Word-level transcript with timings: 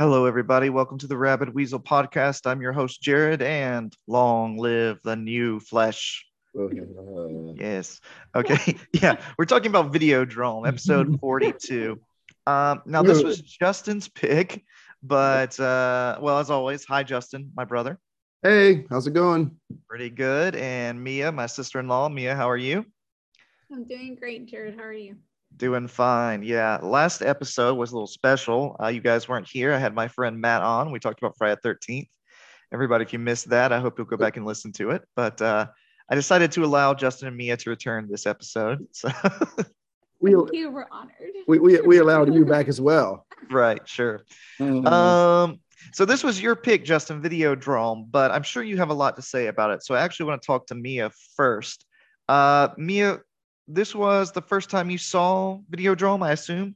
Hello, 0.00 0.24
everybody. 0.24 0.70
Welcome 0.70 0.96
to 0.96 1.06
the 1.06 1.16
Rabid 1.18 1.52
Weasel 1.52 1.78
podcast. 1.78 2.46
I'm 2.46 2.62
your 2.62 2.72
host, 2.72 3.02
Jared, 3.02 3.42
and 3.42 3.94
long 4.06 4.56
live 4.56 4.98
the 5.04 5.14
new 5.14 5.60
flesh. 5.60 6.24
Yes. 7.60 8.00
Okay. 8.34 8.78
yeah. 8.94 9.20
We're 9.36 9.44
talking 9.44 9.66
about 9.66 9.92
Videodrome, 9.92 10.66
episode 10.66 11.20
42. 11.20 12.00
Um, 12.46 12.80
now, 12.86 13.02
this 13.02 13.22
was 13.22 13.42
Justin's 13.42 14.08
pick, 14.08 14.64
but, 15.02 15.60
uh, 15.60 16.18
well, 16.22 16.38
as 16.38 16.48
always, 16.48 16.86
hi, 16.86 17.02
Justin, 17.02 17.52
my 17.54 17.66
brother. 17.66 17.98
Hey, 18.42 18.86
how's 18.88 19.06
it 19.06 19.12
going? 19.12 19.54
Pretty 19.86 20.08
good. 20.08 20.56
And 20.56 21.04
Mia, 21.04 21.30
my 21.30 21.44
sister 21.44 21.78
in 21.78 21.88
law. 21.88 22.08
Mia, 22.08 22.34
how 22.34 22.48
are 22.48 22.56
you? 22.56 22.86
I'm 23.70 23.84
doing 23.84 24.16
great, 24.18 24.46
Jared. 24.46 24.76
How 24.76 24.84
are 24.84 24.94
you? 24.94 25.16
Doing 25.56 25.88
fine. 25.88 26.42
Yeah. 26.42 26.78
Last 26.82 27.22
episode 27.22 27.74
was 27.76 27.92
a 27.92 27.94
little 27.94 28.06
special. 28.06 28.76
Uh, 28.82 28.88
you 28.88 29.00
guys 29.00 29.28
weren't 29.28 29.48
here. 29.48 29.72
I 29.72 29.78
had 29.78 29.94
my 29.94 30.08
friend 30.08 30.40
Matt 30.40 30.62
on. 30.62 30.90
We 30.90 31.00
talked 31.00 31.20
about 31.20 31.36
Friday 31.36 31.58
the 31.62 31.68
13th. 31.74 32.08
Everybody, 32.72 33.02
if 33.02 33.12
you 33.12 33.18
missed 33.18 33.50
that, 33.50 33.72
I 33.72 33.80
hope 33.80 33.98
you'll 33.98 34.06
go 34.06 34.16
back 34.16 34.36
and 34.36 34.46
listen 34.46 34.72
to 34.74 34.90
it. 34.90 35.02
But 35.16 35.42
uh, 35.42 35.66
I 36.08 36.14
decided 36.14 36.52
to 36.52 36.64
allow 36.64 36.94
Justin 36.94 37.28
and 37.28 37.36
Mia 37.36 37.56
to 37.56 37.70
return 37.70 38.08
this 38.08 38.26
episode. 38.26 38.86
So, 38.92 39.10
We, 40.20 40.32
You 40.52 40.70
were 40.70 40.86
honored. 40.90 41.12
we, 41.48 41.58
we, 41.58 41.80
we 41.80 41.98
allowed 42.04 42.32
you 42.32 42.44
back 42.44 42.68
as 42.68 42.80
well. 42.80 43.26
right, 43.50 43.80
sure. 43.88 44.24
Uh, 44.60 44.88
Um, 44.88 45.60
so 45.92 46.04
this 46.04 46.22
was 46.22 46.40
your 46.40 46.54
pick, 46.54 46.84
Justin, 46.84 47.22
Video 47.22 47.56
Videodrome, 47.56 48.10
but 48.10 48.30
I'm 48.30 48.42
sure 48.42 48.62
you 48.62 48.76
have 48.76 48.90
a 48.90 48.94
lot 48.94 49.16
to 49.16 49.22
say 49.22 49.46
about 49.46 49.70
it. 49.70 49.82
So 49.82 49.94
I 49.94 50.02
actually 50.02 50.26
want 50.26 50.42
to 50.42 50.46
talk 50.46 50.66
to 50.66 50.74
Mia 50.74 51.10
first. 51.36 51.86
Uh, 52.28 52.68
Mia, 52.76 53.20
this 53.74 53.94
was 53.94 54.32
the 54.32 54.42
first 54.42 54.70
time 54.70 54.90
you 54.90 54.98
saw 54.98 55.58
Videodrome, 55.70 56.24
I 56.24 56.32
assume. 56.32 56.74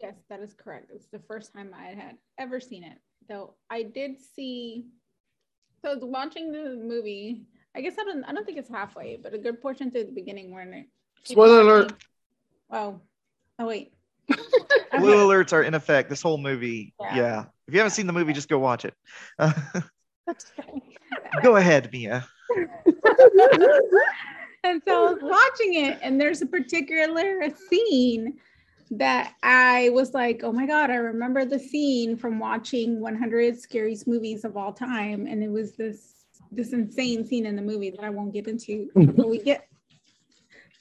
Yes, 0.00 0.14
that 0.28 0.40
is 0.40 0.54
correct. 0.54 0.90
It's 0.94 1.06
the 1.06 1.20
first 1.20 1.52
time 1.52 1.74
I 1.74 1.86
had 1.94 2.16
ever 2.38 2.60
seen 2.60 2.84
it. 2.84 2.98
Though 3.28 3.54
I 3.70 3.84
did 3.84 4.20
see, 4.20 4.84
so 5.80 5.90
I 5.90 5.94
was 5.94 6.04
watching 6.04 6.52
the 6.52 6.76
movie. 6.76 7.42
I 7.74 7.80
guess 7.80 7.94
I 7.98 8.04
don't. 8.04 8.24
I 8.24 8.32
don't 8.32 8.44
think 8.44 8.58
it's 8.58 8.68
halfway, 8.68 9.16
but 9.16 9.32
a 9.32 9.38
good 9.38 9.62
portion 9.62 9.90
through 9.90 10.04
the 10.04 10.12
beginning 10.12 10.52
when 10.54 10.74
it. 10.74 10.86
Spoiler 11.22 11.60
alert. 11.60 11.94
Oh, 12.70 13.00
oh 13.58 13.66
wait. 13.66 13.94
Blue 14.28 15.26
alerts 15.26 15.52
are 15.52 15.62
in 15.62 15.74
effect 15.74 16.10
this 16.10 16.22
whole 16.22 16.38
movie. 16.38 16.92
Yeah. 17.00 17.16
Yeah. 17.16 17.44
If 17.66 17.72
you 17.72 17.80
haven't 17.80 17.92
seen 17.92 18.06
the 18.06 18.12
movie, 18.12 18.32
just 18.34 18.48
go 18.48 18.58
watch 18.58 18.84
it. 18.84 18.94
That's 19.38 20.52
okay. 20.58 20.82
go 21.42 21.56
ahead, 21.56 21.90
Mia. 21.92 22.26
And 24.64 24.82
so 24.86 25.06
I 25.06 25.12
was 25.12 25.18
watching 25.22 25.74
it, 25.84 25.98
and 26.02 26.20
there's 26.20 26.42
a 26.42 26.46
particular 26.46 27.48
scene 27.70 28.38
that 28.90 29.34
I 29.42 29.90
was 29.90 30.14
like, 30.14 30.42
oh 30.42 30.52
my 30.52 30.66
God, 30.66 30.90
I 30.90 30.96
remember 30.96 31.44
the 31.44 31.58
scene 31.58 32.16
from 32.16 32.38
watching 32.38 33.00
100 33.00 33.58
scariest 33.60 34.06
movies 34.06 34.44
of 34.44 34.56
all 34.56 34.72
time. 34.72 35.26
And 35.26 35.42
it 35.42 35.50
was 35.50 35.72
this 35.72 36.10
this 36.52 36.72
insane 36.72 37.26
scene 37.26 37.46
in 37.46 37.56
the 37.56 37.62
movie 37.62 37.90
that 37.90 38.04
I 38.04 38.10
won't 38.10 38.32
get 38.32 38.46
into 38.46 38.88
until 38.94 39.28
we 39.28 39.38
get 39.38 39.68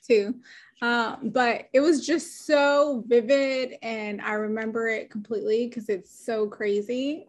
to. 0.08 0.36
Uh, 0.82 1.16
but 1.24 1.70
it 1.74 1.80
was 1.80 2.06
just 2.06 2.46
so 2.46 3.04
vivid, 3.08 3.76
and 3.82 4.22
I 4.22 4.34
remember 4.34 4.90
it 4.90 5.10
completely 5.10 5.68
because 5.68 5.88
it's 5.88 6.26
so 6.26 6.48
crazy 6.48 7.26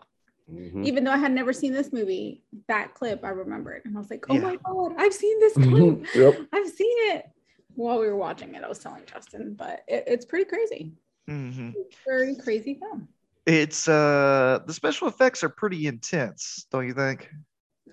mhm. 0.50 0.84
even 0.84 1.04
though 1.04 1.12
I 1.12 1.16
had 1.16 1.32
never 1.32 1.52
seen 1.52 1.72
this 1.72 1.92
movie, 1.92 2.42
that 2.68 2.94
clip 2.94 3.24
I 3.24 3.30
remembered. 3.30 3.82
And 3.84 3.96
I 3.96 4.00
was 4.00 4.10
like, 4.10 4.24
oh 4.28 4.34
Yeah. 4.34 4.40
my 4.40 4.56
God, 4.64 4.92
I've 4.98 5.14
seen 5.14 5.38
this 5.40 5.54
clip. 5.54 6.06
Yep. 6.14 6.46
I've 6.52 6.68
seen 6.68 6.96
it 7.14 7.26
while 7.74 7.98
we 7.98 8.06
were 8.06 8.16
watching 8.16 8.54
it. 8.54 8.62
I 8.62 8.68
was 8.68 8.78
telling 8.78 9.02
Justin, 9.06 9.54
but 9.54 9.84
it, 9.88 10.04
it's 10.06 10.24
pretty 10.24 10.44
crazy. 10.44 10.92
hmm 11.26 11.70
Very 12.06 12.36
crazy 12.36 12.74
film. 12.74 13.08
It's 13.46 13.88
uh 13.88 14.60
the 14.66 14.72
special 14.72 15.08
effects 15.08 15.44
are 15.44 15.50
pretty 15.50 15.86
intense, 15.86 16.66
don't 16.70 16.86
you 16.86 16.94
think? 16.94 17.30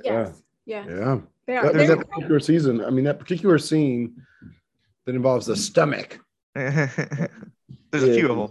Yes. 0.03 0.41
Yeah. 0.65 0.85
Yeah. 0.87 1.19
They 1.47 1.57
are. 1.57 1.63
That, 1.65 1.73
there's 1.73 1.87
They're 1.87 1.97
that 1.97 2.09
particular 2.09 2.39
season. 2.39 2.83
I 2.85 2.89
mean, 2.89 3.03
that 3.05 3.19
particular 3.19 3.57
scene 3.57 4.15
that 5.05 5.15
involves 5.15 5.45
the 5.45 5.55
stomach. 5.55 6.19
There's 6.53 8.03
a 8.03 8.13
few 8.13 8.29
of 8.29 8.37
them. 8.37 8.50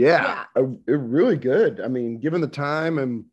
Yeah. 0.00 0.44
uh, 0.56 0.62
it 0.86 0.92
really 0.92 1.36
good. 1.36 1.80
I 1.80 1.88
mean, 1.88 2.18
given 2.20 2.40
the 2.40 2.46
time 2.48 2.98
and 2.98 3.24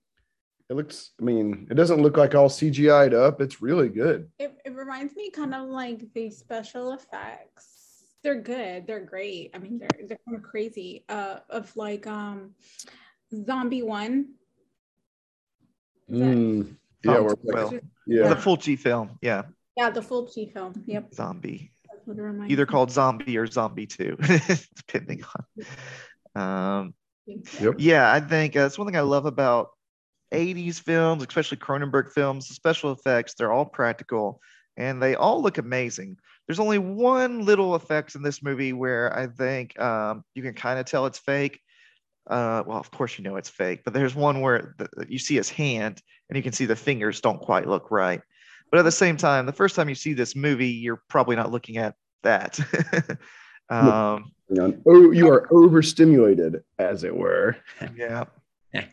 it 0.70 0.76
looks, 0.76 1.12
I 1.20 1.24
mean, 1.24 1.68
it 1.72 1.76
doesn't 1.76 2.02
look 2.02 2.18
like 2.18 2.36
all 2.36 2.50
CGI'd 2.50 3.14
up. 3.14 3.40
It's 3.42 3.62
really 3.62 3.90
good. 3.90 4.30
it, 4.38 4.58
it 4.66 4.76
reminds 4.76 5.16
me 5.16 5.30
kind 5.32 5.54
of 5.56 5.70
like 5.70 6.12
the 6.14 6.30
special 6.30 6.92
effects. 6.94 8.04
They're 8.24 8.42
good. 8.42 8.86
They're 8.88 9.06
great. 9.06 9.52
I 9.54 9.60
mean, 9.60 9.80
they're 9.80 10.08
they're 10.08 10.20
kind 10.28 10.36
of 10.38 10.44
crazy. 10.44 11.06
Uh, 11.08 11.38
of 11.50 11.74
like 11.78 12.06
um, 12.08 12.52
Zombie 13.46 13.84
One. 13.84 14.34
Is 16.10 16.20
that- 16.20 16.26
Mm. 16.26 16.76
Yeah. 17.06 17.20
We're 17.20 17.36
Well, 17.44 17.74
yeah. 18.08 18.28
The 18.30 18.36
Fulci 18.36 18.78
film, 18.78 19.18
yeah, 19.22 19.44
Yeah, 19.78 19.90
the 19.92 20.02
Fulci 20.02 20.52
film. 20.52 20.74
Yep. 20.86 21.14
zombie. 21.14 21.72
That's 21.90 22.06
what 22.08 22.18
it 22.18 22.22
reminds 22.22 22.52
Either 22.52 22.66
called 22.66 22.92
Zombie 22.92 23.38
or 23.38 23.46
Zombie 23.48 23.86
2, 23.88 24.18
depending 24.76 25.24
on. 25.24 25.66
Um, 26.38 26.94
Yep. 27.60 27.76
yeah, 27.78 28.12
I 28.12 28.20
think 28.20 28.56
uh, 28.56 28.62
that's 28.62 28.78
one 28.78 28.88
thing 28.88 28.96
I 28.96 29.02
love 29.02 29.26
about 29.26 29.72
80s 30.32 30.80
films, 30.80 31.24
especially 31.24 31.58
Cronenberg 31.58 32.12
films. 32.12 32.48
The 32.48 32.54
special 32.54 32.92
effects, 32.92 33.34
they're 33.34 33.52
all 33.52 33.66
practical 33.66 34.42
and 34.78 35.02
they 35.02 35.16
all 35.16 35.42
look 35.42 35.58
amazing. 35.58 36.18
There's 36.48 36.60
only 36.60 36.78
one 36.78 37.44
little 37.44 37.76
effect 37.76 38.16
in 38.16 38.22
this 38.22 38.42
movie 38.42 38.74
where 38.74 39.18
I 39.18 39.28
think 39.28 39.78
um, 39.80 40.24
you 40.36 40.44
can 40.44 40.54
kind 40.54 40.80
of 40.80 40.86
tell 40.86 41.06
it's 41.06 41.20
fake. 41.20 41.60
Uh, 42.30 42.64
well, 42.66 42.78
of 42.78 42.92
course, 42.92 43.18
you 43.18 43.24
know 43.24 43.38
it's 43.38 43.50
fake, 43.50 43.82
but 43.84 43.94
there's 43.94 44.16
one 44.16 44.42
where 44.42 44.76
the, 44.78 45.06
you 45.10 45.20
see 45.20 45.36
his 45.36 45.50
hand 45.50 46.02
and 46.30 46.38
you 46.38 46.44
can 46.44 46.54
see 46.54 46.66
the 46.66 46.76
fingers 46.76 47.22
don't 47.22 47.42
quite 47.42 47.68
look 47.68 47.92
right. 47.92 48.22
But 48.70 48.80
at 48.80 48.84
the 48.84 48.92
same 48.92 49.18
time, 49.18 49.46
the 49.46 49.54
first 49.54 49.76
time 49.76 49.90
you 49.90 49.96
see 49.96 50.14
this 50.14 50.36
movie, 50.36 50.68
you're 50.68 51.02
probably 51.10 51.36
not 51.36 51.52
looking 51.52 51.78
at 51.78 51.96
that. 52.24 52.60
um, 53.70 54.32
on. 54.52 54.82
Oh, 54.86 55.12
you 55.12 55.30
are 55.30 55.48
overstimulated, 55.52 56.64
as 56.80 57.04
it 57.04 57.16
were. 57.16 57.58
yeah. 57.96 58.26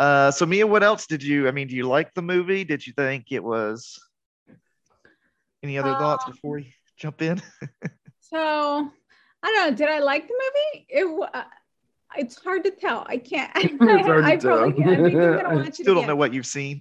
Uh, 0.00 0.28
so 0.28 0.44
Mia, 0.44 0.66
what 0.66 0.82
else 0.82 1.06
did 1.06 1.22
you? 1.22 1.46
I 1.46 1.52
mean, 1.52 1.68
do 1.68 1.76
you 1.76 1.86
like 1.86 2.12
the 2.14 2.20
movie? 2.20 2.64
Did 2.64 2.84
you 2.84 2.92
think 2.94 3.26
it 3.30 3.42
was? 3.42 3.96
Any 5.62 5.78
other 5.78 5.94
thoughts 5.94 6.24
Um, 6.26 6.32
before 6.32 6.56
we 6.56 6.74
jump 6.96 7.22
in? 7.22 7.40
So 8.20 8.38
I 8.40 8.90
don't 9.52 9.70
know. 9.70 9.76
Did 9.76 9.88
I 9.88 10.00
like 10.00 10.26
the 10.26 10.34
movie? 10.34 10.86
It 10.88 11.28
uh, 11.32 11.44
it's 12.16 12.36
hard 12.42 12.64
to 12.64 12.72
tell. 12.72 13.04
I 13.08 13.18
can't. 13.18 13.52
I, 13.54 13.60
It's 13.60 13.78
hard 14.06 14.24
to 14.24 14.28
I 14.32 14.36
probably 14.36 14.72
tell. 14.72 14.82
can't. 14.82 15.00
I 15.00 15.04
think 15.04 15.16
I'm 15.20 15.36
gonna 15.42 15.54
watch 15.54 15.68
it 15.68 15.74
Still 15.76 15.94
don't 15.94 16.08
know 16.08 16.16
what 16.16 16.34
you've 16.34 16.44
seen. 16.46 16.80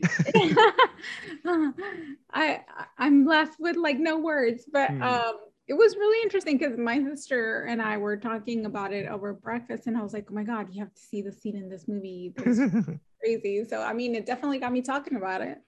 I 2.34 2.62
I'm 2.98 3.26
left 3.26 3.60
with 3.60 3.76
like 3.76 4.00
no 4.00 4.18
words, 4.18 4.66
but 4.72 4.90
Hmm. 4.90 5.04
um, 5.04 5.34
it 5.68 5.74
was 5.74 5.96
really 5.96 6.22
interesting 6.24 6.58
because 6.58 6.78
my 6.78 7.02
sister 7.04 7.64
and 7.64 7.82
I 7.82 7.98
were 7.98 8.18
talking 8.18 8.66
about 8.66 8.92
it 8.92 9.08
over 9.08 9.34
breakfast, 9.34 9.88
and 9.88 9.98
I 9.98 10.02
was 10.02 10.14
like, 10.14 10.28
"Oh 10.30 10.34
my 10.34 10.44
god, 10.44 10.68
you 10.72 10.82
have 10.82 10.94
to 10.94 11.02
see 11.02 11.22
the 11.22 11.32
scene 11.32 11.56
in 11.56 11.70
this 11.70 11.88
movie. 11.88 12.34
It's 12.46 12.90
crazy." 13.20 13.64
So 13.66 13.82
I 13.82 13.94
mean, 13.94 14.16
it 14.16 14.26
definitely 14.26 14.60
got 14.60 14.74
me 14.74 14.82
talking 14.82 15.16
about 15.16 15.42
it 15.42 15.60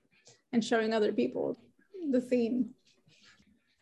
and 0.52 0.64
showing 0.64 0.94
other 0.94 1.14
people 1.14 1.58
the 2.12 2.22
scene. 2.22 2.72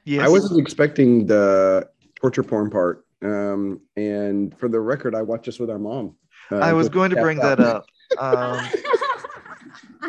Yeah, 0.06 0.26
I 0.26 0.30
wasn't 0.30 0.60
expecting 0.60 1.26
the 1.26 1.90
torture 2.16 2.44
porn 2.44 2.70
part. 2.70 3.06
Um, 3.24 3.80
and 3.96 4.58
for 4.60 4.68
the 4.68 4.80
record, 4.80 5.16
I 5.16 5.22
watched 5.22 5.46
this 5.46 5.60
with 5.60 5.70
our 5.70 5.80
mom. 5.80 6.16
Uh, 6.52 6.58
I 6.58 6.74
was 6.74 6.90
going 6.90 7.10
to 7.12 7.16
bring 7.16 7.42
out. 7.42 7.58
that 7.58 7.60
up. 7.60 7.86
Um, 8.20 8.68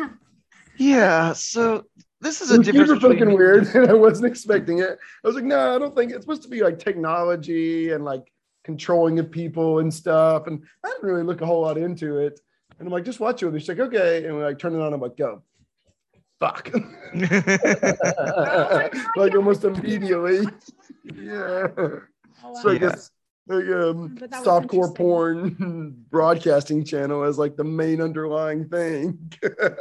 yeah. 0.77 1.33
So 1.33 1.85
this 2.21 2.41
is 2.41 2.51
It 2.51 2.55
a 2.55 2.57
was 2.59 2.67
difference 2.67 2.89
super 2.89 2.99
between 3.09 3.19
fucking 3.19 3.37
weird, 3.37 3.67
and 3.75 3.87
I 3.89 3.93
wasn't 3.93 4.27
expecting 4.27 4.79
it. 4.79 4.97
I 5.23 5.27
was 5.27 5.35
like, 5.35 5.45
no, 5.45 5.75
I 5.75 5.79
don't 5.79 5.95
think 5.95 6.11
it's 6.11 6.21
supposed 6.21 6.43
to 6.43 6.49
be 6.49 6.61
like 6.61 6.79
technology 6.79 7.91
and 7.91 8.03
like 8.05 8.31
controlling 8.63 9.19
of 9.19 9.31
people 9.31 9.79
and 9.79 9.93
stuff. 9.93 10.47
And 10.47 10.63
I 10.83 10.89
didn't 10.89 11.03
really 11.03 11.23
look 11.23 11.41
a 11.41 11.45
whole 11.45 11.61
lot 11.61 11.77
into 11.77 12.17
it. 12.17 12.39
And 12.79 12.87
I'm 12.87 12.91
like, 12.91 13.05
just 13.05 13.19
watch 13.19 13.41
it 13.41 13.45
And 13.45 13.53
her. 13.53 13.59
She's 13.59 13.69
like, 13.69 13.79
okay. 13.79 14.25
And 14.25 14.35
we 14.35 14.43
like 14.43 14.59
turn 14.59 14.75
it 14.75 14.81
on. 14.81 14.93
I'm 14.93 14.99
like, 14.99 15.15
go. 15.15 15.43
Fuck. 16.39 16.71
like 19.15 19.35
almost 19.35 19.63
immediately. 19.63 20.45
Yeah. 21.03 21.67
Oh, 21.77 22.01
So 22.61 22.71
I 22.71 22.77
guess 22.77 23.11
like 23.47 23.65
um 23.67 24.15
But 24.19 24.31
that 24.31 24.43
was 24.43 24.47
softcore 24.47 24.95
porn 24.95 25.95
broadcasting 26.09 26.83
channel 26.83 27.23
as 27.23 27.37
like 27.37 27.55
the 27.55 27.63
main 27.63 28.01
underlying 28.01 28.67
thing. 28.69 29.31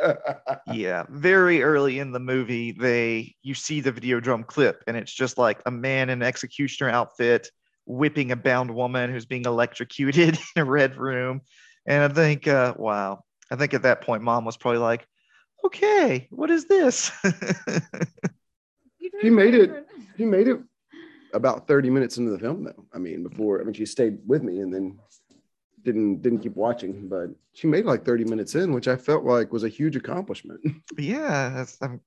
yeah 0.73 1.05
very 1.09 1.63
early 1.63 1.99
in 1.99 2.13
the 2.13 2.21
movie 2.21 2.73
they 2.73 3.35
you 3.43 3.55
see 3.55 3.81
the 3.81 3.93
Videodrome 3.93 4.47
clip 4.47 4.83
and 4.87 4.97
it's 4.97 5.13
just 5.13 5.39
like 5.39 5.61
a 5.67 5.71
man 5.71 6.11
in 6.11 6.21
an 6.21 6.27
executioner 6.29 6.91
outfit 6.91 7.51
whipping 7.87 8.33
a 8.33 8.37
bound 8.37 8.75
woman 8.75 9.11
who's 9.11 9.27
being 9.27 9.45
electrocuted 9.45 10.39
in 10.57 10.63
a 10.63 10.65
red 10.65 10.97
room 10.97 11.41
and 11.87 12.03
i 12.03 12.09
think 12.15 12.47
uh 12.49 12.75
wow 12.77 13.23
i 13.51 13.57
think 13.57 13.75
at 13.75 13.83
that 13.83 14.01
point 14.03 14.23
mom 14.23 14.45
was 14.45 14.57
probably 14.57 14.79
like 14.79 15.07
okay 15.65 16.27
what 16.31 16.51
is 16.51 16.67
this 16.67 17.11
He 19.21 19.31
made 19.31 19.55
it. 19.55 19.87
he 20.17 20.25
made 20.25 20.49
it 20.49 20.59
about 21.35 21.67
30 21.67 21.91
minutes 21.91 22.17
into 22.17 22.31
the 22.31 22.39
film 22.39 22.65
though. 22.65 22.87
I 22.95 22.99
mean, 22.99 23.23
before 23.23 23.61
I 23.61 23.65
mean 23.65 23.75
she 23.75 23.87
stayed 23.87 24.19
with 24.27 24.43
me 24.43 24.61
and 24.61 24.73
then 24.73 24.99
didn't 25.85 26.23
didn't 26.23 26.41
keep 26.41 26.57
watching. 26.57 27.09
But 27.09 27.31
she 27.53 27.67
made 27.67 27.85
like 27.85 28.05
30 28.05 28.25
minutes 28.25 28.55
in, 28.55 28.73
which 28.73 28.89
I 28.89 28.97
felt 28.97 29.25
like 29.25 29.53
was 29.53 29.65
a 29.65 29.69
huge 29.69 29.97
accomplishment. 29.97 30.61
Yeah, 30.99 31.65
I'm, 31.83 32.01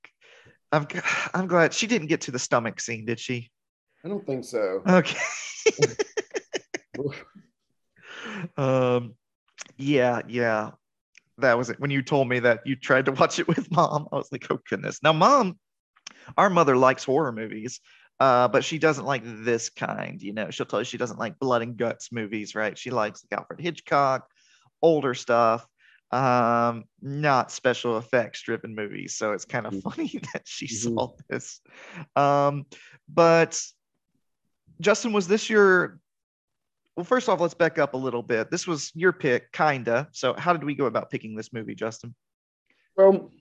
I'm, 0.71 0.87
I'm 1.33 1.47
glad 1.47 1.73
she 1.73 1.87
didn't 1.87 2.07
get 2.07 2.21
to 2.21 2.31
the 2.31 2.39
stomach 2.39 2.79
scene, 2.79 3.05
did 3.05 3.19
she? 3.19 3.51
I 4.03 4.07
don't 4.07 4.25
think 4.25 4.43
so. 4.43 4.81
Okay. 4.87 5.17
um, 8.57 9.15
yeah, 9.77 10.21
yeah, 10.27 10.71
that 11.37 11.57
was 11.57 11.69
it. 11.69 11.79
When 11.79 11.91
you 11.91 12.01
told 12.01 12.27
me 12.27 12.39
that 12.39 12.61
you 12.65 12.75
tried 12.75 13.05
to 13.05 13.11
watch 13.11 13.39
it 13.39 13.47
with 13.47 13.71
mom, 13.71 14.07
I 14.11 14.15
was 14.15 14.31
like, 14.31 14.45
oh 14.49 14.59
goodness. 14.69 14.99
Now, 15.03 15.13
mom, 15.13 15.57
our 16.37 16.49
mother 16.49 16.75
likes 16.75 17.03
horror 17.03 17.31
movies, 17.31 17.79
uh, 18.19 18.47
but 18.47 18.63
she 18.63 18.79
doesn't 18.79 19.05
like 19.05 19.21
this 19.23 19.69
kind. 19.69 20.21
You 20.21 20.33
know, 20.33 20.49
she'll 20.49 20.65
tell 20.65 20.79
you 20.79 20.85
she 20.85 20.97
doesn't 20.97 21.19
like 21.19 21.39
blood 21.39 21.61
and 21.61 21.77
guts 21.77 22.11
movies, 22.11 22.55
right? 22.55 22.77
She 22.77 22.89
likes 22.89 23.23
like 23.29 23.39
Alfred 23.39 23.59
Hitchcock, 23.61 24.29
older 24.81 25.13
stuff, 25.13 25.67
um, 26.11 26.85
not 27.01 27.51
special 27.51 27.97
effects 27.97 28.41
driven 28.41 28.73
movies. 28.73 29.17
So 29.17 29.33
it's 29.33 29.45
kind 29.45 29.67
of 29.67 29.73
Mhm. 29.73 29.81
funny 29.83 30.07
that 30.33 30.43
she 30.45 30.65
Mhm. 30.67 30.95
saw 30.95 31.13
this. 31.29 31.61
Um, 32.15 32.65
but 33.07 33.61
Justin, 34.81 35.13
was 35.13 35.27
this 35.27 35.49
your? 35.49 35.99
Well, 36.95 37.03
first 37.03 37.29
off, 37.29 37.39
let's 37.39 37.53
back 37.53 37.77
up 37.77 37.93
a 37.93 37.97
little 37.97 38.23
bit. 38.23 38.49
This 38.49 38.65
was 38.65 38.91
your 38.95 39.13
pick, 39.13 39.51
kinda. 39.51 40.07
So, 40.11 40.33
how 40.33 40.53
did 40.53 40.63
we 40.63 40.73
go 40.73 40.85
about 40.85 41.11
picking 41.11 41.35
this 41.35 41.53
movie, 41.53 41.75
Justin? 41.75 42.15
Well, 42.95 43.31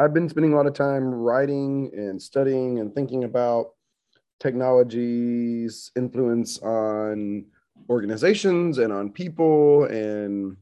I've 0.00 0.14
been 0.14 0.30
spending 0.30 0.54
a 0.54 0.56
lot 0.56 0.66
of 0.66 0.72
time 0.72 1.04
writing 1.04 1.90
and 1.92 2.20
studying 2.20 2.78
and 2.78 2.94
thinking 2.94 3.24
about 3.24 3.72
technology's 4.38 5.92
influence 5.94 6.58
on 6.60 7.44
organizations 7.90 8.78
and 8.78 8.94
on 8.94 9.10
people. 9.10 9.84
And 9.84 10.56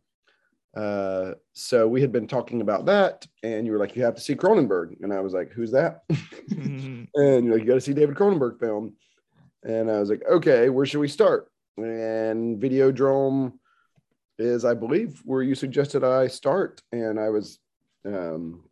uh, 0.77 1.35
so 1.53 1.87
we 1.87 2.01
had 2.01 2.11
been 2.11 2.27
talking 2.27 2.63
about 2.63 2.87
that. 2.87 3.29
And 3.45 3.65
you 3.65 3.71
were 3.71 3.79
like, 3.79 3.95
you 3.95 4.03
have 4.03 4.17
to 4.17 4.21
see 4.21 4.35
Cronenberg. 4.35 5.01
And 5.03 5.13
I 5.13 5.21
was 5.21 5.35
like, 5.35 5.53
who's 5.53 5.71
that? 5.71 6.03
and 6.51 7.07
you're 7.15 7.53
like, 7.53 7.61
you 7.61 7.69
got 7.69 7.75
to 7.75 7.81
see 7.81 7.95
David 7.95 8.17
Cronenberg 8.17 8.59
film. 8.59 8.97
And 9.63 9.89
I 9.89 10.01
was 10.01 10.11
like, 10.11 10.23
okay, 10.29 10.69
where 10.69 10.85
should 10.85 11.01
we 11.01 11.07
start? 11.07 11.49
And 11.77 12.61
Videodrome 12.61 13.53
is, 14.37 14.65
I 14.65 14.75
believe, 14.75 15.23
where 15.25 15.43
you 15.43 15.55
suggested 15.55 16.03
I 16.03 16.27
start. 16.27 16.83
And 16.91 17.21
I 17.21 17.29
was 17.29 17.61
um, 18.05 18.65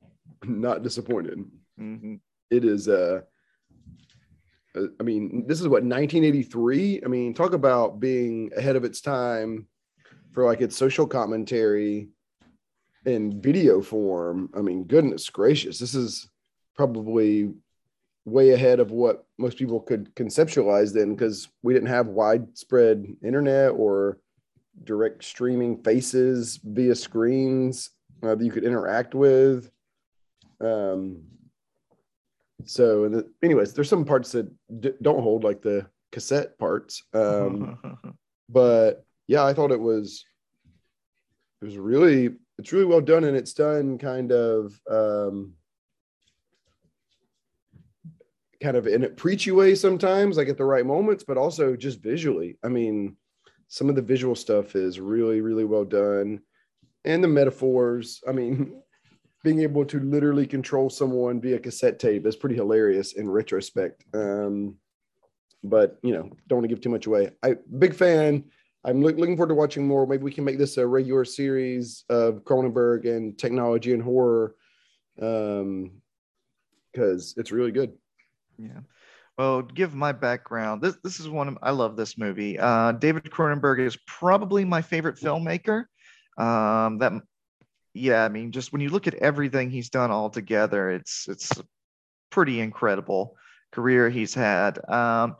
not 0.44 0.82
disappointed. 0.82 1.44
Mhm. 1.78 2.20
It 2.50 2.64
is, 2.64 2.88
uh, 2.88 3.22
uh, 4.74 4.86
I 5.00 5.02
mean, 5.02 5.46
this 5.46 5.60
is 5.60 5.68
what 5.68 5.84
1983. 5.84 7.02
I 7.04 7.08
mean, 7.08 7.34
talk 7.34 7.52
about 7.52 8.00
being 8.00 8.50
ahead 8.56 8.76
of 8.76 8.84
its 8.84 9.00
time 9.00 9.66
for 10.32 10.44
like 10.44 10.60
its 10.60 10.76
social 10.76 11.06
commentary 11.06 12.08
in 13.04 13.40
video 13.40 13.80
form. 13.80 14.50
I 14.54 14.60
mean, 14.60 14.84
goodness 14.84 15.28
gracious, 15.30 15.78
this 15.78 15.94
is 15.94 16.28
probably 16.74 17.52
way 18.24 18.50
ahead 18.50 18.80
of 18.80 18.90
what 18.90 19.24
most 19.38 19.56
people 19.56 19.80
could 19.80 20.14
conceptualize 20.16 20.92
then 20.92 21.14
because 21.14 21.48
we 21.62 21.72
didn't 21.72 21.88
have 21.88 22.08
widespread 22.08 23.06
internet 23.22 23.70
or 23.70 24.18
direct 24.84 25.24
streaming 25.24 25.82
faces 25.82 26.58
via 26.64 26.94
screens 26.94 27.90
uh, 28.22 28.34
that 28.34 28.44
you 28.44 28.50
could 28.50 28.64
interact 28.64 29.14
with. 29.14 29.70
Um, 30.60 31.22
so, 32.64 33.08
the, 33.08 33.30
anyways, 33.42 33.74
there's 33.74 33.88
some 33.88 34.04
parts 34.04 34.32
that 34.32 34.50
d- 34.80 34.92
don't 35.02 35.22
hold, 35.22 35.44
like 35.44 35.62
the 35.62 35.86
cassette 36.12 36.58
parts. 36.58 37.04
Um, 37.12 37.78
but 38.48 39.04
yeah, 39.26 39.44
I 39.44 39.52
thought 39.52 39.72
it 39.72 39.80
was 39.80 40.24
it 41.60 41.64
was 41.64 41.76
really 41.76 42.30
it's 42.58 42.72
really 42.72 42.86
well 42.86 43.00
done, 43.00 43.24
and 43.24 43.36
it's 43.36 43.52
done 43.52 43.98
kind 43.98 44.32
of 44.32 44.80
um, 44.90 45.52
kind 48.62 48.76
of 48.76 48.86
in 48.86 49.04
a 49.04 49.08
preachy 49.08 49.52
way 49.52 49.74
sometimes, 49.74 50.36
like 50.36 50.48
at 50.48 50.56
the 50.56 50.64
right 50.64 50.86
moments, 50.86 51.24
but 51.24 51.36
also 51.36 51.76
just 51.76 52.00
visually. 52.00 52.56
I 52.64 52.68
mean, 52.68 53.16
some 53.68 53.88
of 53.88 53.96
the 53.96 54.02
visual 54.02 54.34
stuff 54.34 54.74
is 54.74 54.98
really 54.98 55.40
really 55.40 55.64
well 55.64 55.84
done, 55.84 56.40
and 57.04 57.22
the 57.22 57.28
metaphors. 57.28 58.22
I 58.26 58.32
mean. 58.32 58.82
Being 59.46 59.60
able 59.60 59.84
to 59.84 60.00
literally 60.00 60.44
control 60.44 60.90
someone 60.90 61.40
via 61.40 61.60
cassette 61.60 62.00
tape 62.00 62.26
is 62.26 62.34
pretty 62.34 62.56
hilarious 62.56 63.12
in 63.12 63.30
retrospect. 63.30 64.02
Um, 64.12 64.74
but 65.62 66.00
you 66.02 66.12
know, 66.12 66.28
don't 66.48 66.58
want 66.58 66.64
to 66.64 66.68
give 66.68 66.80
too 66.80 66.88
much 66.88 67.06
away. 67.06 67.30
I 67.44 67.54
big 67.78 67.94
fan. 67.94 68.42
I'm 68.84 69.00
look, 69.04 69.16
looking 69.16 69.36
forward 69.36 69.50
to 69.50 69.54
watching 69.54 69.86
more. 69.86 70.04
Maybe 70.04 70.24
we 70.24 70.32
can 70.32 70.42
make 70.42 70.58
this 70.58 70.78
a 70.78 70.84
regular 70.84 71.24
series 71.24 72.02
of 72.08 72.42
Cronenberg 72.42 73.08
and 73.08 73.38
technology 73.38 73.92
and 73.92 74.02
horror, 74.02 74.56
um, 75.22 75.92
because 76.92 77.34
it's 77.36 77.52
really 77.52 77.70
good. 77.70 77.92
Yeah. 78.58 78.80
Well, 79.38 79.62
give 79.62 79.94
my 79.94 80.10
background, 80.10 80.82
this 80.82 80.96
this 81.04 81.20
is 81.20 81.28
one 81.28 81.46
of 81.46 81.58
I 81.62 81.70
love 81.70 81.96
this 81.96 82.18
movie. 82.18 82.58
Uh, 82.58 82.90
David 82.90 83.30
Cronenberg 83.30 83.78
is 83.78 83.96
probably 84.08 84.64
my 84.64 84.82
favorite 84.82 85.20
filmmaker. 85.20 85.84
Um, 86.36 86.98
that, 86.98 87.12
yeah, 87.96 88.24
I 88.24 88.28
mean, 88.28 88.52
just 88.52 88.72
when 88.72 88.80
you 88.80 88.90
look 88.90 89.06
at 89.06 89.14
everything 89.14 89.70
he's 89.70 89.90
done 89.90 90.10
all 90.10 90.30
together, 90.30 90.90
it's 90.90 91.26
it's 91.28 91.50
pretty 92.30 92.60
incredible 92.60 93.36
career 93.72 94.10
he's 94.10 94.34
had. 94.34 94.78
Um, 94.88 95.36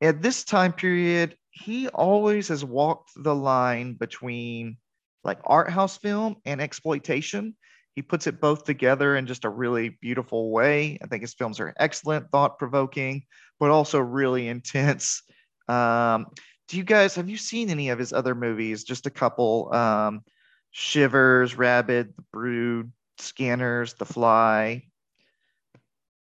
at 0.00 0.22
this 0.22 0.44
time 0.44 0.72
period, 0.72 1.36
he 1.50 1.88
always 1.88 2.48
has 2.48 2.64
walked 2.64 3.10
the 3.16 3.34
line 3.34 3.94
between 3.94 4.76
like 5.22 5.38
art 5.44 5.70
house 5.70 5.96
film 5.96 6.36
and 6.44 6.60
exploitation. 6.60 7.54
He 7.94 8.02
puts 8.02 8.26
it 8.26 8.40
both 8.40 8.64
together 8.64 9.16
in 9.16 9.26
just 9.26 9.44
a 9.44 9.48
really 9.48 9.90
beautiful 10.00 10.50
way. 10.50 10.98
I 11.02 11.06
think 11.06 11.22
his 11.22 11.34
films 11.34 11.60
are 11.60 11.72
excellent, 11.78 12.30
thought 12.30 12.58
provoking, 12.58 13.24
but 13.60 13.70
also 13.70 14.00
really 14.00 14.48
intense. 14.48 15.22
Um, 15.68 16.26
do 16.68 16.76
you 16.76 16.84
guys 16.84 17.14
have 17.14 17.28
you 17.28 17.36
seen 17.36 17.70
any 17.70 17.90
of 17.90 17.98
his 17.98 18.12
other 18.12 18.34
movies? 18.34 18.84
Just 18.84 19.06
a 19.06 19.10
couple. 19.10 19.72
Um, 19.72 20.22
Shivers, 20.76 21.56
Rabid, 21.56 22.14
The 22.16 22.22
Brood, 22.32 22.90
Scanners, 23.18 23.94
The 23.94 24.04
Fly. 24.04 24.82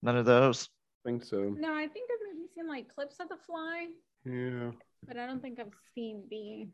None 0.02 0.16
of 0.16 0.24
those. 0.24 0.68
I 1.06 1.08
think 1.08 1.24
so. 1.24 1.54
No, 1.56 1.72
I 1.72 1.86
think 1.86 2.10
I've 2.10 2.34
maybe 2.34 2.48
seen 2.52 2.66
like 2.66 2.92
clips 2.92 3.20
of 3.20 3.28
the 3.28 3.36
fly, 3.36 3.86
Yeah. 4.24 4.72
but 5.06 5.16
I 5.16 5.26
don't 5.26 5.40
think 5.40 5.60
I've 5.60 5.72
seen 5.94 6.24
the 6.28 6.68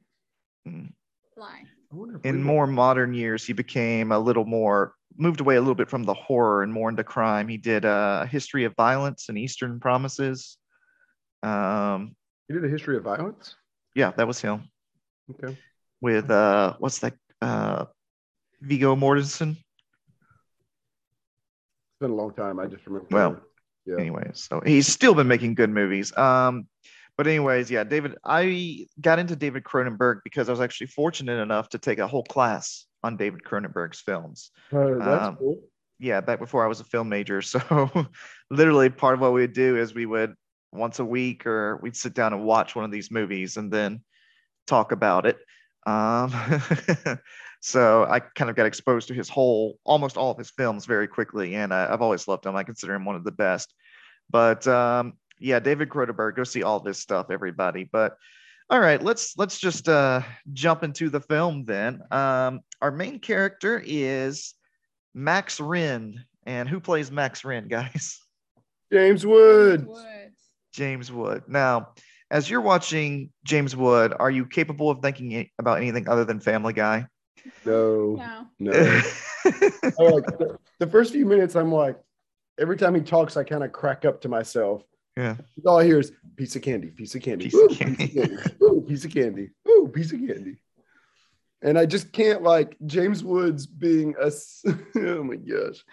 Mm. 0.71 0.93
fly. 1.35 1.65
I 1.93 1.95
wonder 1.95 2.19
In 2.25 2.37
we- 2.39 2.43
more 2.43 2.67
modern 2.67 3.13
years, 3.13 3.45
he 3.45 3.53
became 3.53 4.11
a 4.11 4.19
little 4.19 4.47
more 4.47 4.95
moved 5.19 5.41
away 5.41 5.57
a 5.57 5.61
little 5.61 5.75
bit 5.75 5.89
from 5.91 6.03
the 6.05 6.15
horror 6.15 6.63
and 6.63 6.73
more 6.73 6.89
into 6.89 7.05
crime. 7.05 7.47
He 7.49 7.57
did 7.59 7.85
uh, 7.85 8.21
a 8.25 8.27
history 8.27 8.65
of 8.65 8.75
violence 8.75 9.29
and 9.29 9.37
Eastern 9.39 9.81
Promises. 9.81 10.57
Um, 11.43 12.17
you 12.49 12.55
did 12.55 12.65
a 12.65 12.69
history 12.69 12.97
of 12.97 13.05
violence. 13.05 13.55
yeah, 13.95 14.13
that 14.13 14.27
was 14.27 14.41
him 14.41 14.71
Okay. 15.31 15.57
with 16.01 16.31
uh, 16.31 16.75
what's 16.79 17.01
that? 17.01 17.15
Uh, 17.47 17.85
Viggo 18.61 18.97
Mortensen. 18.97 19.51
It's 19.51 19.61
been 22.01 22.11
a 22.11 22.15
long 22.15 22.33
time. 22.35 22.59
I 22.59 22.67
just 22.67 22.87
remember. 22.87 23.07
Well, 23.11 23.41
yeah. 23.87 23.97
anyways 23.99 24.47
so 24.51 24.61
he's 24.67 24.87
still 24.87 25.15
been 25.15 25.29
making 25.29 25.55
good 25.55 25.71
movies 25.71 26.17
um 26.19 26.67
but 27.17 27.27
anyways 27.29 27.71
yeah 27.71 27.85
david 27.85 28.17
i 28.25 28.85
got 29.01 29.21
into 29.21 29.37
david 29.37 29.63
cronenberg 29.63 30.19
because 30.25 30.49
i 30.49 30.53
was 30.53 30.61
actually 30.61 30.89
fortunate 30.89 31.41
enough 31.41 31.69
to 31.69 31.79
take 31.79 32.01
a 32.01 32.07
whole 32.09 32.25
class 32.25 32.87
on 33.05 33.17
david 33.17 33.43
cronenberg's 33.45 34.01
films 34.01 34.51
Oh, 34.73 34.99
that's 34.99 35.27
um, 35.27 35.37
cool. 35.37 35.61
yeah 36.01 36.21
back 36.21 36.41
before 36.41 36.65
i 36.65 36.67
was 36.67 36.81
a 36.81 36.85
film 36.85 37.09
major 37.09 37.41
so 37.53 37.61
literally 38.51 38.91
part 38.91 39.15
of 39.15 39.21
what 39.21 39.33
we 39.33 39.43
would 39.43 39.53
do 39.53 39.77
is 39.79 39.95
we 39.95 40.05
would 40.07 40.35
once 40.73 40.99
a 40.99 41.05
week 41.05 41.47
or 41.47 41.79
we'd 41.81 41.95
sit 41.97 42.13
down 42.13 42.33
and 42.33 42.45
watch 42.45 42.75
one 42.75 42.85
of 42.85 42.91
these 42.91 43.13
movies 43.13 43.57
and 43.57 43.73
then 43.73 44.01
talk 44.67 44.91
about 44.91 45.27
it 45.27 45.39
um 45.87 46.33
so 47.61 48.05
i 48.05 48.21
kind 48.21 48.51
of 48.51 48.57
got 48.57 48.67
exposed 48.67 49.09
to 49.09 49.15
his 49.15 49.29
whole 49.29 49.79
almost 49.85 50.17
all 50.17 50.31
of 50.31 50.39
his 50.39 50.51
films 50.51 50.85
very 50.85 51.09
quickly 51.09 51.55
and 51.55 51.73
I, 51.73 51.93
i've 51.93 52.03
always 52.03 52.29
loved 52.29 52.45
him 52.45 52.57
i 52.57 52.65
consider 52.65 52.95
him 52.95 53.05
one 53.05 53.17
of 53.17 53.25
the 53.25 53.33
best 53.33 53.73
but 54.31 54.67
um 54.67 55.15
yeah 55.39 55.59
david 55.59 55.89
cronenberg 55.89 56.37
go 56.37 56.45
see 56.45 56.63
all 56.63 56.81
this 56.81 56.99
stuff 56.99 57.27
everybody 57.31 57.89
but 57.91 58.17
all 58.69 58.81
right 58.81 59.03
let's 59.03 59.39
let's 59.39 59.59
just 59.59 59.89
uh 59.89 60.23
jump 60.53 60.83
into 60.83 61.09
the 61.09 61.21
film 61.21 61.65
then 61.65 62.03
um 62.11 62.61
our 62.83 62.91
main 62.91 63.19
character 63.19 63.83
is 63.85 64.55
max 65.15 65.59
Renn. 65.61 66.17
and 66.45 66.69
who 66.69 66.81
plays 66.81 67.11
max 67.11 67.43
Renn, 67.43 67.69
guys 67.71 68.21
James 68.93 69.27
Woods. 69.27 69.85
Wood. 69.85 70.33
James 70.73 71.11
Wood. 71.11 71.45
Now, 71.49 71.89
as 72.31 72.49
you're 72.51 72.61
watching 72.61 73.31
James 73.45 73.77
Wood, 73.77 74.13
are 74.19 74.31
you 74.31 74.47
capable 74.47 74.91
of 74.91 75.01
thinking 75.01 75.33
a- 75.33 75.51
about 75.59 75.79
anything 75.79 76.09
other 76.09 76.25
than 76.25 76.41
Family 76.41 76.73
Guy? 76.73 77.07
No, 77.65 78.17
No. 78.59 78.73
no. 78.73 78.73
I 79.45 80.03
like 80.03 80.27
the, 80.39 80.59
the 80.81 80.87
first 80.87 81.13
few 81.13 81.25
minutes. 81.27 81.55
I'm 81.55 81.71
like, 81.73 81.97
every 82.59 82.77
time 82.77 82.95
he 82.95 83.01
talks, 83.01 83.37
I 83.37 83.45
kind 83.45 83.63
of 83.63 83.71
crack 83.73 84.05
up 84.05 84.21
to 84.23 84.29
myself. 84.29 84.83
yeah. 85.17 85.37
All 85.65 85.79
I 85.79 85.85
hear 85.85 86.01
is 86.01 86.13
piece 86.37 86.57
of 86.57 86.63
candy, 86.63 86.89
piece 86.89 87.15
of 87.15 87.23
candy, 87.23 87.45
Piece 87.47 87.55
ooh, 87.55 87.67
of 87.67 87.79
candy. 87.79 87.97
piece 88.09 88.17
of 88.17 88.29
candy, 88.31 88.43
ooh, 88.63 88.85
piece 88.89 89.05
of 89.05 89.13
candy, 89.13 89.51
ooh, 89.69 89.89
piece 89.95 90.13
of 90.13 90.19
candy. 90.19 90.57
and 91.63 91.79
I 91.79 91.87
just 91.87 92.13
can't 92.13 92.43
like 92.43 92.77
James 92.87 93.23
Woods 93.23 93.67
being 93.67 94.15
a. 94.21 94.31
oh 94.97 95.23
my 95.23 95.37
gosh. 95.37 95.85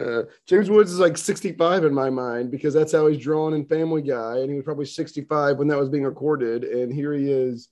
Uh, 0.00 0.22
James 0.46 0.68
Woods 0.68 0.92
is 0.92 0.98
like 0.98 1.16
65 1.16 1.84
in 1.84 1.94
my 1.94 2.10
mind 2.10 2.50
because 2.50 2.74
that's 2.74 2.92
how 2.92 3.06
he's 3.06 3.22
drawn 3.22 3.54
in 3.54 3.64
Family 3.64 4.02
Guy, 4.02 4.38
and 4.38 4.50
he 4.50 4.56
was 4.56 4.64
probably 4.64 4.86
65 4.86 5.58
when 5.58 5.68
that 5.68 5.78
was 5.78 5.88
being 5.88 6.04
recorded, 6.04 6.64
and 6.64 6.92
here 6.92 7.12
he 7.12 7.30
is, 7.30 7.68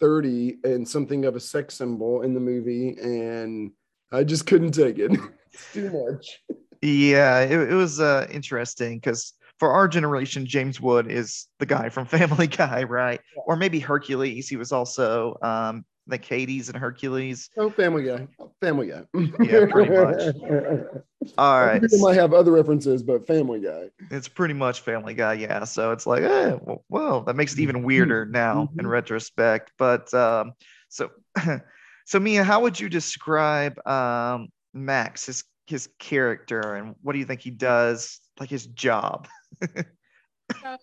30 0.00 0.58
and 0.64 0.86
something 0.86 1.24
of 1.24 1.36
a 1.36 1.40
sex 1.40 1.74
symbol 1.74 2.22
in 2.22 2.34
the 2.34 2.40
movie, 2.40 2.96
and 3.00 3.72
I 4.12 4.24
just 4.24 4.46
couldn't 4.46 4.72
take 4.72 4.98
it. 4.98 5.12
it's 5.52 5.72
too 5.72 5.90
much. 5.90 6.42
Yeah, 6.82 7.40
it, 7.40 7.70
it 7.70 7.74
was 7.74 8.00
uh, 8.00 8.26
interesting 8.30 8.98
because 8.98 9.32
for 9.58 9.72
our 9.72 9.88
generation, 9.88 10.46
James 10.46 10.80
Wood 10.80 11.10
is 11.10 11.46
the 11.58 11.66
guy 11.66 11.88
from 11.88 12.06
Family 12.06 12.46
Guy, 12.46 12.84
right? 12.84 13.20
Or 13.46 13.56
maybe 13.56 13.80
Hercules. 13.80 14.48
He 14.48 14.56
was 14.56 14.72
also 14.72 15.36
um, 15.42 15.84
the 16.06 16.18
Hades 16.22 16.68
and 16.68 16.78
Hercules. 16.78 17.50
Oh, 17.56 17.70
Family 17.70 18.04
Guy, 18.04 18.26
Family 18.60 18.88
Guy. 18.88 19.02
Yeah, 19.42 19.66
pretty 19.70 19.90
much. 19.90 20.34
All 21.38 21.60
right, 21.60 21.80
People 21.82 21.98
might 21.98 22.14
have 22.14 22.32
other 22.32 22.52
references, 22.52 23.02
but 23.02 23.26
Family 23.26 23.60
Guy. 23.60 23.90
it's 24.10 24.28
pretty 24.28 24.54
much 24.54 24.80
Family 24.80 25.14
Guy, 25.14 25.34
yeah. 25.34 25.64
So 25.64 25.90
it's 25.92 26.06
like, 26.06 26.22
eh, 26.22 26.56
well, 26.62 26.84
well, 26.88 27.20
that 27.22 27.34
makes 27.36 27.52
it 27.54 27.60
even 27.60 27.82
weirder 27.82 28.26
now 28.26 28.68
in 28.78 28.84
Mhm. 28.84 28.88
retrospect. 28.90 29.72
But 29.78 30.12
um, 30.14 30.52
so, 30.88 31.10
so 32.06 32.20
Mia, 32.20 32.44
how 32.44 32.62
would 32.62 32.78
you 32.78 32.88
describe 32.88 33.84
um, 33.86 34.48
Max, 34.74 35.26
his 35.26 35.44
his 35.66 35.88
character, 35.98 36.74
and 36.76 36.94
what 37.02 37.14
do 37.14 37.18
you 37.18 37.24
think 37.24 37.40
he 37.40 37.50
does, 37.50 38.20
like 38.38 38.48
his 38.50 38.66
job? 38.66 39.26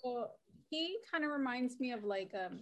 So 0.01 0.27
he 0.70 0.98
kind 1.12 1.24
of 1.24 1.32
reminds 1.32 1.80
me 1.80 1.92
of 1.94 2.03
like 2.03 2.32
um 2.34 2.60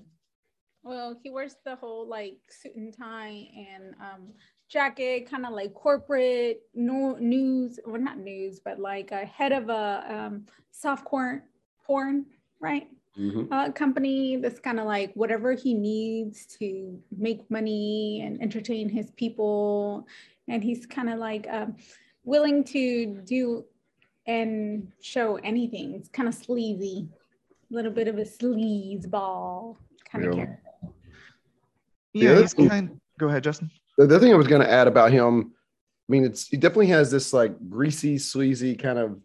well 0.84 1.16
he 1.22 1.30
wears 1.30 1.56
the 1.66 1.76
whole 1.76 2.08
like 2.08 2.38
suit 2.50 2.76
and 2.76 2.96
tie 2.98 3.48
and 3.56 3.94
um 4.02 4.34
jacket 4.70 5.30
kind 5.30 5.46
of 5.46 5.52
like 5.54 5.74
corporate 5.74 6.62
no 6.74 7.16
news 7.20 7.80
well 7.86 8.02
not 8.02 8.18
news 8.18 8.60
but 8.64 8.80
like 8.80 9.12
a 9.12 9.26
head 9.26 9.52
of 9.52 9.70
a 9.70 10.06
um 10.10 10.46
soft 10.72 11.06
porn 11.06 11.44
porn 11.86 12.26
right? 12.62 12.88
Uh, 13.52 13.70
company 13.72 14.38
that's 14.38 14.60
kind 14.60 14.80
of 14.80 14.86
like 14.86 15.12
whatever 15.16 15.52
he 15.52 15.74
needs 15.74 16.46
to 16.46 16.98
make 17.18 17.50
money 17.52 18.22
and 18.24 18.42
entertain 18.42 18.88
his 18.88 19.12
people. 19.12 20.08
And 20.48 20.64
he's 20.64 20.86
kind 20.86 21.10
of 21.10 21.20
like 21.20 21.46
um, 21.52 21.76
willing 22.24 22.64
to 22.66 23.22
do 23.26 23.66
and 24.28 24.88
show 25.02 25.36
anything. 25.44 25.94
It's 25.96 26.08
kind 26.08 26.30
of 26.30 26.36
sleazy. 26.36 27.10
A 27.70 27.74
little 27.74 27.92
bit 27.92 28.08
of 28.08 28.18
a 28.18 28.24
sleaze 28.24 29.10
ball 29.10 29.78
kind 30.10 30.24
of 30.26 30.34
Yeah. 30.38 30.46
character 30.46 30.61
Yeah, 32.14 32.40
he's 32.40 32.54
kind. 32.54 33.00
Go 33.20 33.28
ahead, 33.28 33.44
Justin. 33.44 33.70
The 33.98 34.06
other 34.06 34.20
thing 34.20 34.34
I 34.34 34.38
was 34.38 34.48
going 34.48 34.62
to 34.62 34.72
add 34.72 34.88
about 34.88 35.12
him, 35.12 35.54
I 35.54 36.12
mean, 36.12 36.26
it's 36.26 36.48
he 36.48 36.58
definitely 36.58 36.88
has 36.88 37.12
this 37.12 37.34
like 37.34 37.56
greasy, 37.70 38.18
sleazy 38.18 38.76
kind 38.76 39.00
of 39.00 39.20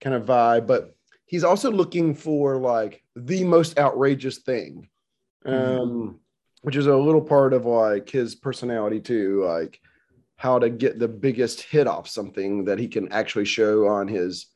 kind 0.00 0.14
of 0.14 0.24
vibe, 0.24 0.66
but 0.66 0.94
he's 1.24 1.44
also 1.44 1.70
looking 1.70 2.14
for 2.14 2.56
like 2.56 3.02
the 3.14 3.44
most 3.44 3.78
outrageous 3.78 4.38
thing, 4.38 4.88
um, 5.44 6.20
which 6.62 6.76
is 6.76 6.86
a 6.86 6.96
little 6.96 7.22
part 7.22 7.52
of 7.52 7.64
like 7.64 8.08
his 8.10 8.34
personality 8.34 9.00
too, 9.00 9.44
like 9.44 9.80
how 10.36 10.58
to 10.58 10.68
get 10.68 10.98
the 10.98 11.08
biggest 11.08 11.62
hit 11.62 11.86
off 11.86 12.08
something 12.08 12.64
that 12.64 12.78
he 12.78 12.86
can 12.86 13.10
actually 13.10 13.46
show 13.46 13.86
on 13.86 14.06
his 14.06 14.46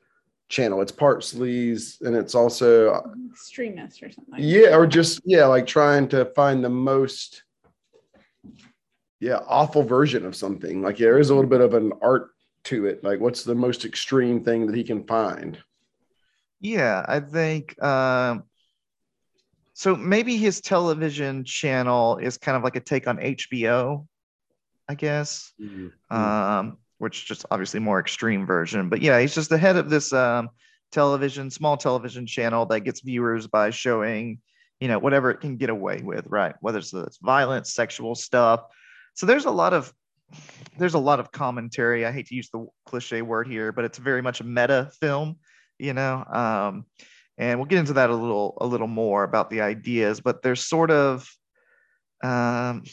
channel. 0.51 0.83
It's 0.83 0.93
part 0.93 1.21
sleaze 1.21 2.01
and 2.03 2.15
it's 2.15 2.35
also 2.35 3.03
extremist 3.31 4.03
or 4.03 4.11
something 4.11 4.33
like 4.33 4.43
yeah, 4.43 4.77
or 4.77 4.87
just 4.87 5.23
yeah, 5.25 5.47
like 5.47 5.67
trying 5.67 6.09
to 6.09 6.27
find 6.27 6.63
the 6.63 6.69
most 6.69 7.45
yeah, 9.21 9.41
awful 9.47 9.83
version 9.83 10.27
of 10.27 10.37
something. 10.37 10.83
Like 10.83 10.99
yeah, 10.99 11.07
there 11.07 11.19
is 11.19 11.31
a 11.31 11.35
little 11.35 11.49
bit 11.49 11.63
of 11.63 11.73
an 11.75 11.93
art 12.03 12.31
to 12.65 12.87
it. 12.87 13.03
Like 13.03 13.21
what's 13.21 13.45
the 13.45 13.55
most 13.55 13.85
extreme 13.85 14.45
thing 14.45 14.67
that 14.67 14.77
he 14.77 14.85
can 14.85 15.07
find? 15.07 15.57
Yeah, 16.61 17.05
I 17.09 17.21
think. 17.21 17.83
Um, 17.83 18.45
so 19.73 19.97
maybe 19.97 20.37
his 20.37 20.61
television 20.61 21.45
channel 21.45 22.19
is 22.19 22.37
kind 22.37 22.57
of 22.57 22.63
like 22.63 22.77
a 22.77 22.81
take 22.81 23.07
on 23.07 23.17
HBO, 23.17 24.07
I 24.89 24.95
guess. 24.95 25.53
um, 26.11 26.77
which 27.01 27.19
is 27.19 27.25
just 27.25 27.47
obviously 27.51 27.81
more 27.81 27.99
extreme 27.99 28.45
version. 28.45 28.91
But 28.91 29.01
yeah, 29.01 29.19
he's 29.19 29.35
just 29.35 29.49
the 29.49 29.57
head 29.57 29.77
of 29.77 29.89
this 29.89 30.13
um, 30.13 30.51
television, 30.93 31.51
small 31.51 31.79
television 31.79 32.27
channel 32.27 32.67
that 32.67 32.81
gets 32.81 33.01
viewers 33.01 33.47
by 33.47 33.71
showing, 33.71 34.39
you 34.81 34.89
know, 34.89 34.99
whatever 34.99 35.31
it 35.31 35.41
can 35.41 35.57
get 35.57 35.71
away 35.71 36.03
with, 36.05 36.27
right? 36.29 36.55
Whether 36.61 36.79
it's, 36.79 36.93
it's 36.93 37.17
violent, 37.17 37.67
sexual 37.67 38.15
stuff. 38.15 38.65
So 39.15 39.25
there's 39.25 39.47
a 39.47 39.51
lot 39.51 39.73
of 39.73 39.93
there's 40.79 40.95
a 40.95 40.99
lot 40.99 41.21
of 41.21 41.33
commentary. 41.33 42.05
I 42.05 42.13
hate 42.13 42.27
to 42.27 42.35
use 42.35 42.51
the 42.51 42.67
cliche 42.85 43.23
word 43.23 43.49
here, 43.49 43.73
but 43.73 43.85
it's 43.87 43.99
very 43.99 44.23
much 44.23 44.41
a 44.41 44.45
meta 44.45 44.91
film, 45.01 45.37
you 45.79 45.95
know. 45.95 46.23
Um, 46.25 46.85
and 47.39 47.59
we'll 47.59 47.67
get 47.67 47.79
into 47.79 47.95
that 47.95 48.11
a 48.11 48.15
little 48.15 48.59
a 48.61 48.67
little 48.67 48.87
more 48.87 49.25
about 49.25 49.49
the 49.49 49.63
ideas. 49.63 50.21
But 50.21 50.43
there's 50.43 50.67
sort 50.67 50.91
of 50.91 51.27
um, 52.23 52.85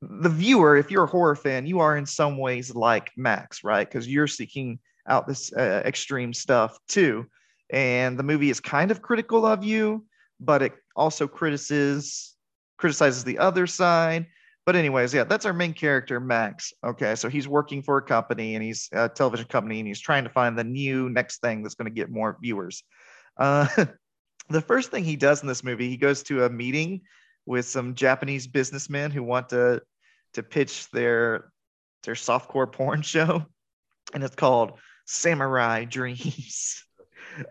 the 0.00 0.28
viewer, 0.28 0.76
if 0.76 0.90
you're 0.90 1.04
a 1.04 1.08
horror 1.08 1.34
fan, 1.34 1.66
you 1.66 1.80
are 1.80 1.96
in 1.96 2.06
some 2.06 2.38
ways 2.38 2.74
like 2.74 3.10
Max, 3.16 3.64
right? 3.64 3.88
Because 3.88 4.06
you're 4.06 4.26
seeking 4.26 4.78
out 5.08 5.26
this 5.26 5.52
uh, 5.52 5.82
extreme 5.84 6.32
stuff 6.32 6.78
too. 6.88 7.26
And 7.70 8.18
the 8.18 8.22
movie 8.22 8.50
is 8.50 8.60
kind 8.60 8.90
of 8.90 9.02
critical 9.02 9.44
of 9.44 9.64
you, 9.64 10.04
but 10.40 10.62
it 10.62 10.72
also 10.94 11.26
criticizes 11.26 12.34
criticizes 12.76 13.24
the 13.24 13.38
other 13.38 13.66
side. 13.66 14.26
But 14.64 14.76
anyways, 14.76 15.12
yeah, 15.12 15.24
that's 15.24 15.46
our 15.46 15.52
main 15.52 15.72
character, 15.72 16.20
Max. 16.20 16.72
Okay, 16.84 17.14
so 17.16 17.28
he's 17.28 17.48
working 17.48 17.82
for 17.82 17.96
a 17.96 18.02
company 18.02 18.54
and 18.54 18.62
he's 18.62 18.88
a 18.92 19.08
television 19.08 19.46
company 19.46 19.80
and 19.80 19.88
he's 19.88 20.00
trying 20.00 20.24
to 20.24 20.30
find 20.30 20.56
the 20.56 20.64
new 20.64 21.08
next 21.08 21.40
thing 21.40 21.62
that's 21.62 21.74
going 21.74 21.90
to 21.90 21.94
get 21.94 22.10
more 22.10 22.36
viewers. 22.40 22.84
Uh, 23.36 23.66
the 24.50 24.60
first 24.60 24.90
thing 24.90 25.04
he 25.04 25.16
does 25.16 25.42
in 25.42 25.48
this 25.48 25.64
movie, 25.64 25.88
he 25.88 25.96
goes 25.96 26.22
to 26.24 26.44
a 26.44 26.50
meeting 26.50 27.00
with 27.48 27.64
some 27.66 27.94
Japanese 27.94 28.46
businessmen 28.46 29.10
who 29.10 29.22
want 29.22 29.48
to 29.48 29.80
to 30.34 30.42
pitch 30.42 30.90
their 30.90 31.50
their 32.04 32.14
softcore 32.14 32.70
porn 32.70 33.00
show, 33.14 33.44
and 34.12 34.22
it's 34.22 34.36
called 34.36 34.78
Samurai 35.06 35.84
Dreams. 35.84 36.84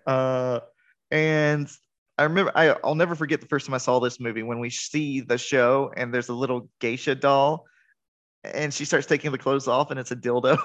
Uh, 0.06 0.60
and 1.12 1.70
I 2.18 2.24
remember 2.24 2.52
I, 2.54 2.76
I'll 2.84 2.96
never 2.96 3.16
forget 3.16 3.40
the 3.40 3.48
first 3.48 3.66
time 3.66 3.74
I 3.74 3.78
saw 3.78 4.00
this 4.00 4.20
movie 4.20 4.44
when 4.44 4.60
we 4.60 4.70
see 4.70 5.22
the 5.22 5.38
show 5.38 5.94
and 5.96 6.14
there's 6.14 6.28
a 6.28 6.34
little 6.34 6.68
geisha 6.82 7.16
doll, 7.16 7.64
and 8.44 8.74
she 8.74 8.84
starts 8.84 9.08
taking 9.08 9.32
the 9.32 9.38
clothes 9.38 9.70
off 9.70 9.92
and 9.92 10.00
it's 10.00 10.12
a 10.12 10.16
dildo. 10.16 10.58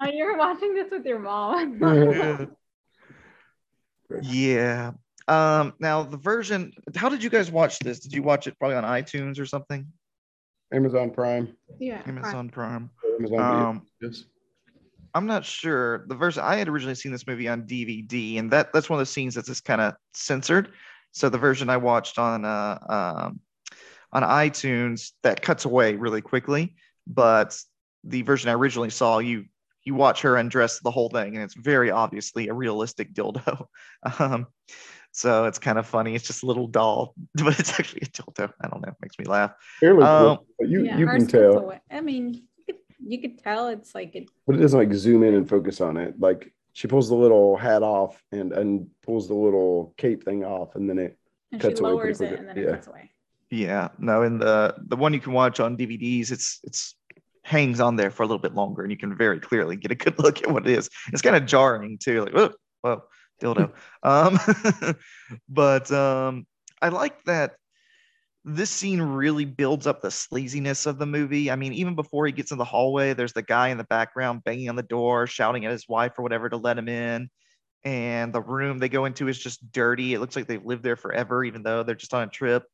oh 0.00 0.10
you're 0.10 0.38
watching 0.38 0.72
this 0.72 0.90
with 0.90 1.04
your 1.04 1.18
mom 1.18 1.78
yeah. 4.22 4.22
yeah. 4.22 4.92
Um, 5.28 5.74
now 5.78 6.02
the 6.02 6.16
version. 6.16 6.72
How 6.96 7.08
did 7.08 7.22
you 7.22 7.30
guys 7.30 7.50
watch 7.50 7.78
this? 7.80 8.00
Did 8.00 8.12
you 8.12 8.22
watch 8.22 8.46
it 8.46 8.58
probably 8.58 8.76
on 8.76 8.84
iTunes 8.84 9.38
or 9.38 9.46
something? 9.46 9.86
Amazon 10.72 11.10
Prime. 11.10 11.54
yeah 11.78 12.02
Amazon 12.06 12.48
Prime. 12.50 12.90
Amazon 13.18 13.40
Um, 13.40 13.86
Yes. 14.02 14.24
I'm 15.14 15.26
not 15.26 15.44
sure. 15.44 16.04
The 16.08 16.14
version 16.14 16.42
I 16.44 16.56
had 16.56 16.68
originally 16.68 16.94
seen 16.94 17.12
this 17.12 17.26
movie 17.26 17.48
on 17.48 17.62
DVD, 17.62 18.38
and 18.38 18.50
that 18.50 18.72
that's 18.72 18.90
one 18.90 18.98
of 18.98 19.06
the 19.06 19.10
scenes 19.10 19.34
that's 19.34 19.48
just 19.48 19.64
kind 19.64 19.80
of 19.80 19.94
censored. 20.14 20.72
So 21.12 21.28
the 21.28 21.38
version 21.38 21.70
I 21.70 21.78
watched 21.78 22.18
on 22.18 22.44
uh, 22.44 22.78
um, 22.88 23.40
on 24.12 24.22
iTunes 24.22 25.12
that 25.22 25.42
cuts 25.42 25.64
away 25.64 25.94
really 25.94 26.20
quickly, 26.20 26.74
but 27.06 27.58
the 28.04 28.22
version 28.22 28.50
I 28.50 28.54
originally 28.54 28.90
saw, 28.90 29.18
you 29.18 29.46
you 29.84 29.94
watch 29.94 30.20
her 30.22 30.36
undress 30.36 30.80
the 30.80 30.90
whole 30.90 31.08
thing, 31.08 31.34
and 31.34 31.42
it's 31.42 31.54
very 31.54 31.90
obviously 31.90 32.48
a 32.48 32.54
realistic 32.54 33.14
dildo. 33.14 33.66
Um, 34.20 34.46
so 35.12 35.44
it's 35.46 35.58
kind 35.58 35.78
of 35.78 35.86
funny. 35.86 36.14
It's 36.14 36.26
just 36.26 36.42
a 36.42 36.46
little 36.46 36.66
doll, 36.66 37.14
but 37.34 37.58
it's 37.58 37.78
actually 37.78 38.02
a 38.02 38.06
dildo. 38.06 38.52
I 38.60 38.68
don't 38.68 38.82
know. 38.82 38.88
It 38.88 38.96
makes 39.00 39.18
me 39.18 39.24
laugh. 39.24 39.52
Um, 39.82 39.98
close, 39.98 40.38
you 40.60 40.84
yeah 40.84 40.98
you 40.98 41.06
can 41.06 41.26
tell, 41.26 41.58
away. 41.58 41.80
i 41.90 42.00
mean 42.00 42.34
you 42.34 42.42
could, 42.66 42.76
you 43.04 43.20
could 43.20 43.38
tell 43.38 43.68
it's 43.68 43.94
like 43.94 44.14
it 44.14 44.30
but 44.46 44.56
it 44.56 44.58
doesn't 44.58 44.78
like 44.78 44.92
zoom 44.92 45.22
in 45.22 45.34
and 45.34 45.48
focus 45.48 45.80
on 45.80 45.96
it. 45.96 46.18
Like 46.18 46.52
she 46.72 46.86
pulls 46.86 47.08
the 47.08 47.16
little 47.16 47.56
hat 47.56 47.82
off 47.82 48.22
and 48.32 48.52
and 48.52 48.88
pulls 49.02 49.28
the 49.28 49.34
little 49.34 49.94
cape 49.96 50.24
thing 50.24 50.44
off, 50.44 50.74
and 50.76 50.88
then 50.88 50.98
it 50.98 51.18
and 51.52 51.60
she 51.60 51.68
Cuts 51.68 51.80
away 51.80 51.90
lowers 51.90 52.20
it 52.20 52.38
and 52.38 52.48
then 52.48 52.56
yeah. 52.56 52.62
it 52.64 52.70
cuts 52.72 52.86
away 52.86 53.10
Yeah, 53.50 53.88
no, 53.98 54.22
in 54.22 54.38
the 54.38 54.74
the 54.86 54.96
one 54.96 55.12
you 55.12 55.20
can 55.20 55.32
watch 55.32 55.60
on 55.60 55.76
DVDs, 55.76 56.30
it's 56.30 56.60
it's 56.62 56.94
hangs 57.42 57.80
on 57.80 57.96
there 57.96 58.10
for 58.10 58.22
a 58.22 58.26
little 58.26 58.38
bit 58.38 58.54
longer, 58.54 58.82
and 58.82 58.92
you 58.92 58.98
can 58.98 59.16
very 59.16 59.40
clearly 59.40 59.74
get 59.74 59.90
a 59.90 59.94
good 59.94 60.18
look 60.22 60.42
at 60.42 60.50
what 60.50 60.66
it 60.66 60.78
is. 60.78 60.90
It's 61.12 61.22
kind 61.22 61.36
of 61.36 61.46
jarring 61.46 61.98
too, 61.98 62.24
like 62.24 62.34
whoa, 62.34 62.52
whoa, 62.82 63.02
dildo. 63.38 63.72
um, 64.02 64.38
but 65.48 65.90
um, 65.92 66.46
I 66.80 66.88
like 66.88 67.24
that 67.24 67.56
this 68.44 68.70
scene 68.70 69.02
really 69.02 69.44
builds 69.44 69.86
up 69.86 70.00
the 70.00 70.08
sleaziness 70.08 70.86
of 70.86 70.98
the 70.98 71.06
movie. 71.06 71.50
I 71.50 71.56
mean, 71.56 71.72
even 71.74 71.94
before 71.94 72.26
he 72.26 72.32
gets 72.32 72.50
in 72.50 72.58
the 72.58 72.64
hallway, 72.64 73.12
there's 73.12 73.32
the 73.32 73.42
guy 73.42 73.68
in 73.68 73.78
the 73.78 73.84
background 73.84 74.44
banging 74.44 74.68
on 74.70 74.76
the 74.76 74.82
door, 74.82 75.26
shouting 75.26 75.66
at 75.66 75.72
his 75.72 75.88
wife 75.88 76.18
or 76.18 76.22
whatever 76.22 76.48
to 76.48 76.56
let 76.56 76.78
him 76.78 76.88
in. 76.88 77.28
And 77.84 78.32
the 78.32 78.40
room 78.40 78.78
they 78.78 78.88
go 78.88 79.04
into 79.04 79.28
is 79.28 79.38
just 79.38 79.70
dirty. 79.72 80.14
It 80.14 80.20
looks 80.20 80.34
like 80.34 80.46
they've 80.46 80.64
lived 80.64 80.82
there 80.82 80.96
forever, 80.96 81.44
even 81.44 81.62
though 81.62 81.82
they're 81.82 81.94
just 81.94 82.14
on 82.14 82.22
a 82.22 82.30
trip 82.30 82.64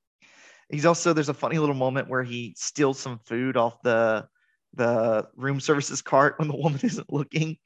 he's 0.70 0.86
also 0.86 1.12
there's 1.12 1.28
a 1.28 1.34
funny 1.34 1.58
little 1.58 1.74
moment 1.74 2.08
where 2.08 2.22
he 2.22 2.54
steals 2.56 2.98
some 2.98 3.18
food 3.26 3.56
off 3.56 3.80
the 3.82 4.26
the 4.74 5.28
room 5.36 5.60
services 5.60 6.02
cart 6.02 6.38
when 6.38 6.48
the 6.48 6.56
woman 6.56 6.80
isn't 6.82 7.12
looking. 7.12 7.56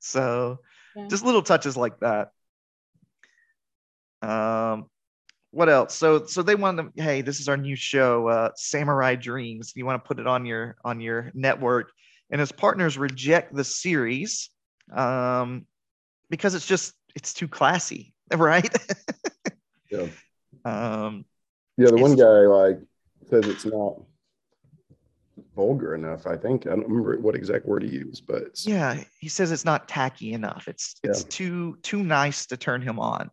So 0.00 0.60
Yeah. 0.98 1.06
just 1.08 1.24
little 1.24 1.42
touches 1.42 1.76
like 1.76 1.98
that. 2.00 2.32
Um, 4.20 4.86
what 5.50 5.68
else? 5.68 5.94
So 5.94 6.26
so 6.26 6.42
they 6.42 6.56
want 6.56 6.78
to. 6.78 7.02
Hey, 7.02 7.22
this 7.22 7.40
is 7.40 7.48
our 7.48 7.56
new 7.56 7.76
show, 7.76 8.28
uh, 8.28 8.50
Samurai 8.56 9.14
Dreams. 9.14 9.72
You 9.76 9.86
want 9.86 10.02
to 10.02 10.06
put 10.06 10.18
it 10.18 10.26
on 10.26 10.44
your 10.44 10.76
on 10.84 11.00
your 11.00 11.30
network, 11.34 11.92
and 12.30 12.40
his 12.40 12.52
partners 12.52 12.98
reject 12.98 13.54
the 13.54 13.64
series, 13.64 14.50
um, 14.92 15.66
because 16.30 16.54
it's 16.54 16.66
just 16.66 16.94
it's 17.14 17.32
too 17.32 17.48
classy, 17.48 18.12
right? 18.34 18.74
Yeah. 19.90 20.08
Um, 20.64 21.24
Yeah, 21.76 21.90
the 21.90 21.98
one 21.98 22.16
guy 22.16 22.24
like 22.24 22.80
says 23.30 23.46
it's 23.46 23.64
not 23.64 24.02
vulgar 25.58 25.96
enough. 25.96 26.24
I 26.24 26.36
think 26.36 26.68
I 26.68 26.70
don't 26.70 26.86
remember 26.88 27.18
what 27.18 27.34
exact 27.34 27.66
word 27.66 27.82
he 27.82 27.88
used, 27.90 28.28
but 28.28 28.64
yeah, 28.64 29.02
he 29.18 29.28
says 29.28 29.50
it's 29.50 29.64
not 29.64 29.88
tacky 29.88 30.32
enough. 30.32 30.68
It's 30.68 30.94
it's 31.02 31.22
Yeah. 31.22 31.28
too 31.30 31.78
too 31.82 32.04
nice 32.04 32.46
to 32.46 32.56
turn 32.56 32.80
him 32.80 33.00
on, 33.00 33.28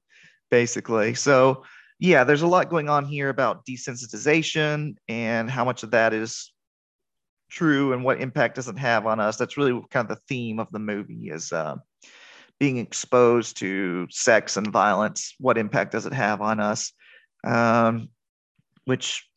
basically. 0.50 1.14
So 1.14 1.64
yeah, 2.00 2.24
there's 2.24 2.42
a 2.42 2.48
lot 2.48 2.72
going 2.72 2.90
on 2.90 3.06
here 3.06 3.30
about 3.30 3.64
desensitization 3.64 4.96
and 5.08 5.52
how 5.52 5.64
much 5.66 5.84
of 5.84 5.92
that 5.92 6.14
is 6.14 6.52
true 7.52 7.94
and 7.94 8.04
what 8.04 8.20
impact 8.20 8.56
does 8.56 8.68
it 8.68 8.78
have 8.80 9.06
on 9.06 9.20
us. 9.20 9.38
That's 9.38 9.56
really 9.56 9.80
kind 9.92 10.10
of 10.10 10.18
the 10.18 10.24
theme 10.28 10.60
of 10.60 10.72
the 10.72 10.80
movie 10.80 11.30
is 11.30 11.54
uh, 11.54 11.76
being 12.60 12.78
exposed 12.78 13.58
to 13.58 14.08
sex 14.10 14.58
and 14.58 14.72
violence. 14.72 15.36
What 15.40 15.60
impact 15.60 15.92
does 15.92 16.08
it 16.08 16.14
have 16.14 16.42
on 16.42 16.60
us? 16.60 16.92
Um, 17.46 18.10
which 18.86 19.30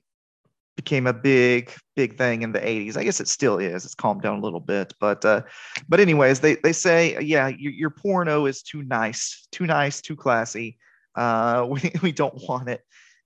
became 0.78 1.08
a 1.08 1.12
big 1.12 1.72
big 1.96 2.16
thing 2.16 2.42
in 2.42 2.52
the 2.52 2.60
80s 2.60 2.96
i 2.96 3.02
guess 3.02 3.18
it 3.18 3.26
still 3.26 3.58
is. 3.58 3.84
It's 3.84 3.96
calmed 3.96 4.22
down 4.22 4.38
a 4.38 4.40
little 4.40 4.60
bit 4.60 4.94
but 5.00 5.24
uh 5.24 5.42
but 5.88 5.98
anyways 5.98 6.38
they 6.38 6.54
they 6.54 6.72
say 6.72 7.20
yeah 7.20 7.48
your, 7.48 7.72
your 7.72 7.90
porno 7.90 8.46
is 8.46 8.62
too 8.62 8.82
nice 8.84 9.48
too 9.50 9.66
nice 9.66 10.00
too 10.00 10.14
classy. 10.14 10.78
Uh 11.16 11.66
we, 11.72 11.90
we 12.00 12.12
don't 12.12 12.38
want 12.48 12.68
it. 12.68 12.80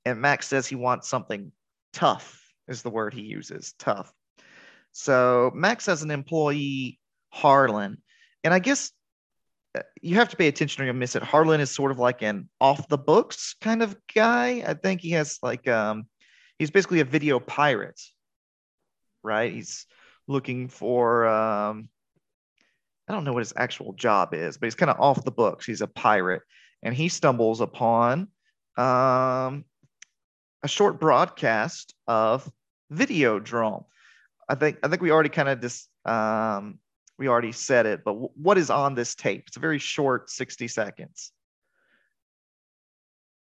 And 0.06 0.22
max 0.22 0.48
says 0.48 0.66
he 0.66 0.76
wants 0.76 1.10
something 1.10 1.52
tough 1.92 2.40
is 2.68 2.80
the 2.80 2.88
word 2.88 3.12
he 3.12 3.20
uses 3.20 3.74
tough. 3.78 4.10
So 4.92 5.52
max 5.54 5.84
has 5.86 6.02
an 6.02 6.10
employee 6.10 6.98
harlan. 7.28 7.98
And 8.44 8.54
i 8.54 8.60
guess 8.60 8.92
uh, 9.76 9.82
you 10.00 10.14
have 10.16 10.30
to 10.30 10.36
pay 10.36 10.48
attention 10.48 10.82
or 10.82 10.86
you'll 10.86 10.94
miss 10.94 11.16
it. 11.16 11.22
Harlan 11.22 11.60
is 11.60 11.70
sort 11.70 11.90
of 11.90 11.98
like 11.98 12.22
an 12.22 12.48
off 12.60 12.88
the 12.88 12.98
books 12.98 13.56
kind 13.60 13.82
of 13.82 13.94
guy. 14.14 14.64
I 14.66 14.72
think 14.72 15.02
he 15.02 15.10
has 15.10 15.38
like 15.42 15.68
um 15.68 16.06
he's 16.62 16.70
basically 16.70 17.00
a 17.00 17.04
video 17.04 17.40
pirate 17.40 18.00
right 19.24 19.52
he's 19.52 19.84
looking 20.28 20.68
for 20.68 21.26
um 21.26 21.88
i 23.08 23.12
don't 23.12 23.24
know 23.24 23.32
what 23.32 23.40
his 23.40 23.52
actual 23.56 23.92
job 23.94 24.32
is 24.32 24.58
but 24.58 24.66
he's 24.66 24.76
kind 24.76 24.88
of 24.88 25.00
off 25.00 25.24
the 25.24 25.32
books 25.32 25.66
he's 25.66 25.80
a 25.80 25.88
pirate 25.88 26.42
and 26.84 26.94
he 26.94 27.08
stumbles 27.08 27.60
upon 27.60 28.28
um 28.76 29.64
a 30.62 30.68
short 30.68 31.00
broadcast 31.00 31.94
of 32.06 32.48
video 32.90 33.40
Videodrome. 33.40 33.84
I 34.48 34.54
think 34.54 34.78
I 34.84 34.88
think 34.88 35.02
we 35.02 35.10
already 35.10 35.30
kind 35.30 35.48
of 35.48 35.60
just 35.60 35.88
um 36.04 36.78
we 37.18 37.26
already 37.26 37.50
said 37.50 37.86
it, 37.86 38.02
but 38.04 38.12
w- 38.12 38.30
what 38.36 38.56
is 38.56 38.70
on 38.70 38.94
this 38.94 39.16
tape? 39.16 39.44
It's 39.48 39.56
a 39.56 39.60
very 39.60 39.80
short 39.80 40.30
60 40.30 40.68
seconds. 40.68 41.32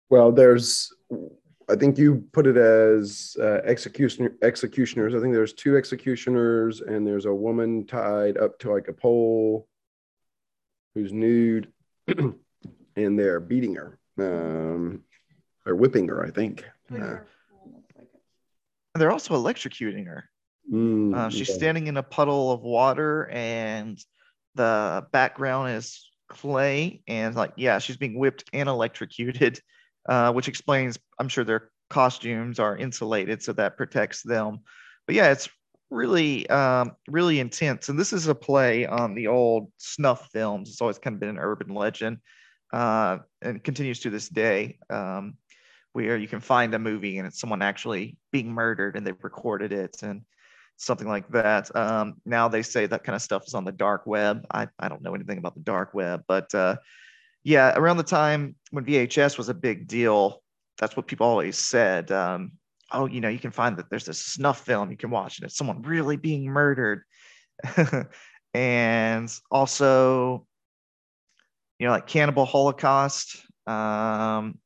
well, 0.10 0.32
there's 0.32 0.94
I 1.70 1.76
think 1.76 1.98
you 1.98 2.28
put 2.34 2.48
it 2.48 2.58
as 2.58 3.36
uh, 3.40 3.62
executioner 3.64 4.34
executioners. 4.42 5.16
I 5.16 5.20
think 5.22 5.34
there's 5.34 5.54
two 5.54 5.78
executioners 5.78 6.82
and 6.82 7.06
there's 7.08 7.26
a 7.26 7.34
woman 7.34 7.86
tied 7.86 8.38
up 8.38 8.60
to 8.60 8.72
like 8.72 8.88
a 8.90 8.94
pole 8.94 9.68
who's 10.94 11.12
nude 11.14 11.72
and 12.08 13.18
they're 13.20 13.40
beating 13.40 13.76
her. 13.76 13.98
Um 14.20 15.04
or 15.66 15.76
whipping 15.76 16.08
her, 16.10 16.24
I 16.26 16.30
think. 16.30 16.66
Uh, 16.94 17.18
they're 18.96 19.12
also 19.12 19.34
electrocuting 19.34 20.06
her. 20.08 20.30
mm, 20.72 21.16
Uh, 21.16 21.30
she's 21.30 21.48
yeah. 21.50 21.56
standing 21.56 21.88
in 21.88 21.98
a 21.98 22.04
puddle 22.04 22.52
of 22.52 22.62
water, 22.62 23.30
and 23.30 23.98
the 24.56 25.08
background 25.12 25.72
is 25.72 26.12
clay, 26.28 27.02
and 27.08 27.34
like 27.34 27.54
yeah, 27.56 27.80
she's 27.80 27.98
being 27.98 28.20
whipped 28.20 28.44
and 28.54 28.68
electrocuted, 28.70 29.60
uh, 30.08 30.32
which 30.34 30.48
explains 30.48 30.98
I'm 31.20 31.30
sure 31.30 31.44
their 31.44 31.70
costumes 31.90 32.60
are 32.60 32.78
insulated, 32.78 33.42
so 33.44 33.54
that 33.54 33.78
protects 33.78 34.22
them. 34.24 34.60
But 35.06 35.16
yeah, 35.16 35.32
it's 35.32 35.50
really 35.90 36.50
um, 36.50 36.94
really 37.08 37.40
intense, 37.40 37.90
and 37.90 38.00
this 38.00 38.14
is 38.14 38.28
a 38.28 38.36
play 38.36 38.86
on 38.86 39.16
the 39.16 39.28
old 39.28 39.72
snuff 39.78 40.30
films. 40.32 40.70
It's 40.70 40.82
always 40.82 41.00
kind 41.00 41.16
of 41.16 41.20
been 41.20 41.30
an 41.30 41.40
urban 41.40 41.74
legend, 41.74 42.18
uh, 42.72 43.20
and 43.42 43.64
continues 43.64 44.00
to 44.02 44.10
this 44.10 44.30
day. 44.30 44.80
Um, 44.90 45.38
where 45.94 46.18
you 46.18 46.28
can 46.28 46.40
find 46.40 46.74
a 46.74 46.80
movie 46.80 47.20
and 47.20 47.28
it's 47.28 47.40
someone 47.40 47.62
actually 47.62 48.18
being 48.32 48.52
murdered 48.52 48.98
and 48.98 49.06
they've 49.06 49.24
recorded 49.24 49.72
it 49.72 50.02
and 50.02 50.24
something 50.76 51.08
like 51.08 51.30
that. 51.30 51.74
Um, 51.76 52.16
now 52.26 52.48
they 52.48 52.64
say 52.64 52.86
that 52.86 53.04
kind 53.04 53.16
of 53.16 53.22
stuff 53.22 53.44
is 53.48 53.54
on 53.54 53.64
the 53.64 53.72
dark 53.72 54.06
web. 54.06 54.46
I, 54.52 54.68
I 54.80 54.90
don't 54.90 55.04
know 55.04 55.14
anything 55.14 55.38
about 55.38 55.54
the 55.54 55.62
dark 55.62 55.94
web, 55.94 56.24
but 56.28 56.54
uh, 56.54 56.78
yeah, 57.44 57.74
around 57.76 57.98
the 57.98 58.04
time 58.04 58.56
when 58.72 58.86
VHS 58.86 59.38
was 59.38 59.50
a 59.50 59.54
big 59.54 59.88
deal, 59.88 60.42
that's 60.78 60.96
what 60.96 61.08
people 61.08 61.28
always 61.28 61.58
said. 61.58 62.12
Um, 62.12 62.54
oh, 62.92 63.06
you 63.06 63.22
know, 63.22 63.30
you 63.30 63.40
can 63.40 63.52
find 63.52 63.78
that 63.78 63.90
there's 63.90 64.06
this 64.06 64.26
snuff 64.26 64.66
film 64.66 64.92
you 64.92 64.98
can 64.98 65.10
watch 65.10 65.40
and 65.40 65.46
it's 65.46 65.58
someone 65.58 65.82
really 65.82 66.18
being 66.18 66.46
murdered. 66.46 67.04
and 68.54 69.34
also, 69.52 70.46
you 71.80 71.88
know, 71.88 71.94
like 71.94 72.08
Cannibal 72.08 72.46
Holocaust. 72.46 73.46
Um, 73.68 74.60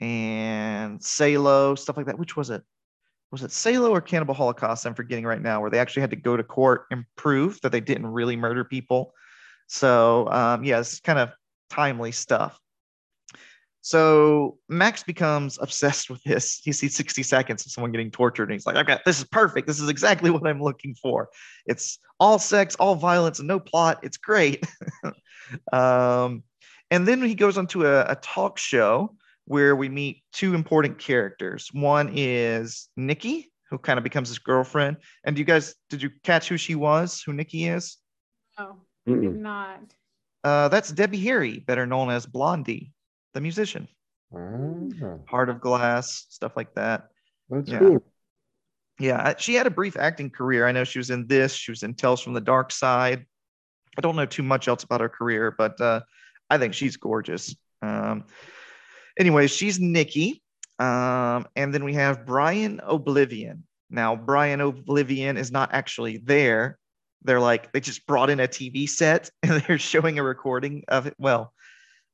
and 0.00 1.02
Salo, 1.02 1.74
stuff 1.74 1.96
like 1.96 2.06
that. 2.06 2.18
Which 2.18 2.36
was 2.36 2.50
it? 2.50 2.62
Was 3.30 3.42
it 3.42 3.50
Salo 3.50 3.90
or 3.90 4.00
Cannibal 4.00 4.34
Holocaust? 4.34 4.86
I'm 4.86 4.94
forgetting 4.94 5.26
right 5.26 5.42
now, 5.42 5.60
where 5.60 5.70
they 5.70 5.78
actually 5.78 6.02
had 6.02 6.10
to 6.10 6.16
go 6.16 6.36
to 6.36 6.44
court 6.44 6.86
and 6.90 7.04
prove 7.16 7.60
that 7.62 7.72
they 7.72 7.80
didn't 7.80 8.06
really 8.06 8.36
murder 8.36 8.64
people. 8.64 9.12
So, 9.66 10.30
um, 10.30 10.64
yeah, 10.64 10.80
it's 10.80 11.00
kind 11.00 11.18
of 11.18 11.30
timely 11.70 12.12
stuff. 12.12 12.58
So 13.80 14.58
Max 14.68 15.02
becomes 15.02 15.58
obsessed 15.62 16.10
with 16.10 16.22
this. 16.24 16.60
He 16.62 16.72
sees 16.72 16.94
60 16.94 17.22
seconds 17.22 17.64
of 17.64 17.72
someone 17.72 17.92
getting 17.92 18.10
tortured, 18.10 18.44
and 18.44 18.52
he's 18.52 18.66
like, 18.66 18.76
"I've 18.76 18.86
got 18.86 19.04
this 19.04 19.18
is 19.18 19.24
perfect. 19.24 19.66
This 19.66 19.80
is 19.80 19.88
exactly 19.88 20.30
what 20.30 20.46
I'm 20.46 20.62
looking 20.62 20.94
for. 20.94 21.28
It's 21.66 21.98
all 22.20 22.38
sex, 22.38 22.74
all 22.76 22.96
violence, 22.96 23.38
and 23.38 23.48
no 23.48 23.60
plot. 23.60 24.00
It's 24.02 24.16
great." 24.16 24.66
um, 25.72 26.42
and 26.90 27.06
then 27.06 27.22
he 27.22 27.34
goes 27.34 27.56
onto 27.56 27.86
a, 27.86 28.02
a 28.02 28.16
talk 28.16 28.58
show 28.58 29.16
where 29.46 29.74
we 29.74 29.88
meet 29.88 30.22
two 30.32 30.54
important 30.54 30.98
characters. 30.98 31.70
One 31.72 32.10
is 32.14 32.88
Nikki, 32.96 33.50
who 33.70 33.78
kind 33.78 33.96
of 33.96 34.04
becomes 34.04 34.28
his 34.28 34.38
girlfriend. 34.38 34.98
And 35.24 35.34
do 35.34 35.40
you 35.40 35.46
guys 35.46 35.74
did 35.88 36.02
you 36.02 36.10
catch 36.24 36.48
who 36.48 36.56
she 36.56 36.74
was? 36.74 37.22
Who 37.22 37.32
Nikki 37.32 37.66
is? 37.66 37.96
No, 38.58 38.82
I 39.06 39.10
did 39.12 39.36
not. 39.36 39.80
Uh, 40.44 40.68
that's 40.68 40.90
Debbie 40.92 41.20
Harry, 41.20 41.58
better 41.60 41.86
known 41.86 42.10
as 42.10 42.26
Blondie, 42.26 42.92
the 43.34 43.40
musician. 43.40 43.88
Ah, 44.34 45.18
Heart 45.28 45.48
of 45.50 45.60
Glass, 45.60 46.26
stuff 46.28 46.56
like 46.56 46.74
that. 46.74 47.08
that's 47.48 47.68
Yeah. 47.70 47.78
cool. 47.78 48.04
Yeah, 49.00 49.34
she 49.38 49.54
had 49.54 49.66
a 49.66 49.70
brief 49.70 49.96
acting 49.96 50.28
career. 50.28 50.66
I 50.66 50.72
know 50.72 50.82
she 50.82 50.98
was 50.98 51.10
in 51.10 51.26
this. 51.28 51.52
She 51.54 51.70
was 51.70 51.84
in 51.84 51.94
Tales 51.94 52.20
from 52.20 52.32
the 52.34 52.40
Dark 52.40 52.72
Side. 52.72 53.24
I 53.96 54.00
don't 54.00 54.16
know 54.16 54.26
too 54.26 54.42
much 54.42 54.66
else 54.68 54.82
about 54.82 55.00
her 55.00 55.08
career, 55.08 55.54
but 55.56 55.80
uh, 55.80 56.00
I 56.50 56.58
think 56.58 56.74
she's 56.74 56.96
gorgeous. 56.96 57.54
Um, 57.80 58.24
anyway, 59.18 59.46
she's 59.46 59.78
Nikki. 59.78 60.42
Um, 60.80 61.46
and 61.56 61.72
then 61.72 61.84
we 61.84 61.94
have 61.94 62.26
Brian 62.26 62.80
Oblivion. 62.84 63.64
Now, 63.90 64.14
Brian 64.14 64.60
Oblivion 64.60 65.36
is 65.36 65.50
not 65.50 65.70
actually 65.72 66.18
there. 66.18 66.77
They're 67.22 67.40
like, 67.40 67.72
they 67.72 67.80
just 67.80 68.06
brought 68.06 68.30
in 68.30 68.40
a 68.40 68.48
TV 68.48 68.88
set 68.88 69.30
and 69.42 69.62
they're 69.62 69.78
showing 69.78 70.18
a 70.18 70.22
recording 70.22 70.84
of 70.88 71.06
it. 71.06 71.14
Well, 71.18 71.52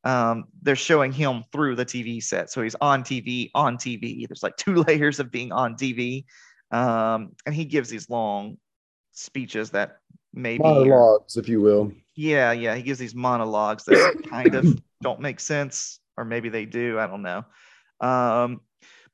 um, 0.04 0.44
they're 0.62 0.76
showing 0.76 1.12
him 1.12 1.44
through 1.50 1.76
the 1.76 1.86
TV 1.86 2.22
set. 2.22 2.50
So 2.50 2.62
he's 2.62 2.76
on 2.80 3.02
TV, 3.02 3.50
on 3.54 3.76
TV. 3.76 4.26
There's 4.28 4.42
like 4.42 4.56
two 4.56 4.74
layers 4.88 5.20
of 5.20 5.30
being 5.30 5.52
on 5.52 5.76
TV. 5.76 6.24
Um, 6.70 7.32
and 7.46 7.54
he 7.54 7.64
gives 7.64 7.88
these 7.88 8.10
long 8.10 8.58
speeches 9.12 9.70
that 9.70 9.98
maybe 10.32 10.62
Monologues, 10.62 11.36
if 11.36 11.48
you 11.48 11.60
will. 11.60 11.92
yeah, 12.16 12.52
yeah, 12.52 12.74
he 12.74 12.82
gives 12.82 12.98
these 12.98 13.14
monologues 13.14 13.84
that 13.84 14.22
kind 14.28 14.54
of 14.54 14.78
don't 15.00 15.20
make 15.20 15.40
sense, 15.40 16.00
or 16.16 16.24
maybe 16.24 16.48
they 16.48 16.66
do. 16.66 16.98
I 16.98 17.06
don't 17.06 17.22
know. 17.22 17.44
Um, 18.00 18.60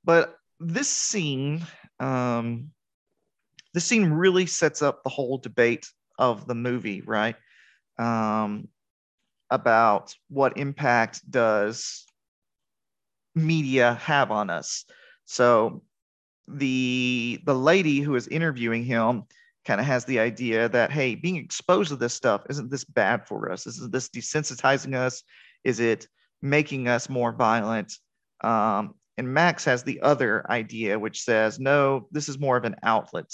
but 0.04 0.36
this 0.58 0.88
scene, 0.88 1.66
um, 1.98 2.70
this 3.74 3.84
scene 3.84 4.10
really 4.10 4.46
sets 4.46 4.82
up 4.82 5.02
the 5.02 5.10
whole 5.10 5.38
debate 5.38 5.88
of 6.18 6.46
the 6.46 6.54
movie, 6.54 7.00
right? 7.02 7.36
Um, 7.98 8.68
about 9.50 10.14
what 10.28 10.58
impact 10.58 11.28
does 11.30 12.06
media 13.34 13.94
have 13.94 14.30
on 14.30 14.50
us. 14.50 14.84
So 15.24 15.82
the 16.48 17.40
the 17.44 17.54
lady 17.54 18.00
who 18.00 18.14
is 18.16 18.28
interviewing 18.28 18.84
him 18.84 19.24
kind 19.64 19.80
of 19.80 19.86
has 19.86 20.04
the 20.04 20.18
idea 20.18 20.68
that 20.68 20.90
hey 20.90 21.14
being 21.14 21.36
exposed 21.36 21.90
to 21.90 21.96
this 21.96 22.14
stuff 22.14 22.42
isn't 22.50 22.70
this 22.70 22.84
bad 22.84 23.26
for 23.26 23.52
us 23.52 23.66
isn't 23.66 23.92
this 23.92 24.08
desensitizing 24.08 24.94
us 24.94 25.22
is 25.62 25.78
it 25.78 26.08
making 26.42 26.88
us 26.88 27.08
more 27.08 27.32
violent 27.32 27.92
um, 28.42 28.94
and 29.16 29.32
max 29.32 29.64
has 29.64 29.84
the 29.84 30.00
other 30.00 30.50
idea 30.50 30.98
which 30.98 31.22
says 31.22 31.60
no 31.60 32.08
this 32.10 32.28
is 32.28 32.38
more 32.38 32.56
of 32.56 32.64
an 32.64 32.74
outlet 32.82 33.30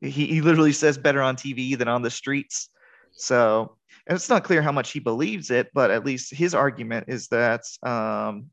he, 0.00 0.26
he 0.26 0.40
literally 0.40 0.72
says 0.72 0.98
better 0.98 1.22
on 1.22 1.36
tv 1.36 1.76
than 1.76 1.88
on 1.88 2.02
the 2.02 2.10
streets 2.10 2.68
so 3.12 3.76
and 4.06 4.16
it's 4.16 4.28
not 4.28 4.44
clear 4.44 4.62
how 4.62 4.72
much 4.72 4.90
he 4.92 5.00
believes 5.00 5.50
it 5.50 5.68
but 5.74 5.90
at 5.90 6.04
least 6.04 6.34
his 6.34 6.54
argument 6.54 7.06
is 7.08 7.28
that 7.28 7.62
um, 7.82 8.46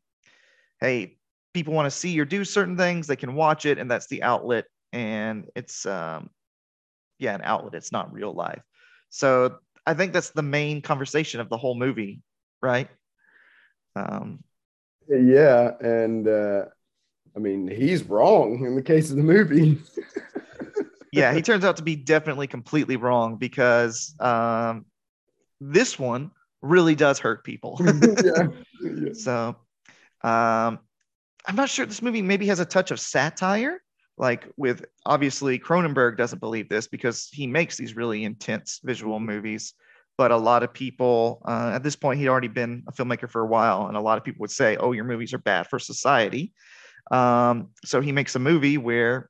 hey 0.81 1.17
people 1.53 1.73
want 1.73 1.85
to 1.85 1.97
see 1.97 2.19
or 2.19 2.25
do 2.25 2.43
certain 2.43 2.77
things 2.77 3.07
they 3.07 3.15
can 3.15 3.33
watch 3.33 3.65
it 3.65 3.77
and 3.77 3.89
that's 3.89 4.07
the 4.07 4.23
outlet 4.23 4.65
and 4.93 5.45
it's 5.55 5.85
um, 5.85 6.29
yeah, 7.19 7.35
an 7.35 7.41
outlet. 7.43 7.73
It's 7.75 7.91
not 7.91 8.13
real 8.13 8.33
life. 8.33 8.61
So 9.09 9.57
I 9.85 9.93
think 9.93 10.13
that's 10.13 10.29
the 10.31 10.43
main 10.43 10.81
conversation 10.81 11.39
of 11.39 11.49
the 11.49 11.57
whole 11.57 11.75
movie, 11.75 12.21
right? 12.61 12.89
Um, 13.95 14.43
yeah, 15.07 15.71
and 15.79 16.27
uh, 16.27 16.65
I 17.35 17.39
mean 17.39 17.67
he's 17.67 18.03
wrong 18.03 18.65
in 18.65 18.75
the 18.75 18.81
case 18.81 19.09
of 19.09 19.17
the 19.17 19.23
movie. 19.23 19.79
yeah, 21.11 21.33
he 21.33 21.41
turns 21.41 21.63
out 21.63 21.77
to 21.77 21.83
be 21.83 21.95
definitely 21.95 22.47
completely 22.47 22.95
wrong 22.95 23.37
because 23.37 24.15
um, 24.19 24.85
this 25.61 25.97
one 25.97 26.31
really 26.61 26.95
does 26.95 27.19
hurt 27.19 27.43
people. 27.43 27.79
yeah. 28.23 28.47
yeah. 28.81 29.13
So 29.13 29.55
um, 30.23 30.79
I'm 31.45 31.55
not 31.55 31.69
sure 31.69 31.85
this 31.85 32.01
movie 32.01 32.21
maybe 32.21 32.47
has 32.47 32.59
a 32.59 32.65
touch 32.65 32.91
of 32.91 32.99
satire 32.99 33.81
like 34.17 34.47
with 34.57 34.85
obviously 35.05 35.59
Cronenberg 35.59 36.17
doesn't 36.17 36.39
believe 36.39 36.69
this 36.69 36.87
because 36.87 37.29
he 37.31 37.45
makes 37.45 37.77
these 37.77 37.95
really 37.95 38.23
intense 38.23 38.79
visual 38.83 39.19
movies. 39.19 39.73
But 40.17 40.31
a 40.31 40.37
lot 40.37 40.63
of 40.63 40.73
people 40.73 41.43
uh, 41.45 41.71
at 41.75 41.83
this 41.83 41.95
point, 41.95 42.19
he'd 42.19 42.27
already 42.27 42.47
been 42.47 42.83
a 42.87 42.91
filmmaker 42.91 43.29
for 43.29 43.41
a 43.41 43.45
while, 43.45 43.85
and 43.85 43.95
a 43.95 44.01
lot 44.01 44.17
of 44.17 44.23
people 44.23 44.39
would 44.39 44.51
say, 44.51 44.75
"Oh, 44.75 44.91
your 44.91 45.03
movies 45.03 45.31
are 45.33 45.37
bad 45.37 45.67
for 45.67 45.77
society." 45.77 46.53
Um, 47.11 47.69
so 47.85 48.01
he 48.01 48.11
makes 48.11 48.35
a 48.35 48.39
movie 48.39 48.79
where 48.79 49.29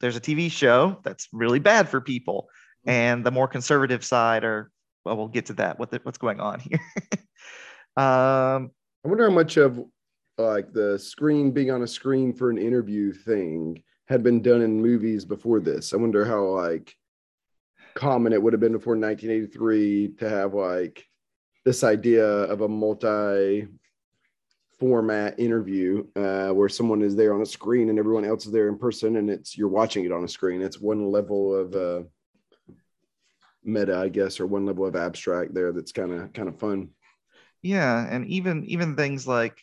there's 0.00 0.16
a 0.16 0.20
TV 0.20 0.50
show 0.50 0.98
that's 1.04 1.28
really 1.32 1.58
bad 1.58 1.88
for 1.88 2.00
people, 2.00 2.48
and 2.86 3.24
the 3.24 3.30
more 3.30 3.48
conservative 3.48 4.04
side 4.04 4.44
are 4.44 4.70
well, 5.04 5.16
we'll 5.16 5.28
get 5.28 5.46
to 5.46 5.54
that. 5.54 5.78
What 5.78 5.90
the, 5.90 6.00
what's 6.02 6.18
going 6.18 6.40
on 6.40 6.60
here? 6.60 6.80
um, 7.96 8.70
I 9.04 9.08
wonder 9.08 9.28
how 9.28 9.34
much 9.34 9.56
of 9.56 9.82
like 10.38 10.72
the 10.72 10.98
screen 10.98 11.50
being 11.50 11.70
on 11.70 11.82
a 11.82 11.86
screen 11.86 12.32
for 12.32 12.50
an 12.50 12.58
interview 12.58 13.12
thing 13.12 13.82
had 14.08 14.22
been 14.22 14.42
done 14.42 14.62
in 14.62 14.80
movies 14.80 15.24
before 15.24 15.60
this. 15.60 15.92
I 15.92 15.96
wonder 15.96 16.24
how 16.24 16.44
like 16.44 16.94
common 17.94 18.32
it 18.32 18.42
would 18.42 18.52
have 18.52 18.60
been 18.60 18.72
before 18.72 18.96
1983 18.96 20.14
to 20.18 20.28
have 20.28 20.54
like 20.54 21.06
this 21.64 21.84
idea 21.84 22.26
of 22.26 22.62
a 22.62 22.68
multi 22.68 23.68
format 24.80 25.38
interview 25.38 26.04
uh, 26.16 26.48
where 26.48 26.68
someone 26.68 27.02
is 27.02 27.14
there 27.14 27.34
on 27.34 27.42
a 27.42 27.46
screen 27.46 27.90
and 27.90 27.98
everyone 27.98 28.24
else 28.24 28.46
is 28.46 28.52
there 28.52 28.68
in 28.68 28.78
person 28.78 29.16
and 29.16 29.30
it's 29.30 29.56
you're 29.56 29.68
watching 29.68 30.04
it 30.04 30.12
on 30.12 30.24
a 30.24 30.28
screen. 30.28 30.62
It's 30.62 30.80
one 30.80 31.10
level 31.10 31.54
of 31.54 31.74
uh, 31.74 32.02
meta 33.62 33.98
i 33.98 34.08
guess 34.08 34.40
or 34.40 34.46
one 34.46 34.64
level 34.64 34.86
of 34.86 34.96
abstract 34.96 35.52
there 35.52 35.70
that's 35.70 35.92
kind 35.92 36.12
of 36.12 36.32
kind 36.32 36.48
of 36.48 36.58
fun. 36.58 36.88
Yeah 37.62 38.06
and 38.10 38.26
even 38.26 38.64
even 38.64 38.96
things 38.96 39.26
like 39.26 39.62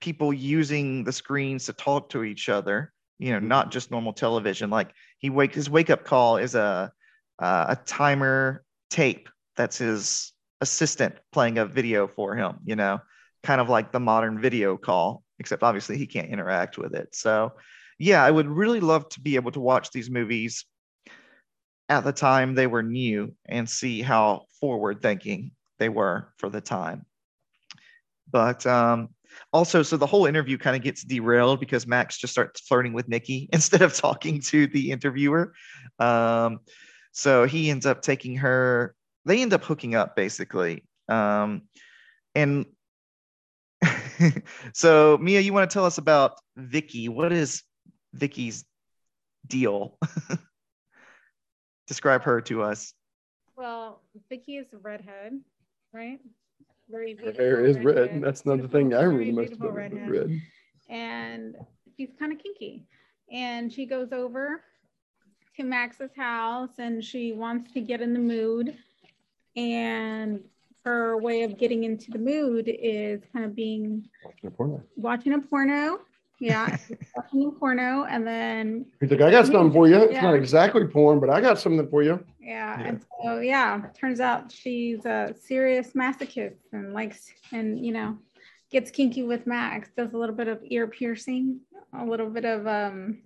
people 0.00 0.32
using 0.32 1.04
the 1.04 1.12
screens 1.12 1.66
to 1.66 1.72
talk 1.72 2.10
to 2.10 2.22
each 2.22 2.50
other 2.50 2.92
you 3.18 3.32
know 3.32 3.38
not 3.38 3.70
just 3.70 3.90
normal 3.90 4.12
television. 4.12 4.70
Like 4.70 4.92
he 5.18 5.30
wake 5.30 5.54
his 5.54 5.68
wake 5.68 5.90
up 5.90 6.04
call 6.04 6.36
is 6.36 6.54
a 6.54 6.92
uh, 7.38 7.66
a 7.68 7.76
timer 7.84 8.64
tape 8.90 9.28
that's 9.56 9.78
his 9.78 10.32
assistant 10.60 11.14
playing 11.32 11.58
a 11.58 11.66
video 11.66 12.08
for 12.08 12.34
him 12.34 12.56
you 12.64 12.76
know 12.76 12.98
kind 13.42 13.60
of 13.60 13.68
like 13.68 13.92
the 13.92 14.00
modern 14.00 14.40
video 14.40 14.76
call 14.76 15.22
except 15.38 15.62
obviously 15.62 15.96
he 15.96 16.06
can't 16.06 16.30
interact 16.30 16.78
with 16.78 16.94
it 16.94 17.08
so 17.14 17.52
yeah 17.98 18.24
i 18.24 18.30
would 18.30 18.48
really 18.48 18.80
love 18.80 19.08
to 19.08 19.20
be 19.20 19.36
able 19.36 19.52
to 19.52 19.60
watch 19.60 19.90
these 19.90 20.10
movies 20.10 20.64
at 21.88 22.04
the 22.04 22.12
time 22.12 22.54
they 22.54 22.66
were 22.66 22.82
new 22.82 23.34
and 23.46 23.68
see 23.68 24.02
how 24.02 24.44
forward 24.60 25.00
thinking 25.00 25.52
they 25.78 25.88
were 25.88 26.32
for 26.38 26.48
the 26.48 26.60
time 26.60 27.06
but 28.30 28.66
um 28.66 29.08
also, 29.52 29.82
so 29.82 29.96
the 29.96 30.06
whole 30.06 30.26
interview 30.26 30.58
kind 30.58 30.76
of 30.76 30.82
gets 30.82 31.02
derailed 31.02 31.60
because 31.60 31.86
Max 31.86 32.18
just 32.18 32.32
starts 32.32 32.60
flirting 32.60 32.92
with 32.92 33.08
Nikki 33.08 33.48
instead 33.52 33.82
of 33.82 33.94
talking 33.94 34.40
to 34.42 34.66
the 34.66 34.90
interviewer. 34.90 35.54
Um, 35.98 36.60
so 37.12 37.46
he 37.46 37.70
ends 37.70 37.86
up 37.86 38.02
taking 38.02 38.36
her, 38.36 38.94
they 39.28 39.42
end 39.42 39.52
up 39.52 39.64
hooking 39.64 39.94
up 39.94 40.16
basically. 40.16 40.84
Um, 41.08 41.62
and 42.34 42.66
so 44.74 45.18
Mia, 45.18 45.40
you 45.40 45.52
want 45.52 45.70
to 45.70 45.72
tell 45.72 45.84
us 45.84 45.98
about 45.98 46.38
Vicky? 46.56 47.08
What 47.08 47.32
is 47.32 47.62
Vicky's 48.12 48.64
deal? 49.46 49.98
Describe 51.86 52.22
her 52.22 52.40
to 52.42 52.62
us. 52.62 52.92
Well, 53.56 54.02
Vicky 54.28 54.56
is 54.56 54.66
a 54.72 54.78
redhead, 54.78 55.40
right? 55.92 56.18
very 56.90 57.14
beautiful. 57.14 57.42
Her 57.42 57.50
hair 57.50 57.64
is 57.64 57.76
red. 57.78 57.96
red. 57.96 58.22
That's 58.22 58.46
not 58.46 58.62
the 58.62 58.68
thing 58.68 58.94
I 58.94 59.02
really 59.02 59.32
must 59.32 59.60
have 59.60 59.74
redhead. 59.74 60.10
red. 60.10 60.40
And 60.88 61.56
she's 61.96 62.10
kind 62.18 62.32
of 62.32 62.38
kinky. 62.38 62.86
And 63.30 63.72
she 63.72 63.84
goes 63.84 64.12
over 64.12 64.62
to 65.56 65.64
Max's 65.64 66.10
house 66.16 66.78
and 66.78 67.04
she 67.04 67.32
wants 67.32 67.72
to 67.72 67.80
get 67.80 68.00
in 68.00 68.12
the 68.12 68.18
mood. 68.18 68.76
And 69.58 70.40
her 70.84 71.18
way 71.18 71.42
of 71.42 71.58
getting 71.58 71.84
into 71.84 72.10
the 72.10 72.18
mood 72.18 72.68
is 72.68 73.20
kind 73.32 73.44
of 73.44 73.54
being 73.56 74.08
watching 74.24 74.46
a 74.46 74.50
porno. 74.50 74.82
Watching 74.96 75.32
a 75.34 75.40
porno. 75.40 76.00
Yeah, 76.40 76.76
watching 77.16 77.46
a 77.46 77.50
porno, 77.50 78.04
and 78.04 78.24
then 78.24 78.86
he's 79.00 79.10
like, 79.10 79.20
"I 79.20 79.32
got 79.32 79.46
something 79.46 79.72
for 79.72 79.88
you. 79.88 79.96
It's 79.96 80.22
not 80.22 80.36
exactly 80.36 80.86
porn, 80.86 81.18
but 81.18 81.28
I 81.30 81.40
got 81.40 81.58
something 81.58 81.88
for 81.88 82.04
you." 82.04 82.24
Yeah. 82.40 82.78
yeah. 82.78 82.86
And 82.86 83.04
so, 83.22 83.40
yeah, 83.40 83.82
turns 83.98 84.20
out 84.20 84.52
she's 84.52 85.04
a 85.04 85.34
serious 85.38 85.94
masochist 85.94 86.54
and 86.72 86.94
likes, 86.94 87.26
and, 87.50 87.84
you 87.84 87.92
know, 87.92 88.16
gets 88.70 88.92
kinky 88.92 89.24
with 89.24 89.46
Max, 89.46 89.90
does 89.96 90.12
a 90.12 90.16
little 90.16 90.34
bit 90.34 90.46
of 90.46 90.60
ear 90.66 90.86
piercing, 90.86 91.60
a 91.92 92.04
little 92.04 92.30
bit 92.30 92.44
of, 92.44 92.66
um, 92.66 93.18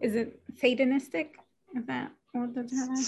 is 0.00 0.14
it 0.14 0.40
satanistic? 0.62 1.30
Is 1.76 1.86
that 1.86 2.12
what 2.32 2.54
the 2.54 2.62
term 2.62 2.92
is? 2.92 3.06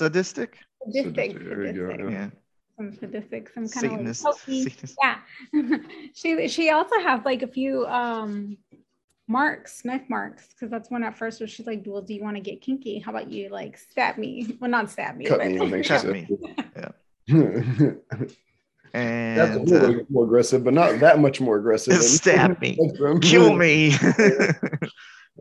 Sadistic? 0.87 1.33
Sadistic. 1.33 1.77
sadistic. 1.77 2.11
Yeah. 2.11 2.31
Some 2.77 2.93
sadistic, 2.93 3.51
some 3.51 3.69
kind 3.69 3.91
Satanist. 3.91 4.27
of 4.27 4.49
like 4.49 4.95
yeah. 5.03 5.19
she 6.15 6.49
she 6.49 6.71
also 6.71 6.99
has 7.01 7.21
like 7.25 7.43
a 7.43 7.47
few 7.47 7.87
um 7.87 8.57
marks, 9.29 9.85
knife 9.85 10.09
marks, 10.09 10.49
because 10.49 10.71
that's 10.71 10.91
when 10.91 11.03
at 11.03 11.17
first 11.17 11.41
was 11.41 11.51
she's 11.51 11.67
like, 11.67 11.83
"Well, 11.87 12.03
do 12.03 12.15
you 12.15 12.23
want 12.23 12.37
to 12.37 12.43
get 12.43 12.61
kinky? 12.61 12.99
How 12.99 13.11
about 13.11 13.31
you 13.31 13.49
like 13.51 13.77
stab 13.77 14.19
me? 14.19 14.57
Well, 14.61 14.71
not 14.71 14.91
stab 14.91 15.17
me, 15.17 15.27
cut 15.27 15.39
but, 15.39 15.49
me, 15.49 15.61
I 15.61 15.71
think 15.71 15.87
cut 15.87 16.05
me." 16.05 16.29
Yeah. 16.77 16.89
and 18.95 19.39
that's 19.39 19.57
a 19.57 19.61
little 19.61 20.01
uh, 20.01 20.05
more 20.09 20.25
aggressive, 20.25 20.65
but 20.65 20.75
not 20.75 20.99
that 21.01 21.19
much 21.19 21.41
more 21.41 21.59
aggressive. 21.59 22.03
Stab 22.03 22.61
me, 22.61 22.79
kill 23.21 23.55
me. 23.55 23.95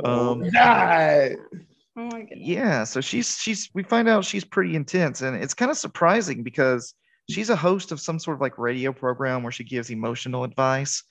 um, 0.03 0.49
die. 0.51 1.35
Oh 1.97 2.05
my 2.05 2.21
goodness. 2.21 2.39
Yeah, 2.39 2.83
so 2.83 3.01
she's 3.01 3.37
she's 3.37 3.69
we 3.73 3.83
find 3.83 4.07
out 4.07 4.25
she's 4.25 4.45
pretty 4.45 4.75
intense, 4.75 5.21
and 5.21 5.35
it's 5.35 5.53
kind 5.53 5.69
of 5.69 5.77
surprising 5.77 6.43
because 6.43 6.93
she's 7.29 7.49
a 7.49 7.55
host 7.55 7.91
of 7.91 7.99
some 7.99 8.19
sort 8.19 8.35
of 8.35 8.41
like 8.41 8.57
radio 8.57 8.93
program 8.93 9.43
where 9.43 9.51
she 9.51 9.63
gives 9.63 9.89
emotional 9.89 10.43
advice 10.43 11.03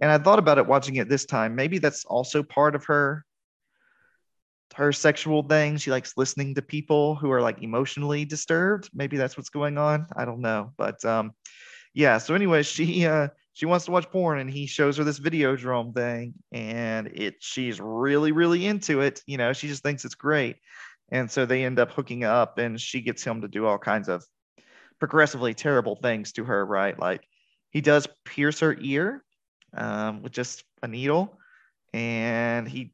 and 0.00 0.10
I 0.10 0.18
thought 0.18 0.38
about 0.38 0.58
it 0.58 0.66
watching 0.66 0.96
it 0.96 1.08
this 1.08 1.24
time. 1.24 1.54
Maybe 1.54 1.78
that's 1.78 2.04
also 2.04 2.42
part 2.42 2.74
of 2.74 2.84
her 2.84 3.24
her 4.74 4.92
sexual 4.92 5.42
thing. 5.42 5.78
She 5.78 5.90
likes 5.90 6.16
listening 6.16 6.54
to 6.56 6.62
people 6.62 7.14
who 7.14 7.30
are 7.32 7.40
like 7.40 7.62
emotionally 7.62 8.24
disturbed. 8.24 8.90
Maybe 8.92 9.16
that's 9.16 9.36
what's 9.36 9.48
going 9.48 9.78
on. 9.78 10.06
I 10.14 10.24
don't 10.24 10.40
know. 10.40 10.72
But 10.76 11.02
um 11.04 11.32
yeah, 11.94 12.18
so 12.18 12.34
anyway, 12.34 12.62
she 12.62 13.06
uh 13.06 13.28
she 13.56 13.64
wants 13.64 13.86
to 13.86 13.90
watch 13.90 14.10
porn 14.10 14.38
and 14.38 14.50
he 14.50 14.66
shows 14.66 14.98
her 14.98 15.04
this 15.04 15.18
Videodrome 15.18 15.94
thing 15.94 16.34
and 16.52 17.06
it 17.06 17.36
she's 17.38 17.80
really 17.80 18.30
really 18.30 18.66
into 18.66 19.00
it. 19.00 19.22
You 19.26 19.38
know, 19.38 19.54
she 19.54 19.66
just 19.66 19.82
thinks 19.82 20.04
it's 20.04 20.14
great. 20.14 20.56
And 21.10 21.30
so 21.30 21.46
they 21.46 21.64
end 21.64 21.78
up 21.78 21.90
hooking 21.90 22.22
up 22.22 22.58
and 22.58 22.78
she 22.78 23.00
gets 23.00 23.24
him 23.24 23.40
to 23.40 23.48
do 23.48 23.64
all 23.64 23.78
kinds 23.78 24.10
of 24.10 24.22
progressively 24.98 25.54
terrible 25.54 25.96
things 25.96 26.32
to 26.32 26.44
her, 26.44 26.66
right? 26.66 27.00
Like 27.00 27.26
he 27.70 27.80
does 27.80 28.06
pierce 28.26 28.60
her 28.60 28.76
ear 28.78 29.24
um, 29.74 30.22
with 30.22 30.32
just 30.32 30.62
a 30.82 30.88
needle. 30.88 31.38
And 31.94 32.68
he, 32.68 32.92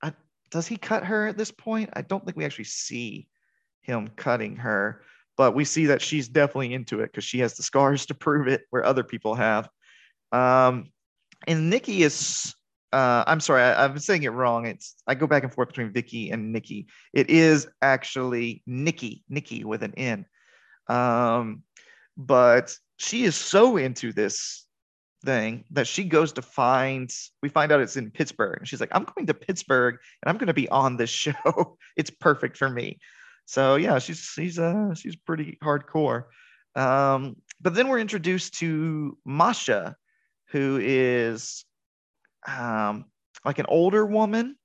I, 0.00 0.12
does 0.52 0.68
he 0.68 0.76
cut 0.76 1.06
her 1.06 1.26
at 1.26 1.36
this 1.36 1.50
point? 1.50 1.90
I 1.94 2.02
don't 2.02 2.24
think 2.24 2.36
we 2.36 2.44
actually 2.44 2.66
see 2.66 3.26
him 3.80 4.06
cutting 4.14 4.54
her, 4.58 5.02
but 5.36 5.56
we 5.56 5.64
see 5.64 5.86
that 5.86 6.02
she's 6.02 6.28
definitely 6.28 6.72
into 6.72 7.00
it 7.00 7.10
because 7.10 7.24
she 7.24 7.40
has 7.40 7.54
the 7.54 7.64
scars 7.64 8.06
to 8.06 8.14
prove 8.14 8.46
it 8.46 8.62
where 8.70 8.84
other 8.84 9.02
people 9.02 9.34
have. 9.34 9.68
Um, 10.32 10.90
and 11.46 11.70
Nikki 11.70 12.02
is 12.02 12.54
uh, 12.92 13.24
I'm 13.26 13.40
sorry, 13.40 13.62
I, 13.62 13.84
I've 13.84 13.92
been 13.92 14.02
saying 14.02 14.22
it 14.22 14.30
wrong. 14.30 14.66
It's 14.66 14.96
I 15.06 15.14
go 15.14 15.26
back 15.26 15.42
and 15.42 15.52
forth 15.52 15.68
between 15.68 15.92
Vicky 15.92 16.30
and 16.30 16.52
Nikki. 16.52 16.86
It 17.12 17.28
is 17.28 17.68
actually 17.82 18.62
Nikki, 18.66 19.24
Nikki 19.28 19.64
with 19.64 19.82
an 19.82 19.94
N. 19.96 20.24
Um, 20.88 21.62
but 22.16 22.74
she 22.96 23.24
is 23.24 23.36
so 23.36 23.76
into 23.76 24.12
this 24.12 24.66
thing 25.24 25.64
that 25.70 25.86
she 25.86 26.04
goes 26.04 26.32
to 26.34 26.42
find. 26.42 27.10
We 27.42 27.50
find 27.50 27.72
out 27.72 27.80
it's 27.80 27.96
in 27.96 28.10
Pittsburgh, 28.10 28.58
and 28.58 28.68
she's 28.68 28.80
like, 28.80 28.90
"I'm 28.92 29.04
going 29.04 29.26
to 29.26 29.34
Pittsburgh, 29.34 29.98
and 30.22 30.30
I'm 30.30 30.38
going 30.38 30.48
to 30.48 30.54
be 30.54 30.68
on 30.70 30.96
this 30.96 31.10
show. 31.24 31.76
it's 31.96 32.10
perfect 32.10 32.56
for 32.56 32.70
me." 32.70 32.98
So 33.44 33.76
yeah, 33.76 33.98
she's 33.98 34.20
she's 34.20 34.58
uh 34.58 34.94
she's 34.94 35.16
pretty 35.16 35.58
hardcore. 35.62 36.24
Um, 36.74 37.36
but 37.60 37.74
then 37.74 37.88
we're 37.88 37.98
introduced 37.98 38.54
to 38.60 39.18
Masha, 39.26 39.96
who 40.50 40.78
is 40.82 41.64
um, 42.46 43.04
like 43.44 43.58
an 43.58 43.66
older 43.68 44.04
woman, 44.06 44.56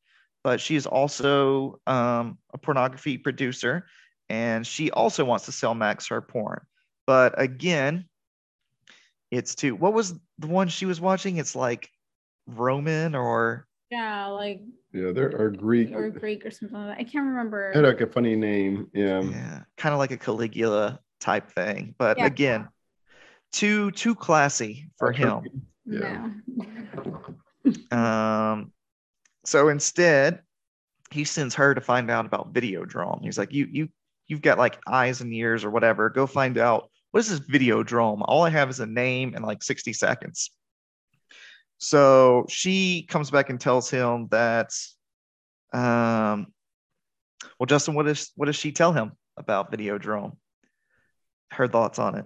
but 0.43 0.60
she 0.60 0.76
is 0.76 0.86
also 0.86 1.80
um, 1.88 2.38
a 2.54 2.58
pornography 2.58 3.17
producer, 3.17 3.86
and 4.30 4.65
she 4.65 4.91
also 4.91 5.26
wants 5.26 5.46
to 5.46 5.52
sell 5.52 5.74
Max 5.74 6.08
her 6.08 6.22
porn. 6.22 6.62
But 7.06 7.39
again, 7.41 8.06
it's 9.32 9.56
to 9.56 9.72
what 9.76 9.93
was 9.93 10.13
the 10.39 10.48
one 10.48 10.67
she 10.67 10.86
was 10.86 11.02
watching? 11.02 11.38
It's 11.38 11.56
like 11.56 11.89
Roman 12.48 13.15
or 13.15 13.67
Yeah, 13.89 14.28
like 14.28 14.62
Yeah, 14.93 15.12
there 15.12 15.36
are 15.39 15.50
Greek. 15.50 15.91
or 15.93 16.10
Greek 16.10 16.46
or 16.46 16.52
something 16.52 16.78
like 16.78 16.98
that. 16.98 17.00
I 17.00 17.04
can't 17.04 17.26
remember. 17.26 17.72
Had 17.74 17.84
like 17.84 18.02
a 18.02 18.08
funny 18.08 18.36
name. 18.36 18.88
Yeah. 18.93 19.22
yeah, 19.22 19.63
kind 19.78 19.93
of 19.93 20.00
like 20.00 20.12
a 20.12 20.17
Caligula 20.17 21.00
type 21.19 21.50
thing. 21.52 21.96
But 21.98 22.17
Yeah. 22.17 22.26
again, 22.26 22.67
too 23.52 23.91
too 23.91 24.15
classy 24.15 24.89
for 24.98 25.12
him. 25.12 25.41
Yeah. 25.86 26.30
No. 26.48 27.98
Um, 27.98 28.72
so 29.46 29.69
instead, 29.69 30.41
he 31.12 31.24
sends 31.24 31.56
her 31.56 31.76
to 31.76 31.82
find 31.82 32.10
out 32.10 32.26
about 32.26 32.54
Videodrome. 32.54 33.24
He's 33.24 33.38
like, 33.38 33.54
"You, 33.54 33.67
you, 33.72 33.89
you've 34.28 34.41
got 34.41 34.58
like 34.58 34.80
eyes 34.88 35.22
and 35.22 35.34
ears 35.34 35.63
or 35.63 35.69
whatever. 35.69 36.10
Go 36.10 36.26
find 36.26 36.58
out 36.58 36.89
what 37.12 37.19
is 37.19 37.30
this 37.30 37.39
Videodrome. 37.39 38.22
All 38.26 38.43
I 38.43 38.50
have 38.50 38.69
is 38.69 38.80
a 38.80 38.86
name 38.86 39.34
and 39.36 39.46
like 39.46 39.63
60 39.63 39.93
seconds." 39.93 40.52
So 41.78 42.46
she 42.50 43.06
comes 43.10 43.30
back 43.30 43.50
and 43.50 43.60
tells 43.60 43.89
him 43.89 44.28
that, 44.32 44.72
um, 45.74 46.48
well, 47.60 47.67
Justin, 47.67 47.93
what 47.93 48.08
is 48.08 48.32
what 48.36 48.46
does 48.46 48.56
she 48.56 48.72
tell 48.72 48.93
him 48.93 49.12
about 49.38 49.72
Videodrome? 49.72 50.38
Her 51.52 51.67
thoughts 51.67 52.00
on 52.00 52.15
it. 52.15 52.26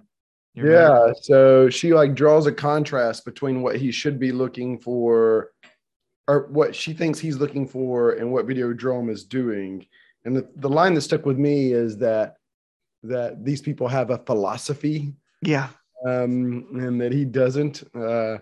You 0.58 0.64
remember? 0.64 1.06
Yeah. 1.08 1.12
So 1.22 1.70
she 1.70 1.94
like 1.94 2.14
draws 2.14 2.46
a 2.46 2.52
contrast 2.52 3.24
between 3.24 3.62
what 3.62 3.76
he 3.76 3.92
should 3.92 4.18
be 4.18 4.32
looking 4.32 4.78
for 4.78 5.52
or 6.26 6.48
what 6.48 6.74
she 6.74 6.92
thinks 6.92 7.18
he's 7.18 7.38
looking 7.38 7.66
for 7.66 8.12
and 8.12 8.30
what 8.32 8.46
Videodrome 8.46 9.10
is 9.10 9.24
doing. 9.24 9.86
And 10.24 10.36
the, 10.36 10.48
the 10.56 10.68
line 10.68 10.94
that 10.94 11.02
stuck 11.02 11.24
with 11.24 11.38
me 11.38 11.72
is 11.72 11.96
that 11.98 12.36
that 13.04 13.44
these 13.44 13.62
people 13.62 13.86
have 13.86 14.10
a 14.10 14.18
philosophy 14.18 15.14
yeah, 15.42 15.68
um, 16.04 16.66
and 16.72 17.00
that 17.00 17.12
he 17.12 17.24
doesn't. 17.24 17.84
Uh, 17.94 18.38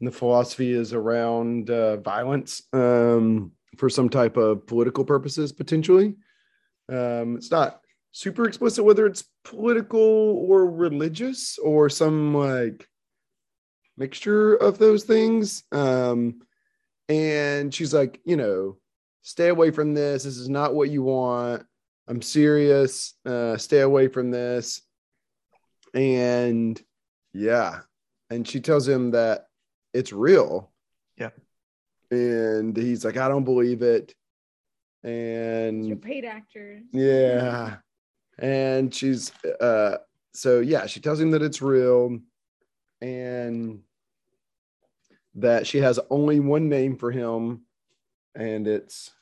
and 0.00 0.06
the 0.06 0.12
philosophy 0.12 0.72
is 0.72 0.94
around 0.94 1.70
uh, 1.70 1.98
violence 1.98 2.62
um, 2.72 3.52
for 3.76 3.90
some 3.90 4.08
type 4.08 4.36
of 4.36 4.66
political 4.66 5.04
purposes, 5.04 5.52
potentially. 5.52 6.14
Um, 6.88 7.36
it's 7.36 7.50
not 7.50 7.82
super 8.18 8.48
explicit 8.48 8.84
whether 8.84 9.06
it's 9.06 9.22
political 9.44 10.00
or 10.00 10.68
religious 10.68 11.56
or 11.56 11.88
some 11.88 12.34
like 12.34 12.88
mixture 13.96 14.56
of 14.56 14.76
those 14.76 15.04
things. 15.04 15.62
Um, 15.70 16.40
and 17.08 17.72
she's 17.72 17.94
like, 17.94 18.20
you 18.24 18.36
know, 18.36 18.78
stay 19.22 19.48
away 19.50 19.70
from 19.70 19.94
this. 19.94 20.24
This 20.24 20.36
is 20.36 20.48
not 20.48 20.74
what 20.74 20.90
you 20.90 21.04
want. 21.04 21.62
I'm 22.08 22.20
serious. 22.20 23.14
Uh, 23.24 23.56
stay 23.56 23.82
away 23.82 24.08
from 24.08 24.32
this. 24.32 24.82
And 25.94 26.80
yeah. 27.32 27.82
And 28.30 28.48
she 28.48 28.58
tells 28.58 28.88
him 28.88 29.12
that 29.12 29.46
it's 29.94 30.12
real. 30.12 30.72
Yeah. 31.16 31.30
And 32.10 32.76
he's 32.76 33.04
like, 33.04 33.16
I 33.16 33.28
don't 33.28 33.44
believe 33.44 33.82
it. 33.82 34.12
And 35.04 35.86
you're 35.86 35.96
paid 35.96 36.24
actors. 36.24 36.82
yeah. 36.92 37.76
And 38.38 38.94
she's 38.94 39.32
uh 39.60 39.98
so 40.32 40.60
yeah, 40.60 40.86
she 40.86 41.00
tells 41.00 41.20
him 41.20 41.30
that 41.32 41.42
it's 41.42 41.60
real 41.60 42.18
and 43.00 43.80
that 45.34 45.66
she 45.66 45.78
has 45.78 45.98
only 46.10 46.40
one 46.40 46.68
name 46.68 46.96
for 46.96 47.10
him 47.10 47.62
and 48.34 48.66
it's 48.66 49.12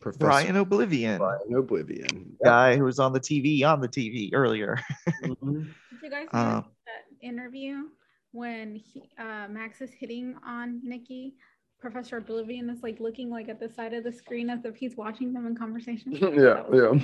Professor 0.00 0.18
Brian 0.20 0.56
Oblivion, 0.56 1.18
Brian 1.18 1.54
Oblivion. 1.54 2.36
guy 2.42 2.76
who 2.76 2.84
was 2.84 2.98
on 2.98 3.12
the 3.12 3.20
TV 3.20 3.64
on 3.64 3.80
the 3.80 3.88
TV 3.88 4.30
earlier. 4.32 4.78
Mhm. 5.22 5.66
Did 5.90 6.02
you 6.02 6.10
guys 6.10 6.28
Um, 6.32 6.64
that 6.86 7.04
interview 7.20 7.88
when 8.32 8.76
he, 8.76 9.02
uh, 9.18 9.48
Max 9.48 9.80
is 9.82 9.92
hitting 9.92 10.36
on 10.44 10.80
Nikki? 10.82 11.36
Professor 11.78 12.18
Oblivion 12.18 12.68
is 12.70 12.82
like 12.82 13.00
looking 13.00 13.30
like 13.30 13.48
at 13.48 13.58
the 13.58 13.68
side 13.68 13.92
of 13.94 14.04
the 14.04 14.12
screen 14.12 14.50
as 14.50 14.64
if 14.64 14.76
he's 14.76 14.96
watching 14.96 15.32
them 15.32 15.46
in 15.46 15.54
conversation. 15.54 16.12
yeah, 16.12 16.64
yeah. 16.72 16.98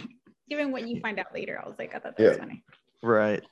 Given 0.48 0.70
what 0.70 0.86
you 0.86 1.00
find 1.00 1.18
out 1.18 1.34
later, 1.34 1.60
I 1.62 1.68
was 1.68 1.76
like, 1.78 1.94
I 1.94 1.98
thought 1.98 2.16
that 2.16 2.28
was 2.28 2.36
funny. 2.36 2.62
Right. 3.02 3.42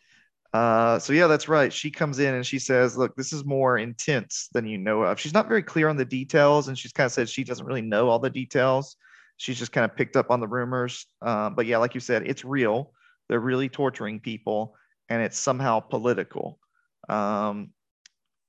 Uh, 0.55 1.01
so 1.01 1.13
yeah, 1.13 1.27
that's 1.27 1.49
right. 1.49 1.73
She 1.73 1.91
comes 1.91 2.21
in 2.21 2.33
and 2.33 2.47
she 2.47 2.61
says, 2.61 2.97
"Look, 2.97 3.17
this 3.17 3.33
is 3.33 3.45
more 3.45 3.77
intense 3.77 4.49
than 4.53 4.67
you 4.67 4.79
know 4.79 5.03
of." 5.03 5.19
She's 5.19 5.35
not 5.35 5.49
very 5.49 5.65
clear 5.65 5.89
on 5.89 5.97
the 5.97 6.05
details, 6.05 6.69
and 6.69 6.79
she's 6.79 6.93
kind 6.93 7.07
of 7.07 7.13
said 7.13 7.29
she 7.29 7.43
doesn't 7.43 7.67
really 7.67 7.83
know 7.83 8.09
all 8.09 8.21
the 8.21 8.31
details. 8.31 8.97
She's 9.37 9.59
just 9.59 9.73
kind 9.73 9.85
of 9.85 9.97
picked 9.97 10.17
up 10.17 10.31
on 10.31 10.39
the 10.39 10.47
rumors. 10.47 11.07
Um, 11.23 11.57
but 11.57 11.67
yeah, 11.67 11.79
like 11.79 11.95
you 11.95 12.01
said, 12.01 12.23
it's 12.25 12.45
real. 12.45 12.93
They're 13.29 13.41
really 13.41 13.69
torturing 13.69 14.21
people, 14.21 14.77
and 15.09 15.21
it's 15.21 15.37
somehow 15.37 15.81
political. 15.81 16.61
Um, 17.09 17.71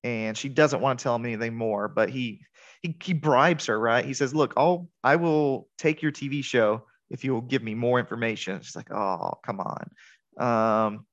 and 0.04 0.38
she 0.38 0.48
doesn't 0.48 0.82
want 0.82 1.00
to 1.00 1.04
tell 1.04 1.16
him 1.16 1.26
anything 1.26 1.56
more. 1.56 1.88
But 1.88 2.12
he 2.12 2.42
he 2.84 2.96
he 3.02 3.14
bribes 3.14 3.66
her, 3.66 3.80
right? 3.80 4.06
He 4.06 4.14
says, 4.14 4.36
"Look, 4.36 4.54
I'll 4.58 4.90
I 5.04 5.16
will 5.16 5.70
take 5.80 6.04
your 6.04 6.12
TV 6.12 6.44
show 6.44 6.84
if 7.10 7.24
you 7.24 7.34
will 7.34 7.42
give 7.42 7.64
me 7.64 7.74
more 7.76 8.00
information." 8.00 8.62
She's 8.62 8.76
like, 8.76 8.92
"Oh, 8.92 9.34
come 9.46 9.60
on." 9.60 9.90
Um, 10.38 11.06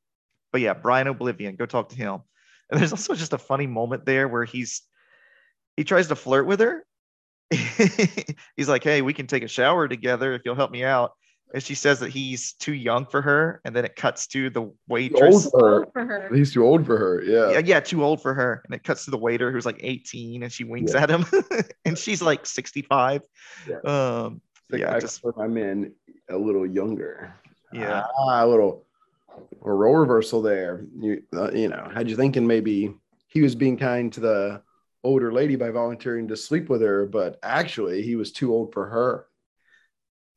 but 0.53 0.61
yeah, 0.61 0.75
Brian 0.75 1.07
Oblivion, 1.07 1.57
go 1.57 1.67
talk 1.67 1.89
to 1.91 1.97
him. 1.97 2.21
And 2.71 2.81
there's 2.81 2.93
also 2.93 3.15
just 3.15 3.33
a 3.33 3.39
funny 3.39 3.67
moment 3.67 4.07
there 4.07 4.29
where 4.29 4.45
he's 4.45 4.83
he 5.77 5.85
tries 5.85 6.09
to 6.09 6.17
flirt 6.17 6.47
with 6.47 6.61
her. 6.61 6.85
he's 8.57 8.69
like, 8.69 8.83
"Hey, 8.85 9.03
we 9.03 9.13
can 9.13 9.27
take 9.27 9.43
a 9.43 9.49
shower 9.49 9.89
together 9.89 10.33
if 10.35 10.43
you'll 10.45 10.55
help 10.55 10.71
me 10.71 10.85
out." 10.85 11.13
And 11.55 11.63
she 11.63 11.75
says 11.75 12.01
that 12.01 12.09
he's 12.11 12.55
too 12.55 12.73
young 12.73 13.05
for 13.05 13.21
her, 13.21 13.61
and 13.67 13.77
then 13.77 13.85
it 13.85 13.95
cuts 13.95 14.27
to 14.29 14.49
the 14.49 14.63
Too 14.63 14.75
waitress. 14.89 15.35
old 15.35 15.51
for 15.53 15.61
her. 15.69 15.77
Old 15.85 15.93
for 15.93 16.05
her. 16.07 16.35
He's 16.35 16.55
too 16.55 16.65
old 16.65 16.87
for 16.87 16.97
her. 16.97 17.23
Yeah. 17.23 17.51
Yeah, 17.53 17.59
yeah, 17.63 17.81
too 17.81 18.03
old 18.03 18.23
for 18.23 18.33
her. 18.33 18.63
And 18.65 18.75
it 18.75 18.85
cuts 18.85 19.05
to 19.05 19.11
the 19.11 19.19
waiter 19.19 19.53
who's 19.53 19.67
like 19.67 19.77
18, 19.81 20.43
and 20.45 20.51
she 20.51 20.65
winks 20.65 20.95
Yeah. 20.95 21.03
at 21.03 21.11
him, 21.11 21.27
and 21.85 21.99
she's 21.99 22.23
like 22.23 22.47
65. 22.47 23.21
Yeah. 23.69 23.77
Um, 23.85 24.41
Yeah, 24.81 24.95
I 24.95 25.01
just 25.01 25.23
prefer 25.23 25.39
my 25.41 25.49
men 25.49 25.93
a 26.29 26.37
little 26.37 26.67
younger. 26.67 27.35
yeah. 27.73 28.05
Ah, 28.19 28.45
a 28.45 28.47
little 28.47 28.87
a 29.65 29.73
role 29.73 29.97
reversal 29.97 30.43
there. 30.43 30.85
You 30.99 31.23
uh, 31.35 31.51
you 31.53 31.69
know, 31.69 31.91
had 31.95 32.09
you 32.09 32.17
thinking 32.17 32.47
maybe 32.47 32.95
he 33.29 33.43
was 33.43 33.55
being 33.55 33.77
kind 33.77 34.13
to 34.13 34.21
the 34.21 34.63
older 35.05 35.33
lady 35.33 35.57
by 35.57 35.71
volunteering 35.71 36.29
to 36.29 36.37
sleep 36.37 36.69
with 36.69 36.83
her, 36.83 37.07
but 37.07 37.39
actually 37.43 38.03
he 38.03 38.17
was 38.17 38.33
too 38.33 38.53
old 38.53 38.73
for 38.73 38.87
her. 38.89 39.27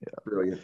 Yeah. 0.01 0.13
Brilliant. 0.25 0.61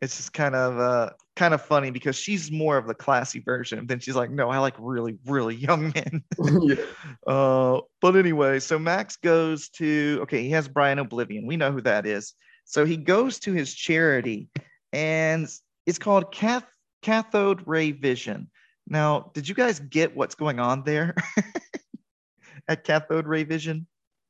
it's 0.00 0.16
just 0.16 0.32
kind 0.32 0.54
of 0.54 0.78
uh 0.78 1.10
kind 1.36 1.54
of 1.54 1.62
funny 1.62 1.90
because 1.90 2.16
she's 2.16 2.50
more 2.50 2.76
of 2.76 2.86
the 2.86 2.94
classy 2.94 3.40
version. 3.40 3.86
Then 3.86 4.00
she's 4.00 4.16
like, 4.16 4.30
no, 4.30 4.50
I 4.50 4.58
like 4.58 4.74
really, 4.78 5.18
really 5.24 5.54
young 5.54 5.92
men. 5.94 6.22
yeah. 6.62 6.84
uh, 7.26 7.80
but 8.00 8.16
anyway, 8.16 8.58
so 8.60 8.78
Max 8.78 9.16
goes 9.16 9.68
to 9.70 10.20
okay, 10.22 10.42
he 10.42 10.50
has 10.50 10.68
Brian 10.68 10.98
Oblivion. 10.98 11.46
We 11.46 11.56
know 11.56 11.72
who 11.72 11.80
that 11.82 12.06
is. 12.06 12.34
So 12.68 12.84
he 12.84 12.98
goes 12.98 13.38
to 13.40 13.52
his 13.54 13.72
charity, 13.72 14.50
and 14.92 15.48
it's 15.86 15.98
called 15.98 16.30
Cath- 16.32 16.70
Cathode 17.00 17.62
Ray 17.66 17.92
Vision. 17.92 18.50
Now, 18.86 19.30
did 19.32 19.48
you 19.48 19.54
guys 19.54 19.80
get 19.80 20.14
what's 20.14 20.34
going 20.34 20.60
on 20.60 20.84
there 20.84 21.14
at 22.68 22.84
Cathode 22.84 23.26
Ray 23.26 23.44
Vision? 23.44 23.86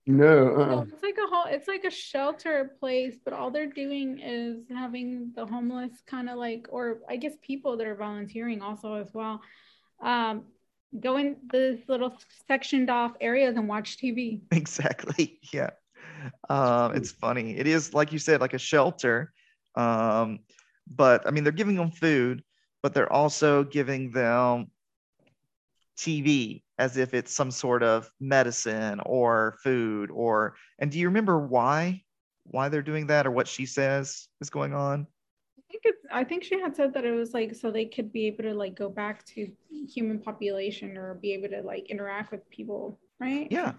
No. 0.06 0.54
No, 0.56 0.62
Uh-uh. 0.62 0.82
it's 0.82 1.02
like 1.02 1.18
a 1.18 1.26
whole 1.26 1.46
it's 1.46 1.66
like 1.66 1.82
a 1.84 1.90
shelter 1.90 2.76
place, 2.78 3.16
but 3.24 3.34
all 3.34 3.50
they're 3.50 3.66
doing 3.66 4.20
is 4.20 4.64
having 4.70 5.32
the 5.34 5.44
homeless 5.44 5.90
kind 6.06 6.30
of 6.30 6.38
like 6.38 6.68
or 6.70 7.00
I 7.08 7.16
guess 7.16 7.34
people 7.42 7.76
that 7.76 7.86
are 7.88 7.96
volunteering 7.96 8.62
also 8.62 8.94
as 8.94 9.12
well. 9.12 9.42
Um 10.00 10.44
go 10.98 11.16
in 11.18 11.36
these 11.52 11.80
little 11.88 12.16
sectioned 12.46 12.88
off 12.88 13.12
areas 13.20 13.56
and 13.56 13.68
watch 13.68 13.98
TV. 13.98 14.40
exactly 14.52 15.40
yeah 15.52 15.70
um 16.48 16.94
it's 16.94 17.12
funny. 17.12 17.56
It 17.56 17.66
is 17.66 17.94
like 17.94 18.12
you 18.12 18.18
said 18.18 18.40
like 18.40 18.54
a 18.54 18.58
shelter. 18.58 19.32
Um 19.74 20.40
but 20.90 21.26
i 21.26 21.30
mean 21.30 21.44
they're 21.44 21.52
giving 21.52 21.76
them 21.76 21.90
food 21.90 22.42
but 22.82 22.94
they're 22.94 23.12
also 23.12 23.62
giving 23.64 24.10
them 24.10 24.70
tv 25.98 26.62
as 26.78 26.96
if 26.96 27.12
it's 27.12 27.34
some 27.34 27.50
sort 27.50 27.82
of 27.82 28.10
medicine 28.20 29.00
or 29.04 29.58
food 29.62 30.10
or 30.10 30.54
and 30.78 30.90
do 30.90 30.98
you 30.98 31.08
remember 31.08 31.38
why 31.38 32.02
why 32.50 32.68
they're 32.68 32.82
doing 32.82 33.06
that 33.08 33.26
or 33.26 33.30
what 33.30 33.46
she 33.46 33.66
says 33.66 34.28
is 34.40 34.50
going 34.50 34.74
on? 34.74 35.06
I 35.58 35.62
think 35.70 35.82
it's 35.84 36.06
I 36.10 36.24
think 36.24 36.44
she 36.44 36.58
had 36.58 36.74
said 36.74 36.94
that 36.94 37.04
it 37.04 37.12
was 37.12 37.34
like 37.34 37.54
so 37.54 37.70
they 37.70 37.84
could 37.84 38.12
be 38.12 38.26
able 38.26 38.44
to 38.44 38.54
like 38.54 38.74
go 38.74 38.88
back 38.88 39.24
to 39.26 39.50
human 39.70 40.18
population 40.18 40.96
or 40.96 41.14
be 41.14 41.34
able 41.34 41.48
to 41.48 41.60
like 41.60 41.90
interact 41.90 42.30
with 42.32 42.48
people, 42.48 42.98
right? 43.20 43.48
yeah 43.50 43.72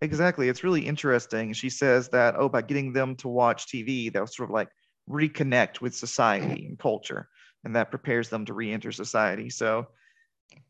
exactly 0.00 0.48
it's 0.48 0.62
really 0.64 0.86
interesting 0.86 1.52
she 1.52 1.68
says 1.70 2.08
that 2.10 2.34
oh 2.36 2.48
by 2.48 2.62
getting 2.62 2.92
them 2.92 3.16
to 3.16 3.28
watch 3.28 3.66
tv 3.66 4.12
they'll 4.12 4.26
sort 4.26 4.48
of 4.48 4.54
like 4.54 4.68
reconnect 5.10 5.80
with 5.80 5.94
society 5.94 6.66
and 6.66 6.78
culture 6.78 7.28
and 7.64 7.74
that 7.74 7.90
prepares 7.90 8.28
them 8.28 8.44
to 8.44 8.52
re-enter 8.54 8.92
society 8.92 9.50
so 9.50 9.86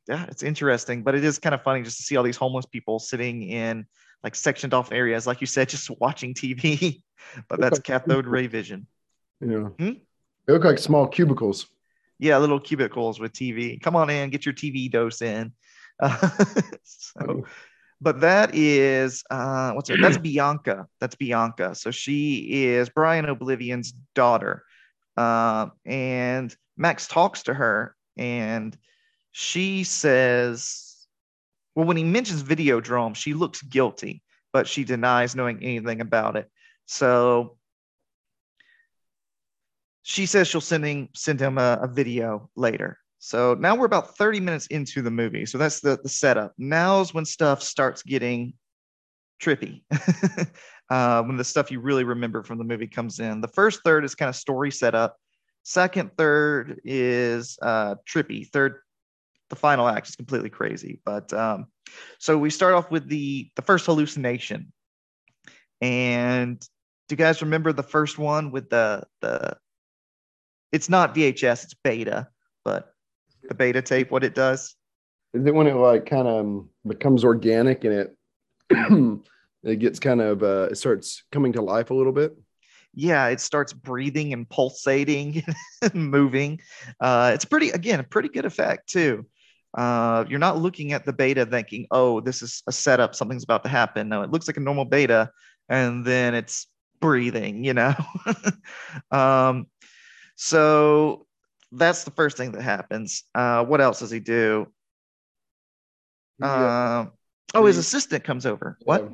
yeah 0.09 0.25
it's 0.29 0.43
interesting 0.43 1.03
but 1.03 1.15
it 1.15 1.25
is 1.25 1.39
kind 1.39 1.55
of 1.55 1.63
funny 1.63 1.83
just 1.83 1.97
to 1.99 2.03
see 2.03 2.17
all 2.17 2.25
these 2.25 2.37
homeless 2.37 2.67
people 2.67 2.99
sitting 2.99 3.43
in 3.43 3.85
like 4.25 4.35
sectioned 4.35 4.73
off 4.75 4.93
areas 4.93 5.27
like 5.27 5.41
you 5.41 5.47
said 5.47 5.69
just 5.75 5.91
watching 6.01 6.35
tv 6.35 7.03
but 7.49 7.61
that's 7.61 7.79
Cathode 7.81 8.27
Ray 8.27 8.49
Mission 8.49 8.87
Yeah. 9.41 9.69
Hmm? 9.79 9.91
They 10.47 10.53
look 10.55 10.65
like 10.65 10.79
small 10.79 11.07
cubicles. 11.07 11.67
yeah 12.19 12.39
little 12.39 12.61
cubicles 12.61 13.21
with 13.21 13.33
tv 13.33 13.81
come 13.81 13.95
on 13.97 14.09
in 14.09 14.31
get 14.31 14.47
your 14.47 14.55
tv 14.55 14.91
dose 14.91 15.21
in 15.21 15.53
uh, 16.01 16.31
so 16.85 17.45
but 18.01 18.21
that 18.21 18.55
is 18.55 19.25
uh 19.31 19.73
what's 19.73 19.89
her 19.89 19.97
that's 20.01 20.19
bianca. 20.29 20.87
That's 21.01 21.17
bianca. 21.17 21.75
So 21.75 21.91
she 21.91 22.65
is 22.67 22.89
brian 22.89 23.25
oblivion's 23.25 23.93
daughter. 24.15 24.65
Uh, 25.17 25.71
and 25.85 26.55
max 26.77 27.09
talks 27.09 27.43
to 27.43 27.55
her 27.55 27.97
and 28.17 28.77
she 29.33 29.83
says 29.83 31.07
well 31.75 31.87
when 31.87 31.97
he 31.97 32.05
mentions 32.05 32.41
video 32.41 32.81
videodrome 32.81 33.17
she 33.17 33.35
looks 33.35 33.61
guilty 33.63 34.23
but 34.53 34.67
she 34.69 34.85
denies 34.85 35.37
knowing 35.37 35.63
anything 35.63 36.01
about 36.01 36.37
it. 36.37 36.51
So 36.87 37.57
she 40.03 40.25
says 40.27 40.49
she'll 40.49 40.61
send 40.61 40.85
him 40.85 41.09
send 41.15 41.41
him 41.41 41.59
a, 41.59 41.81
a 41.83 41.89
video 41.89 42.49
later 42.57 42.99
so 43.19 43.55
now 43.55 43.75
we're 43.75 43.87
about 43.87 44.17
30 44.17 44.41
minutes 44.41 44.67
into 44.69 45.03
the 45.03 45.11
movie. 45.11 45.45
So 45.45 45.59
that's 45.59 45.81
the, 45.81 45.99
the 46.03 46.09
setup. 46.09 46.53
Now's 46.57 47.13
when 47.13 47.25
stuff 47.25 47.63
starts 47.63 48.03
getting 48.03 48.55
trippy. 49.43 49.83
uh, 50.91 51.23
when 51.23 51.37
the 51.37 51.45
stuff 51.45 51.71
you 51.71 51.81
really 51.81 52.05
remember 52.05 52.43
from 52.43 52.59
the 52.59 52.65
movie 52.65 52.87
comes 52.87 53.21
in. 53.21 53.41
The 53.41 53.49
first 53.49 53.83
third 53.85 54.05
is 54.05 54.15
kind 54.15 54.29
of 54.29 54.37
story 54.37 54.71
setup. 54.71 55.17
Second 55.65 56.13
third 56.17 56.81
is 56.85 57.59
uh, 57.61 57.97
trippy. 58.09 58.49
Third, 58.49 58.81
the 59.51 59.57
final 59.57 59.89
act 59.89 60.09
is 60.09 60.17
completely 60.17 60.51
crazy. 60.51 61.01
But 61.05 61.33
um, 61.33 61.67
so 62.19 62.39
we 62.39 62.51
start 62.51 62.75
off 62.75 62.91
with 62.91 63.09
the 63.09 63.51
the 63.57 63.63
first 63.63 63.87
hallucination. 63.87 64.73
And 65.81 66.59
do 66.61 67.13
you 67.13 67.17
guys 67.17 67.43
remember 67.43 67.73
the 67.73 67.83
first 67.83 68.19
one 68.19 68.51
with 68.51 68.71
the 68.71 69.05
the? 69.21 69.57
It's 70.71 70.89
not 70.89 71.15
VHS, 71.15 71.65
it's 71.65 71.75
beta, 71.75 72.29
but 72.63 72.93
the 73.49 73.55
beta 73.55 73.83
tape, 73.83 74.11
what 74.11 74.25
it 74.25 74.35
does. 74.35 74.77
Is 75.35 75.45
it 75.45 75.55
when 75.55 75.67
it 75.67 75.75
like 75.75 76.07
kind 76.07 76.29
of 76.29 76.67
becomes 76.87 77.25
organic 77.25 77.85
and 77.85 77.95
it 77.95 78.17
it 79.63 79.79
gets 79.79 79.99
kind 79.99 80.21
of 80.21 80.43
uh, 80.43 80.69
it 80.71 80.77
starts 80.77 81.25
coming 81.33 81.53
to 81.53 81.63
life 81.63 81.91
a 81.91 81.95
little 81.95 82.13
bit? 82.13 82.37
Yeah, 82.95 83.27
it 83.29 83.41
starts 83.41 83.73
breathing 83.73 84.33
and 84.33 84.49
pulsating 84.49 85.45
and 85.83 86.11
moving. 86.11 86.61
Uh, 87.01 87.31
it's 87.35 87.45
pretty, 87.45 87.71
again, 87.71 88.01
a 88.01 88.05
pretty 88.05 88.29
good 88.29 88.45
effect 88.45 88.89
too. 88.89 89.27
Uh, 89.77 90.25
you're 90.29 90.39
not 90.39 90.59
looking 90.59 90.93
at 90.93 91.05
the 91.05 91.13
beta 91.13 91.45
thinking, 91.45 91.87
oh, 91.91 92.21
this 92.21 92.43
is 92.43 92.63
a 92.67 92.73
setup, 92.73 93.15
something's 93.15 93.45
about 93.45 93.63
to 93.63 93.69
happen. 93.69 94.09
No, 94.09 94.23
it 94.23 94.31
looks 94.31 94.49
like 94.49 94.57
a 94.57 94.61
normal 94.61 94.87
beta, 94.87 95.31
and 95.69 96.05
then 96.05 96.35
it's 96.35 96.67
breathing, 97.01 97.63
you 97.63 97.75
know. 97.75 97.95
um, 99.11 99.67
so 100.35 101.27
that's 101.73 102.05
the 102.05 102.11
first 102.13 102.37
thing 102.37 102.53
that 102.53 102.63
happens. 102.63 103.25
Uh, 103.35 103.65
what 103.65 103.81
else 103.81 103.99
does 104.01 104.11
he 104.11 104.21
do? 104.21 104.67
Yeah. 106.41 107.01
Um, 107.01 107.13
oh, 107.55 107.67
his 107.67 107.77
The- 107.77 107.81
assistant 107.81 108.25
comes 108.25 108.47
over. 108.47 108.79
What? 108.85 109.03
Yeah. 109.03 109.09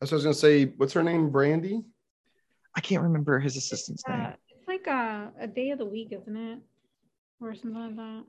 That's 0.00 0.12
what 0.12 0.16
I 0.16 0.18
was 0.18 0.24
gonna 0.24 0.34
say. 0.34 0.66
What's 0.66 0.92
her 0.92 1.02
name? 1.02 1.30
Brandy. 1.30 1.82
I 2.76 2.80
can't 2.80 3.02
remember 3.02 3.38
his 3.38 3.56
assistant's 3.56 4.02
Uh, 4.08 4.16
name. 4.16 4.32
it's 4.50 4.68
like 4.68 4.86
a, 4.86 5.32
a 5.40 5.46
day 5.46 5.70
of 5.70 5.78
the 5.78 5.84
week, 5.84 6.12
isn't 6.12 6.36
it? 6.36 6.58
Or 7.40 7.54
something 7.54 7.74
like 7.80 7.96
that. 7.96 8.24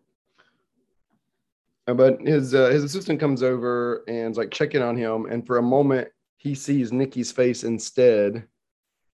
Uh, 1.88 1.94
But 1.94 2.22
his 2.22 2.54
uh, 2.56 2.70
his 2.70 2.84
assistant 2.84 3.20
comes 3.20 3.44
over 3.44 4.04
and's 4.08 4.38
like 4.38 4.52
checking 4.52 4.82
on 4.82 4.96
him, 4.98 5.26
and 5.28 5.46
for 5.46 5.58
a 5.58 5.62
moment 5.64 6.08
he 6.38 6.56
sees 6.56 6.92
Nikki's 6.92 7.32
face 7.32 7.64
instead, 7.64 8.48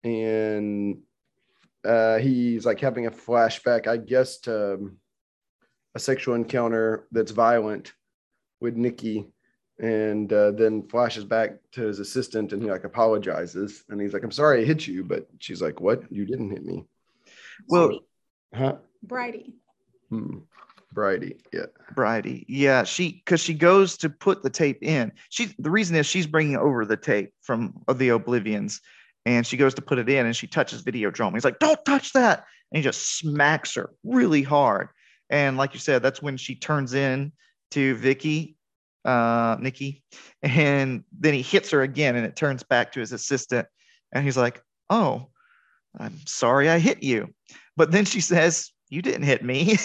and 0.04 1.02
uh, 1.88 2.18
he's 2.18 2.66
like 2.66 2.80
having 2.80 3.06
a 3.06 3.12
flashback, 3.12 3.88
I 3.88 3.98
guess, 3.98 4.40
to 4.42 4.76
um, 4.76 4.98
a 5.96 6.00
sexual 6.00 6.36
encounter 6.36 7.08
that's 7.12 7.32
violent 7.32 7.94
with 8.60 8.76
Nikki, 8.76 9.28
and 9.80 10.32
uh, 10.32 10.52
then 10.52 10.88
flashes 10.88 11.24
back 11.24 11.58
to 11.74 11.82
his 11.82 12.00
assistant, 12.00 12.54
and 12.54 12.62
he 12.62 12.70
like 12.70 12.84
apologizes, 12.84 13.84
and 13.90 14.02
he's 14.02 14.14
like, 14.14 14.24
"I'm 14.24 14.32
sorry 14.32 14.62
I 14.62 14.66
hit 14.66 14.86
you," 14.88 15.04
but 15.04 15.28
she's 15.40 15.62
like, 15.62 15.80
"What? 15.80 16.04
You 16.12 16.26
didn't 16.26 16.52
hit 16.52 16.66
me?" 16.66 16.86
Well, 17.68 18.00
Huh? 18.54 18.78
Bridey. 19.06 19.54
Hmm. 20.10 20.40
Bridey, 20.94 21.38
yeah. 21.54 21.66
Bridey. 21.96 22.46
Yeah, 22.48 22.84
she 22.84 23.22
because 23.24 23.42
she 23.42 23.54
goes 23.54 23.98
to 23.98 24.10
put 24.10 24.42
the 24.42 24.50
tape 24.50 24.82
in. 24.82 25.12
She 25.30 25.54
the 25.60 25.70
reason 25.70 25.96
is 25.96 26.06
she's 26.06 26.26
bringing 26.26 26.56
over 26.56 26.86
the 26.86 26.98
tape 26.98 27.34
from 27.42 27.84
the 27.94 28.10
Oblivions, 28.10 28.82
and 29.28 29.46
she 29.46 29.58
goes 29.58 29.74
to 29.74 29.82
put 29.82 30.00
it 30.00 30.08
in, 30.08 30.26
and 30.26 30.36
she 30.36 30.48
touches 30.48 30.82
video 30.82 31.12
Videodrome. 31.12 31.34
He's 31.34 31.44
like, 31.44 31.60
"Don't 31.60 31.84
touch 31.86 32.14
that!" 32.14 32.46
And 32.72 32.78
he 32.78 32.84
just 32.84 33.18
smacks 33.18 33.76
her 33.76 33.92
really 34.04 34.42
hard. 34.42 34.88
And 35.30 35.58
like 35.58 35.74
you 35.74 35.82
said, 35.82 36.02
that's 36.02 36.22
when 36.22 36.38
she 36.38 36.56
turns 36.56 36.94
in 36.94 37.34
to 37.72 37.96
Vicky, 37.96 38.56
uh, 39.04 39.58
Nikki, 39.60 40.02
and 40.42 41.04
then 41.12 41.34
he 41.34 41.42
hits 41.42 41.70
her 41.72 41.82
again, 41.82 42.16
and 42.16 42.26
it 42.26 42.38
turns 42.38 42.64
back 42.64 42.94
to 42.94 43.02
his 43.02 43.12
assistant, 43.12 43.68
and 44.14 44.24
he's 44.24 44.38
like, 44.38 44.64
"Oh, 44.90 45.28
I'm 46.00 46.18
sorry 46.26 46.70
I 46.70 46.80
hit 46.80 47.04
you," 47.04 47.34
but 47.76 47.92
then 47.92 48.06
she 48.06 48.22
says, 48.22 48.72
"You 48.88 49.02
didn't 49.02 49.24
hit 49.24 49.44
me." 49.44 49.76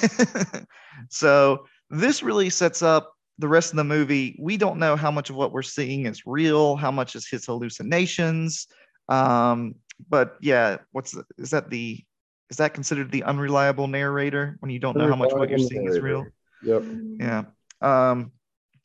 so 1.11 1.67
this 1.91 2.23
really 2.23 2.49
sets 2.49 2.81
up 2.81 3.13
the 3.39 3.49
rest 3.49 3.73
of 3.73 3.77
the 3.77 3.85
movie. 3.85 4.39
We 4.39 4.57
don't 4.57 4.79
know 4.79 4.95
how 4.95 5.11
much 5.11 5.31
of 5.31 5.37
what 5.37 5.51
we're 5.51 5.63
seeing 5.63 6.07
is 6.07 6.27
real, 6.27 6.77
how 6.77 6.93
much 6.93 7.17
is 7.17 7.27
his 7.27 7.45
hallucinations. 7.47 8.69
Um, 9.13 9.75
but 10.09 10.37
yeah, 10.41 10.79
what's 10.93 11.13
the, 11.13 11.25
is 11.39 11.51
that 11.51 11.71
the 11.71 12.03
is 12.51 12.57
that 12.59 12.75
considered 12.75 13.11
the 13.11 13.25
unreliable 13.25 13.89
narrator 13.89 14.57
when 14.61 14.71
you 14.71 14.79
don't 14.79 14.97
know 14.97 15.09
how 15.09 15.17
much 15.17 15.33
what 15.33 15.49
you're 15.49 15.59
seeing 15.59 15.87
is 15.87 16.01
real? 16.01 16.27
Yep. 16.63 16.83
Yeah. 17.19 17.45
Um, 17.81 18.33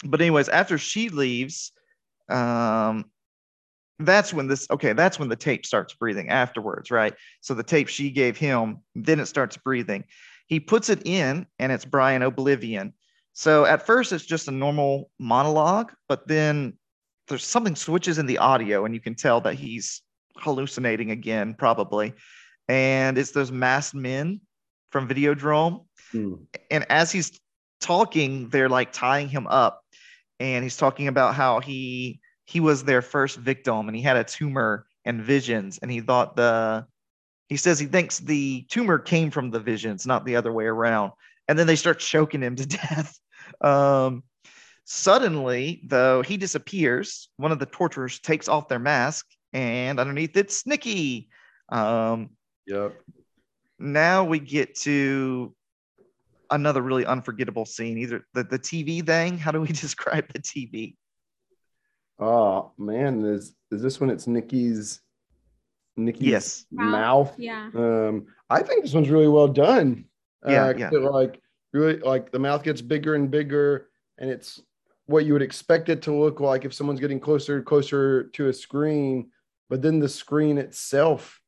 but 0.03 0.21
anyways, 0.21 0.49
after 0.49 0.77
she 0.77 1.09
leaves, 1.09 1.71
um, 2.29 3.05
that's 3.99 4.33
when 4.33 4.47
this 4.47 4.67
okay, 4.69 4.93
that's 4.93 5.17
when 5.17 5.29
the 5.29 5.35
tape 5.35 5.65
starts 5.65 5.93
breathing 5.93 6.29
afterwards, 6.29 6.91
right? 6.91 7.13
So 7.41 7.53
the 7.53 7.63
tape 7.63 7.87
she 7.87 8.11
gave 8.11 8.37
him, 8.37 8.79
then 8.95 9.19
it 9.19 9.27
starts 9.27 9.57
breathing. 9.57 10.03
He 10.47 10.59
puts 10.59 10.89
it 10.89 11.01
in 11.05 11.45
and 11.59 11.71
it's 11.71 11.85
Brian 11.85 12.21
Oblivion. 12.21 12.93
So 13.33 13.65
at 13.65 13.85
first 13.85 14.11
it's 14.11 14.25
just 14.25 14.47
a 14.47 14.51
normal 14.51 15.09
monologue, 15.19 15.93
but 16.07 16.27
then 16.27 16.73
there's 17.27 17.45
something 17.45 17.75
switches 17.75 18.17
in 18.17 18.25
the 18.25 18.37
audio 18.37 18.85
and 18.85 18.93
you 18.93 19.01
can 19.01 19.15
tell 19.15 19.41
that 19.41 19.55
he's 19.55 20.01
hallucinating 20.39 21.11
again, 21.11 21.53
probably. 21.53 22.13
And 22.67 23.17
it's 23.17 23.31
those 23.31 23.51
masked 23.51 23.95
men 23.95 24.41
from 24.91 25.07
Videodrome 25.07 25.85
Hmm. 26.11 26.35
and 26.71 26.85
as 26.89 27.11
he's 27.11 27.37
talking, 27.81 28.47
they're 28.49 28.69
like 28.69 28.93
tying 28.93 29.27
him 29.27 29.45
up, 29.47 29.83
and 30.39 30.63
he's 30.63 30.77
talking 30.77 31.07
about 31.09 31.35
how 31.35 31.59
he 31.59 32.21
he 32.45 32.61
was 32.61 32.83
their 32.83 33.01
first 33.01 33.37
victim, 33.37 33.89
and 33.89 33.95
he 33.95 34.01
had 34.01 34.15
a 34.15 34.23
tumor 34.23 34.85
and 35.03 35.21
visions, 35.21 35.79
and 35.81 35.91
he 35.91 35.99
thought 35.99 36.37
the 36.37 36.85
he 37.49 37.57
says 37.57 37.79
he 37.79 37.87
thinks 37.87 38.19
the 38.19 38.65
tumor 38.69 38.99
came 38.99 39.31
from 39.31 39.51
the 39.51 39.59
visions, 39.59 40.05
not 40.07 40.25
the 40.25 40.35
other 40.37 40.51
way 40.53 40.65
around. 40.65 41.11
And 41.47 41.57
then 41.57 41.67
they 41.67 41.75
start 41.77 41.99
choking 41.99 42.41
him 42.41 42.55
to 42.57 42.65
death. 42.67 43.17
Um, 43.61 44.23
suddenly, 44.85 45.81
though, 45.85 46.21
he 46.21 46.37
disappears. 46.37 47.29
One 47.37 47.51
of 47.51 47.59
the 47.59 47.65
torturers 47.65 48.19
takes 48.19 48.47
off 48.47 48.67
their 48.67 48.79
mask, 48.79 49.25
and 49.57 49.99
underneath 49.99 50.37
it's 50.37 50.65
Nikki. 50.67 51.29
Um, 51.69 52.29
Yep. 52.67 52.93
now 53.79 54.23
we 54.25 54.39
get 54.39 54.75
to 54.81 55.55
another 56.51 56.81
really 56.81 57.05
unforgettable 57.05 57.65
scene 57.65 57.97
either 57.97 58.25
the, 58.33 58.43
the 58.43 58.57
tv 58.59 59.05
thing 59.05 59.37
how 59.37 59.51
do 59.51 59.59
we 59.61 59.67
describe 59.85 60.25
the 60.33 60.39
tv 60.39 60.95
Oh 62.19 62.71
man, 62.77 63.23
is 63.25 63.53
is 63.71 63.81
this 63.81 63.99
when 63.99 64.09
it's 64.09 64.25
Nikki's 64.27 65.01
Nikki's 65.97 66.25
Yes. 66.27 66.65
mouth? 66.71 67.31
Yeah. 67.37 67.69
Um, 67.75 68.25
I 68.49 68.63
think 68.63 68.81
this 68.83 68.93
one's 68.93 69.09
really 69.11 69.27
well 69.27 69.47
done. 69.47 70.05
Yeah, 70.45 70.63
Uh, 70.65 70.73
yeah. 70.75 70.89
'cause 70.89 70.97
it, 71.03 71.11
like 71.11 71.41
really 71.73 71.97
like 71.99 72.31
the 72.31 72.39
mouth 72.39 72.63
gets 72.63 72.81
bigger 72.81 73.13
and 73.13 73.29
bigger, 73.29 73.89
and 74.17 74.31
it's 74.31 74.61
what 75.05 75.25
you 75.25 75.33
would 75.33 75.43
expect 75.43 75.89
it 75.89 76.01
to 76.03 76.11
look 76.13 76.39
like 76.39 76.65
if 76.65 76.73
someone's 76.73 76.99
getting 76.99 77.19
closer 77.19 77.61
closer 77.61 78.23
to 78.29 78.47
a 78.49 78.53
screen, 78.53 79.29
but 79.69 79.81
then 79.81 79.99
the 79.99 80.09
screen 80.09 80.57
itself 80.57 81.39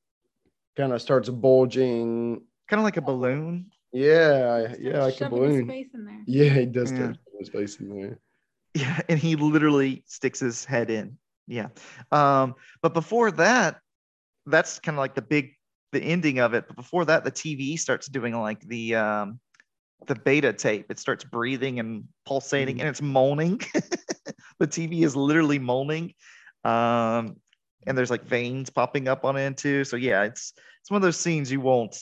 kind 0.75 0.93
of 0.93 1.01
starts 1.01 1.29
bulging. 1.29 2.41
Kind 2.67 2.79
of 2.79 2.83
like 2.83 2.97
a 2.97 3.01
balloon. 3.01 3.71
Yeah, 3.91 4.75
yeah, 4.79 5.03
like 5.03 5.15
a 5.15 5.17
Shoving 5.17 5.43
his 5.43 5.51
balloon. 5.51 5.67
face 5.67 5.87
in 5.93 6.05
there. 6.05 6.23
Yeah, 6.27 6.49
he 6.53 6.65
does 6.65 6.91
Yeah. 6.91 6.97
start 6.97 7.17
his 7.39 7.49
face 7.49 7.79
in 7.79 7.89
there. 7.89 8.19
Yeah, 8.75 9.01
and 9.09 9.19
he 9.19 9.35
literally 9.35 10.03
sticks 10.07 10.39
his 10.39 10.63
head 10.65 10.89
in. 10.89 11.17
Yeah. 11.47 11.69
Um, 12.11 12.55
but 12.81 12.93
before 12.93 13.31
that, 13.31 13.79
that's 14.45 14.79
kind 14.79 14.95
of 14.95 14.99
like 14.99 15.15
the 15.15 15.21
big 15.23 15.55
the 15.91 16.01
ending 16.01 16.39
of 16.39 16.53
it. 16.53 16.65
But 16.67 16.75
before 16.75 17.05
that, 17.05 17.23
the 17.23 17.31
TV 17.31 17.77
starts 17.79 18.07
doing 18.07 18.39
like 18.39 18.61
the 18.61 18.95
um 18.95 19.39
the 20.05 20.15
beta 20.15 20.53
tape. 20.53 20.85
It 20.91 20.99
starts 20.99 21.23
breathing 21.23 21.79
and 21.79 22.03
pulsating 22.25 22.77
Mhm. 22.77 22.79
and 22.81 22.89
it's 22.89 23.01
moaning. 23.01 23.59
the 24.59 24.67
TV 24.67 25.03
is 25.03 25.15
literally 25.15 25.57
moaning. 25.59 26.13
Um 26.63 27.37
and 27.87 27.97
there's 27.97 28.11
like 28.11 28.23
veins 28.23 28.69
popping 28.69 29.07
up 29.07 29.25
on 29.25 29.35
it 29.37 29.57
too. 29.57 29.83
So 29.83 29.95
yeah, 29.95 30.23
it's 30.23 30.53
it's 30.81 30.91
one 30.91 30.97
of 30.97 31.03
those 31.03 31.17
scenes 31.17 31.51
you 31.51 31.61
won't 31.61 31.97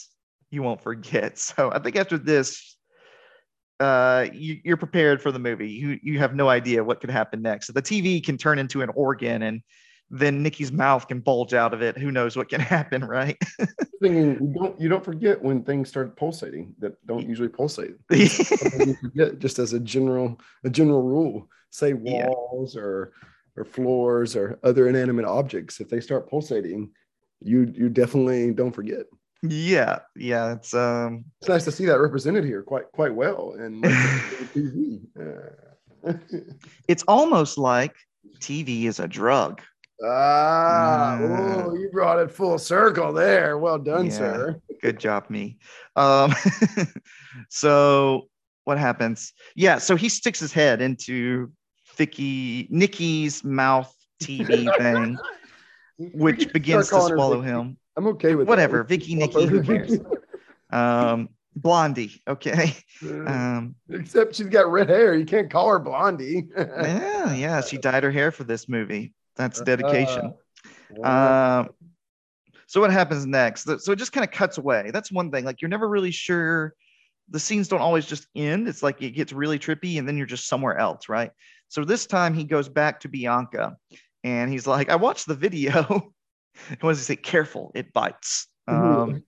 you 0.50 0.62
won't 0.62 0.80
forget. 0.80 1.38
So 1.56 1.70
I 1.72 1.78
think 1.78 1.96
after 1.96 2.18
this, 2.18 2.76
uh, 3.80 4.26
you, 4.32 4.58
you're 4.64 4.76
prepared 4.76 5.22
for 5.22 5.30
the 5.30 5.38
movie. 5.38 5.70
You 5.70 5.98
you 6.02 6.18
have 6.18 6.34
no 6.34 6.48
idea 6.48 6.82
what 6.82 7.00
could 7.00 7.10
happen 7.10 7.42
next. 7.42 7.66
So 7.68 7.72
The 7.72 7.82
TV 7.82 8.24
can 8.24 8.36
turn 8.36 8.58
into 8.58 8.82
an 8.82 8.90
organ, 8.94 9.42
and 9.42 9.62
then 10.10 10.42
Nikki's 10.42 10.72
mouth 10.72 11.06
can 11.06 11.20
bulge 11.20 11.54
out 11.54 11.74
of 11.74 11.82
it. 11.82 11.96
Who 11.98 12.10
knows 12.10 12.36
what 12.36 12.48
can 12.48 12.60
happen, 12.76 13.04
right? 13.04 13.36
Thinking 14.00 14.38
you 14.40 14.54
don't 14.54 14.80
you 14.80 14.88
don't 14.88 15.04
forget 15.04 15.42
when 15.42 15.62
things 15.64 15.88
start 15.88 16.16
pulsating 16.16 16.74
that 16.78 17.04
don't 17.06 17.28
usually 17.28 17.48
pulsate. 17.48 17.94
Forget 18.08 19.38
just 19.38 19.58
as 19.58 19.72
a 19.72 19.80
general 19.80 20.40
a 20.64 20.70
general 20.70 21.02
rule. 21.02 21.48
Say 21.70 21.94
Yeah. 22.04 22.28
walls 22.28 22.76
or 22.76 23.12
or 23.58 23.64
floors 23.64 24.36
or 24.36 24.58
other 24.62 24.88
inanimate 24.88 25.24
objects. 25.24 25.80
If 25.80 25.88
they 25.88 26.00
start 26.00 26.28
pulsating, 26.30 26.90
you 27.40 27.72
you 27.74 27.88
definitely 27.88 28.52
don't 28.52 28.72
forget. 28.74 29.06
yeah, 29.42 29.98
yeah. 30.16 30.52
It's 30.52 30.72
um, 30.74 31.24
It's 31.40 31.48
nice 31.48 31.64
to 31.64 31.72
see 31.72 31.86
that 31.86 32.00
represented 32.00 32.44
here 32.44 32.62
quite 32.62 32.90
quite 32.92 33.14
well 33.14 33.54
and 33.58 33.82
TV. 34.54 35.00
Uh, 35.18 36.12
it's 36.88 37.02
almost 37.08 37.58
like 37.58 37.94
TV 38.40 38.84
is 38.84 39.00
a 39.00 39.08
drug. 39.08 39.60
ah, 40.04 41.18
Ah. 41.20 41.64
oh, 41.66 41.74
you 41.74 41.90
brought 41.92 42.20
it 42.20 42.30
full 42.30 42.58
circle 42.58 43.12
there. 43.12 43.58
Well 43.58 43.78
done, 43.78 44.06
Yeah. 44.06 44.12
sir. 44.12 44.60
Good 44.80 45.00
job, 45.00 45.28
me. 45.28 45.58
Um, 45.96 46.32
so 47.50 48.28
what 48.64 48.78
happens? 48.78 49.32
Yeah, 49.56 49.78
so 49.78 49.96
he 49.96 50.08
sticks 50.08 50.38
his 50.38 50.52
head 50.52 50.80
into 50.80 51.50
Vicky 51.98 52.66
Nikki's 52.70 53.44
mouth 53.44 53.94
TV 54.22 54.74
thing, 54.78 55.18
which 55.98 56.52
begins 56.52 56.88
to 56.88 57.00
swallow 57.02 57.40
him. 57.42 57.76
I'm 57.96 58.06
okay 58.08 58.34
with. 58.36 58.48
Whatever, 58.48 58.84
can 58.84 58.88
Vicky, 58.88 59.14
Nikki, 59.16 59.44
who 59.44 59.62
cares? 59.62 59.98
Um, 60.70 61.30
Blondie, 61.56 62.22
okay. 62.28 62.76
Um, 63.02 63.74
Except 63.88 64.34
she's 64.34 64.48
got 64.48 64.70
red 64.70 64.90
hair. 64.90 65.14
You 65.14 65.24
can't 65.24 65.50
call 65.50 65.70
her 65.70 65.78
Blondie. 65.78 66.46
yeah, 66.54 67.32
yeah, 67.32 67.60
she 67.62 67.78
dyed 67.88 68.04
her 68.04 68.10
hair 68.10 68.30
for 68.30 68.44
this 68.44 68.68
movie. 68.68 69.14
That's 69.34 69.62
dedication. 69.62 70.34
Uh, 71.02 71.64
Um, 71.66 71.70
so 72.66 72.82
what 72.82 72.92
happens 72.92 73.24
next? 73.24 73.64
So 73.82 73.92
it 73.92 73.96
just 73.96 74.12
kind 74.12 74.24
of 74.24 74.30
cuts 74.30 74.58
away. 74.58 74.90
That's 74.92 75.10
one 75.10 75.30
thing. 75.30 75.46
Like 75.46 75.62
you're 75.62 75.70
never 75.70 75.88
really 75.88 76.10
sure. 76.10 76.74
The 77.30 77.40
scenes 77.40 77.66
don't 77.68 77.80
always 77.80 78.04
just 78.04 78.26
end. 78.36 78.68
It's 78.68 78.82
like 78.82 79.00
it 79.00 79.12
gets 79.12 79.32
really 79.32 79.58
trippy, 79.58 79.98
and 79.98 80.06
then 80.06 80.18
you're 80.18 80.26
just 80.26 80.48
somewhere 80.48 80.76
else, 80.76 81.08
right? 81.08 81.30
So 81.68 81.84
this 81.84 82.06
time 82.06 82.34
he 82.34 82.44
goes 82.44 82.68
back 82.68 83.00
to 83.00 83.08
Bianca, 83.08 83.76
and 84.24 84.50
he's 84.50 84.66
like, 84.66 84.88
"I 84.90 84.96
watched 84.96 85.26
the 85.26 85.34
video." 85.34 86.12
and 86.70 86.78
what 86.80 86.90
does 86.90 86.98
he 86.98 87.14
say? 87.14 87.16
Careful, 87.16 87.72
it 87.74 87.92
bites. 87.92 88.48
Um, 88.66 89.22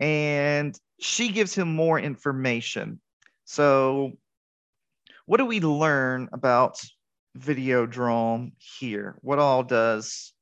and 0.00 0.78
she 1.00 1.30
gives 1.30 1.54
him 1.54 1.74
more 1.74 1.98
information. 1.98 3.00
So, 3.44 4.12
what 5.26 5.38
do 5.38 5.46
we 5.46 5.60
learn 5.60 6.28
about 6.32 6.80
Videodrome 7.38 8.52
here? 8.58 9.18
What 9.22 9.38
all 9.38 9.62
does 9.62 10.32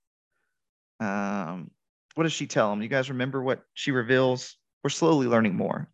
um 0.99 1.71
what 2.15 2.23
does 2.23 2.33
she 2.33 2.47
tell 2.47 2.73
him? 2.73 2.83
You 2.83 2.89
guys 2.89 3.11
remember 3.11 3.43
what 3.43 3.63
she 3.75 3.91
reveals? 3.91 4.57
We're 4.83 4.91
slowly 4.91 5.27
learning 5.27 5.55
more. 5.55 5.91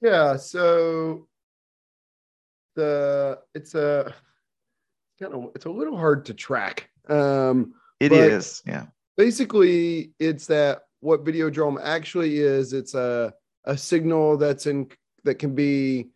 yeah. 0.00 0.36
So 0.36 1.28
the 2.76 3.40
it's 3.54 3.74
a 3.74 4.14
kind 5.18 5.34
of 5.34 5.50
it's 5.56 5.64
a 5.64 5.70
little 5.70 5.96
hard 5.96 6.24
to 6.26 6.34
track. 6.34 6.88
Um, 7.08 7.74
It 8.00 8.12
is, 8.12 8.62
yeah. 8.66 8.86
basically 9.16 10.12
it's 10.20 10.46
that 10.46 10.82
what 11.00 11.24
videodrome 11.24 11.78
actually 11.82 12.38
is 12.38 12.72
it's 12.72 12.94
a 12.94 13.32
a 13.64 13.76
signal 13.76 14.36
that's 14.36 14.66
in 14.66 14.88
that 15.24 15.36
can 15.40 15.54
be 15.54 16.10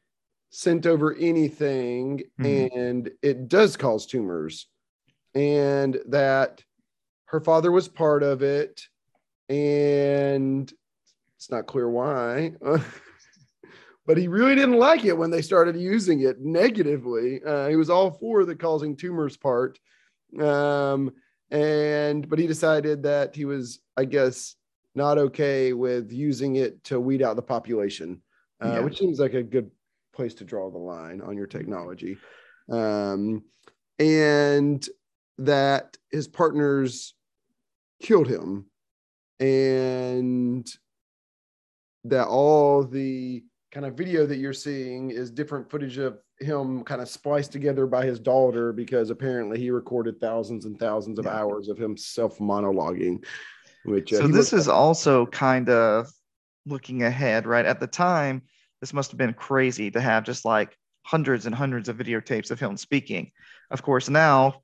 sent 0.51 0.87
over 0.87 1.15
anything 1.15 2.23
Mhm. 2.41 2.77
and 2.77 3.11
it 3.23 3.49
does 3.49 3.77
cause 3.77 4.07
tumors 4.07 4.67
and 5.35 5.99
that 6.09 6.63
her 7.27 7.41
father 7.41 7.71
was 7.73 7.89
part 7.89 8.23
of 8.23 8.43
it 8.43 8.83
and 9.49 10.73
it's 11.37 11.51
not 11.51 11.67
clear 11.67 11.89
why 11.89 12.53
but 14.11 14.19
he 14.19 14.27
really 14.27 14.57
didn't 14.57 14.77
like 14.77 15.05
it 15.05 15.17
when 15.17 15.31
they 15.31 15.41
started 15.41 15.77
using 15.77 16.23
it 16.23 16.41
negatively. 16.41 17.41
Uh, 17.45 17.69
he 17.69 17.77
was 17.77 17.89
all 17.89 18.11
for 18.11 18.45
the 18.45 18.57
causing 18.57 18.97
tumors 18.97 19.37
part. 19.37 19.79
Um, 20.37 21.13
and 21.53 22.29
but 22.29 22.41
he 22.41 22.49
decided 22.49 23.05
that 23.05 23.37
he 23.37 23.45
was 23.45 23.79
i 23.97 24.05
guess 24.05 24.57
not 24.97 25.17
okay 25.17 25.73
with 25.73 26.11
using 26.11 26.57
it 26.57 26.83
to 26.85 26.99
weed 26.99 27.23
out 27.23 27.37
the 27.37 27.43
population 27.43 28.21
uh, 28.65 28.69
Yeah. 28.69 28.81
which 28.81 28.99
seems 28.99 29.21
like 29.21 29.35
a 29.35 29.45
good 29.45 29.71
place 30.13 30.35
to 30.35 30.45
draw 30.45 30.71
the 30.71 30.79
line 30.79 31.21
on 31.21 31.37
your 31.37 31.47
technology. 31.47 32.19
Um, 32.69 33.45
and 34.01 34.85
that 35.39 35.97
his 36.11 36.27
partners 36.27 37.15
killed 38.03 38.29
him. 38.29 38.67
And 39.39 40.69
that 42.05 42.27
all 42.27 42.83
the 42.83 43.45
kind 43.73 43.87
of 43.87 43.95
video 43.95 44.27
that 44.27 44.39
you're 44.39 44.53
seeing 44.53 45.11
is 45.11 45.31
different 45.31 45.71
footage 45.71 45.99
of 45.99 46.19
him 46.41 46.83
kind 46.83 47.01
of 47.01 47.09
spliced 47.09 47.53
together 47.53 47.87
by 47.87 48.05
his 48.05 48.19
daughter 48.19 48.73
because 48.73 49.11
apparently 49.11 49.59
he 49.59 49.71
recorded 49.71 50.21
thousands 50.21 50.65
and 50.65 50.79
thousands 50.79 51.19
of 51.19 51.27
Yeah. 51.27 51.37
hours 51.37 51.69
of 51.69 51.79
him 51.79 51.97
self 51.97 52.39
monologuing 52.39 53.25
which 53.85 54.13
uh, 54.13 54.17
So 54.17 54.29
this 54.29 54.53
is 54.53 54.69
also 54.69 55.27
kind 55.27 55.69
of 55.71 56.09
looking 56.67 57.03
ahead, 57.03 57.47
right? 57.47 57.65
At 57.65 57.81
the 57.81 57.87
time, 57.87 58.43
this 58.81 58.93
must 58.93 59.11
have 59.11 59.19
been 59.19 59.33
crazy 59.33 59.91
to 59.91 60.01
have 60.01 60.25
just 60.25 60.45
like 60.45 60.77
hundreds 61.03 61.47
and 61.47 61.55
hundreds 61.55 61.89
of 61.89 61.97
videotapes 61.97 62.51
of 62.51 62.61
him 62.61 62.77
speaking. 62.77 63.31
Of 63.71 63.83
course, 63.83 64.09
now 64.09 64.63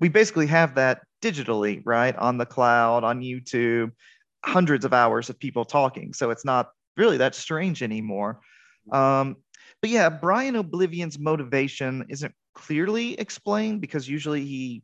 we 0.00 0.08
basically 0.08 0.46
have 0.48 0.74
that 0.74 1.02
digitally, 1.22 1.80
right? 1.84 2.14
On 2.16 2.36
the 2.36 2.46
cloud, 2.46 3.04
on 3.04 3.20
YouTube, 3.20 3.92
hundreds 4.44 4.84
of 4.84 4.92
hours 4.92 5.30
of 5.30 5.38
people 5.38 5.64
talking. 5.64 6.12
So 6.12 6.30
it's 6.30 6.44
not 6.44 6.70
really 6.96 7.16
that 7.18 7.34
strange 7.34 7.82
anymore. 7.82 8.40
Um, 8.90 9.36
but 9.80 9.90
yeah, 9.90 10.08
Brian 10.08 10.56
Oblivion's 10.56 11.18
motivation 11.18 12.04
isn't 12.08 12.34
clearly 12.54 13.14
explained 13.14 13.80
because 13.80 14.08
usually 14.08 14.44
he's 14.44 14.82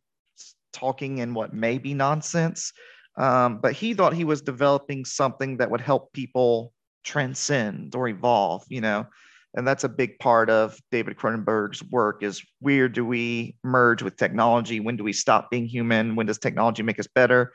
talking 0.73 1.19
in 1.19 1.35
what 1.35 1.55
may 1.55 1.79
be 1.79 1.95
nonsense. 1.95 2.73
Um, 3.17 3.59
but 3.61 3.73
he 3.73 3.95
thought 3.95 4.13
he 4.13 4.25
was 4.25 4.43
developing 4.43 5.05
something 5.05 5.57
that 5.57 5.71
would 5.71 5.81
help 5.81 6.13
people 6.13 6.73
transcend 7.05 7.95
or 7.95 8.09
evolve, 8.09 8.65
you 8.69 8.81
know. 8.81 9.07
And 9.55 9.67
that's 9.67 9.83
a 9.83 9.89
big 9.89 10.19
part 10.19 10.51
of 10.51 10.79
David 10.93 11.17
Cronenberg's 11.17 11.83
work 11.91 12.23
is 12.23 12.45
where 12.61 12.89
do 12.89 13.05
we 13.05 13.57
merge 13.65 14.03
with 14.03 14.17
technology? 14.17 14.79
When 14.79 14.97
do 14.97 15.05
we 15.05 15.13
stop 15.13 15.51
being 15.51 15.67
human? 15.67 16.17
When 16.17 16.27
does 16.27 16.39
technology 16.39 16.83
make 16.83 17.01
us 17.01 17.09
better? 17.13 17.53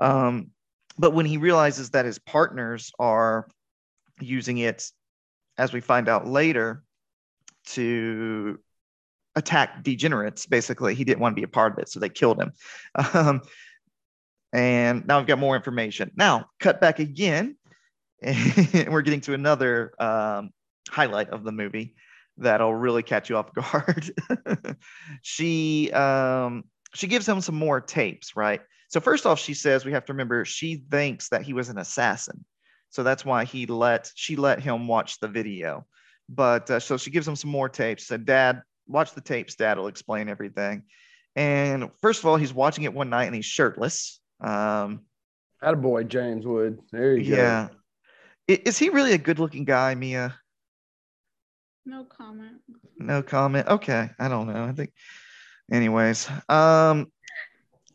Um, 0.00 0.50
but 0.98 1.12
when 1.14 1.24
he 1.24 1.38
realizes 1.38 1.90
that 1.90 2.04
his 2.04 2.18
partners 2.18 2.90
are 2.98 3.48
using 4.22 4.58
it, 4.58 4.90
as 5.58 5.72
we 5.72 5.80
find 5.80 6.08
out 6.08 6.26
later, 6.26 6.82
to 7.66 8.58
attack 9.36 9.82
degenerates, 9.82 10.46
basically, 10.46 10.94
he 10.94 11.04
didn't 11.04 11.20
want 11.20 11.34
to 11.36 11.40
be 11.40 11.44
a 11.44 11.48
part 11.48 11.72
of 11.72 11.78
it, 11.78 11.88
so 11.88 12.00
they 12.00 12.08
killed 12.08 12.40
him. 12.40 12.52
Um, 13.14 13.42
and 14.52 15.06
now 15.06 15.18
we've 15.18 15.28
got 15.28 15.38
more 15.38 15.54
information. 15.54 16.10
Now, 16.16 16.46
cut 16.58 16.80
back 16.80 16.98
again, 16.98 17.56
and 18.22 18.88
we're 18.92 19.02
getting 19.02 19.20
to 19.22 19.34
another 19.34 19.92
um, 20.00 20.50
highlight 20.88 21.30
of 21.30 21.44
the 21.44 21.52
movie 21.52 21.94
that'll 22.36 22.74
really 22.74 23.02
catch 23.02 23.30
you 23.30 23.36
off 23.36 23.54
guard. 23.54 24.10
she 25.22 25.92
um, 25.92 26.64
she 26.94 27.06
gives 27.06 27.28
him 27.28 27.40
some 27.40 27.54
more 27.54 27.80
tapes, 27.80 28.34
right? 28.34 28.60
So 28.88 29.00
first 29.00 29.24
off, 29.24 29.38
she 29.38 29.54
says 29.54 29.84
we 29.84 29.92
have 29.92 30.04
to 30.06 30.12
remember 30.12 30.44
she 30.44 30.82
thinks 30.90 31.28
that 31.28 31.42
he 31.42 31.52
was 31.52 31.68
an 31.68 31.78
assassin, 31.78 32.44
so 32.90 33.02
that's 33.02 33.24
why 33.24 33.44
he 33.44 33.66
let 33.66 34.10
she 34.14 34.36
let 34.36 34.60
him 34.60 34.86
watch 34.86 35.18
the 35.20 35.28
video. 35.28 35.86
But 36.28 36.70
uh, 36.70 36.80
so 36.80 36.96
she 36.96 37.10
gives 37.10 37.26
him 37.26 37.36
some 37.36 37.50
more 37.50 37.68
tapes. 37.68 38.06
Said, 38.06 38.26
"Dad, 38.26 38.62
watch 38.86 39.14
the 39.14 39.20
tapes. 39.20 39.54
Dad 39.54 39.78
will 39.78 39.88
explain 39.88 40.28
everything." 40.28 40.84
And 41.36 41.90
first 42.00 42.20
of 42.20 42.26
all, 42.26 42.36
he's 42.36 42.52
watching 42.52 42.84
it 42.84 42.92
one 42.92 43.10
night 43.10 43.26
and 43.26 43.34
he's 43.34 43.46
shirtless. 43.46 44.20
Um, 44.40 45.00
Attaboy, 45.62 46.08
James 46.08 46.46
Wood. 46.46 46.80
There 46.92 47.16
you 47.16 47.30
go. 47.30 47.36
yeah. 47.36 47.68
Is 48.48 48.78
he 48.78 48.88
really 48.88 49.12
a 49.12 49.18
good-looking 49.18 49.64
guy, 49.64 49.94
Mia? 49.94 50.34
No 51.86 52.04
comment. 52.04 52.56
No 52.98 53.22
comment. 53.22 53.68
Okay, 53.68 54.10
I 54.18 54.28
don't 54.28 54.48
know. 54.48 54.64
I 54.64 54.72
think, 54.72 54.92
anyways, 55.72 56.28
um, 56.48 57.12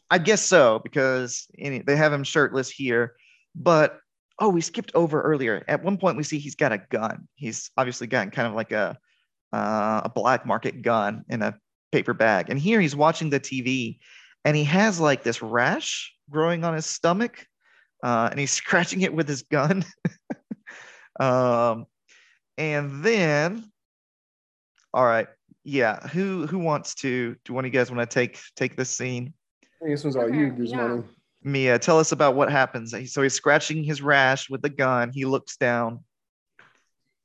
I 0.10 0.18
guess 0.18 0.42
so 0.42 0.80
because 0.80 1.48
any, 1.58 1.80
they 1.80 1.96
have 1.96 2.14
him 2.14 2.24
shirtless 2.24 2.70
here, 2.70 3.16
but 3.54 4.00
oh, 4.40 4.50
we 4.50 4.62
skipped 4.62 4.92
over 4.96 5.22
earlier. 5.22 5.64
At 5.68 5.84
one 5.84 5.98
point, 5.98 6.18
we 6.18 6.24
see 6.24 6.40
he's 6.40 6.56
got 6.56 6.72
a 6.72 6.78
gun. 6.78 7.28
He's 7.36 7.72
obviously 7.78 8.08
got 8.08 8.32
kind 8.32 8.48
of 8.48 8.54
like 8.54 8.72
a 8.72 8.98
uh, 9.54 10.02
a 10.06 10.10
black 10.10 10.46
market 10.46 10.82
gun 10.82 11.24
in 11.30 11.42
a 11.42 11.58
paper 11.92 12.14
bag, 12.14 12.50
and 12.50 12.60
here 12.60 12.82
he's 12.82 12.96
watching 12.96 13.30
the 13.30 13.40
TV, 13.40 14.00
and 14.44 14.56
he 14.56 14.64
has 14.66 15.00
like 15.00 15.24
this 15.24 15.42
rash 15.42 16.14
growing 16.30 16.64
on 16.64 16.74
his 16.74 16.86
stomach, 16.86 17.46
uh, 18.04 18.30
and 18.32 18.40
he's 18.40 18.52
scratching 18.64 19.02
it 19.02 19.14
with 19.14 19.28
his 19.28 19.44
gun. 19.44 19.86
um, 21.20 21.86
and 22.58 23.04
then 23.04 23.72
all 24.96 25.06
right. 25.06 25.28
Yeah. 25.66 26.00
Who 26.08 26.48
who 26.48 26.58
wants 26.58 26.96
to 26.96 27.36
do 27.44 27.54
one 27.54 27.66
of 27.66 27.74
you 27.74 27.78
guys 27.78 27.92
want 27.92 28.10
to 28.10 28.14
take 28.14 28.40
take 28.56 28.78
this 28.78 28.90
scene? 28.90 29.34
I 29.62 29.68
think 29.86 29.92
this 29.92 30.04
one's 30.06 30.16
all 30.16 30.34
you, 30.34 30.54
Okay, 30.54 30.64
yeah. 30.64 31.02
Guzmani. 31.46 31.52
Mia, 31.52 31.80
tell 31.80 32.00
us 32.00 32.12
about 32.12 32.36
what 32.36 32.52
happens. 32.52 32.92
So 33.12 33.22
he's 33.22 33.34
scratching 33.34 33.84
his 33.84 34.02
rash 34.02 34.50
with 34.50 34.62
the 34.62 34.70
gun. 34.70 35.12
He 35.14 35.26
looks 35.26 35.58
down. 35.58 36.00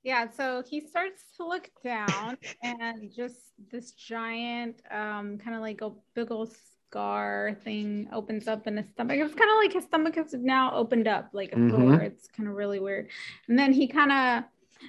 Yeah, 0.03 0.31
so 0.31 0.63
he 0.67 0.81
starts 0.81 1.25
to 1.37 1.47
look 1.47 1.69
down 1.85 2.39
and 2.63 3.13
just 3.15 3.37
this 3.71 3.93
giant, 3.93 4.81
um, 4.91 5.39
kind 5.39 5.55
of 5.55 5.61
like 5.61 5.83
a 5.83 5.91
big 6.15 6.31
old 6.31 6.55
scar 6.89 7.57
thing 7.65 8.09
opens 8.13 8.49
up 8.49 8.67
in 8.67 8.77
his 8.79 8.89
stomach. 8.91 9.19
It's 9.19 9.35
kind 9.35 9.51
of 9.51 9.57
like 9.59 9.73
his 9.75 9.85
stomach 9.85 10.17
is 10.17 10.33
now 10.33 10.75
opened 10.75 11.07
up 11.07 11.31
like 11.33 11.53
a 11.53 11.57
Mhm. 11.57 11.69
door. 11.69 12.01
It's 12.01 12.27
kind 12.29 12.49
of 12.49 12.55
really 12.55 12.81
weird. 12.81 13.09
And 13.49 13.59
then 13.59 13.73
he 13.73 13.87
kind 13.87 14.11
of, 14.11 14.45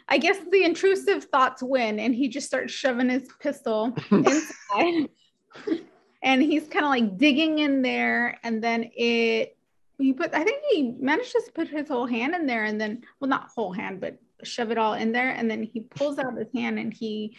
I 0.08 0.18
guess 0.18 0.38
the 0.52 0.64
intrusive 0.64 1.26
thoughts 1.26 1.62
win 1.62 2.00
and 2.00 2.16
he 2.16 2.30
just 2.30 2.48
starts 2.48 2.72
shoving 2.72 3.10
his 3.10 3.28
pistol 3.40 3.94
inside. 4.12 5.10
and 6.24 6.42
he's 6.42 6.68
kind 6.68 6.86
of 6.86 6.90
like 6.92 7.18
digging 7.18 7.60
in 7.60 7.82
there 7.82 8.38
and 8.44 8.64
then 8.64 8.90
it 8.96 9.58
he 9.98 10.14
put 10.14 10.34
i 10.34 10.44
think 10.44 10.62
he 10.72 10.94
managed 11.00 11.32
to 11.32 11.42
put 11.54 11.68
his 11.68 11.88
whole 11.88 12.06
hand 12.06 12.34
in 12.36 12.46
there 12.46 12.64
and 12.64 12.80
then 12.80 13.04
well 13.20 13.30
not 13.30 13.50
whole 13.56 13.72
hand 13.72 14.00
but 14.02 14.18
shove 14.44 14.72
it 14.72 14.78
all 14.78 14.94
in 14.94 15.12
there 15.12 15.32
and 15.32 15.50
then 15.50 15.62
he 15.64 15.82
pulls 15.82 16.18
out 16.18 16.36
his 16.38 16.48
hand 16.54 16.80
and 16.80 16.94
he 16.94 17.36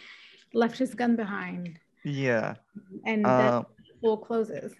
left 0.53 0.77
his 0.77 0.93
gun 0.95 1.15
behind 1.15 1.79
Yeah. 2.03 2.55
and 3.05 3.25
Um, 3.25 3.37
that 3.37 3.65
hole 4.01 4.17
closes 4.17 4.73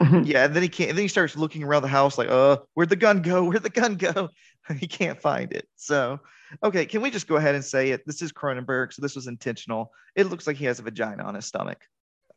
yeah. 0.22 0.44
And 0.44 0.54
then 0.54 0.62
he 0.62 0.68
can't. 0.68 0.90
And 0.90 0.98
then 0.98 1.02
he 1.04 1.08
starts 1.08 1.34
looking 1.34 1.64
around 1.64 1.82
the 1.82 1.88
house 1.88 2.18
like, 2.18 2.28
uh, 2.28 2.58
where'd 2.74 2.88
the 2.88 2.94
gun 2.94 3.20
go? 3.20 3.42
Where'd 3.44 3.64
the 3.64 3.70
gun 3.70 3.96
go? 3.96 4.28
he 4.78 4.86
can't 4.86 5.20
find 5.20 5.52
it. 5.52 5.66
So, 5.74 6.20
okay, 6.62 6.86
can 6.86 7.00
we 7.00 7.10
just 7.10 7.26
go 7.26 7.34
ahead 7.34 7.56
and 7.56 7.64
say 7.64 7.90
it? 7.90 8.06
This 8.06 8.22
is 8.22 8.30
Cronenberg, 8.30 8.92
so 8.92 9.02
this 9.02 9.16
was 9.16 9.26
intentional. 9.26 9.90
It 10.14 10.28
looks 10.28 10.46
like 10.46 10.56
he 10.56 10.66
has 10.66 10.78
a 10.78 10.82
vagina 10.82 11.24
on 11.24 11.34
his 11.34 11.46
stomach, 11.46 11.80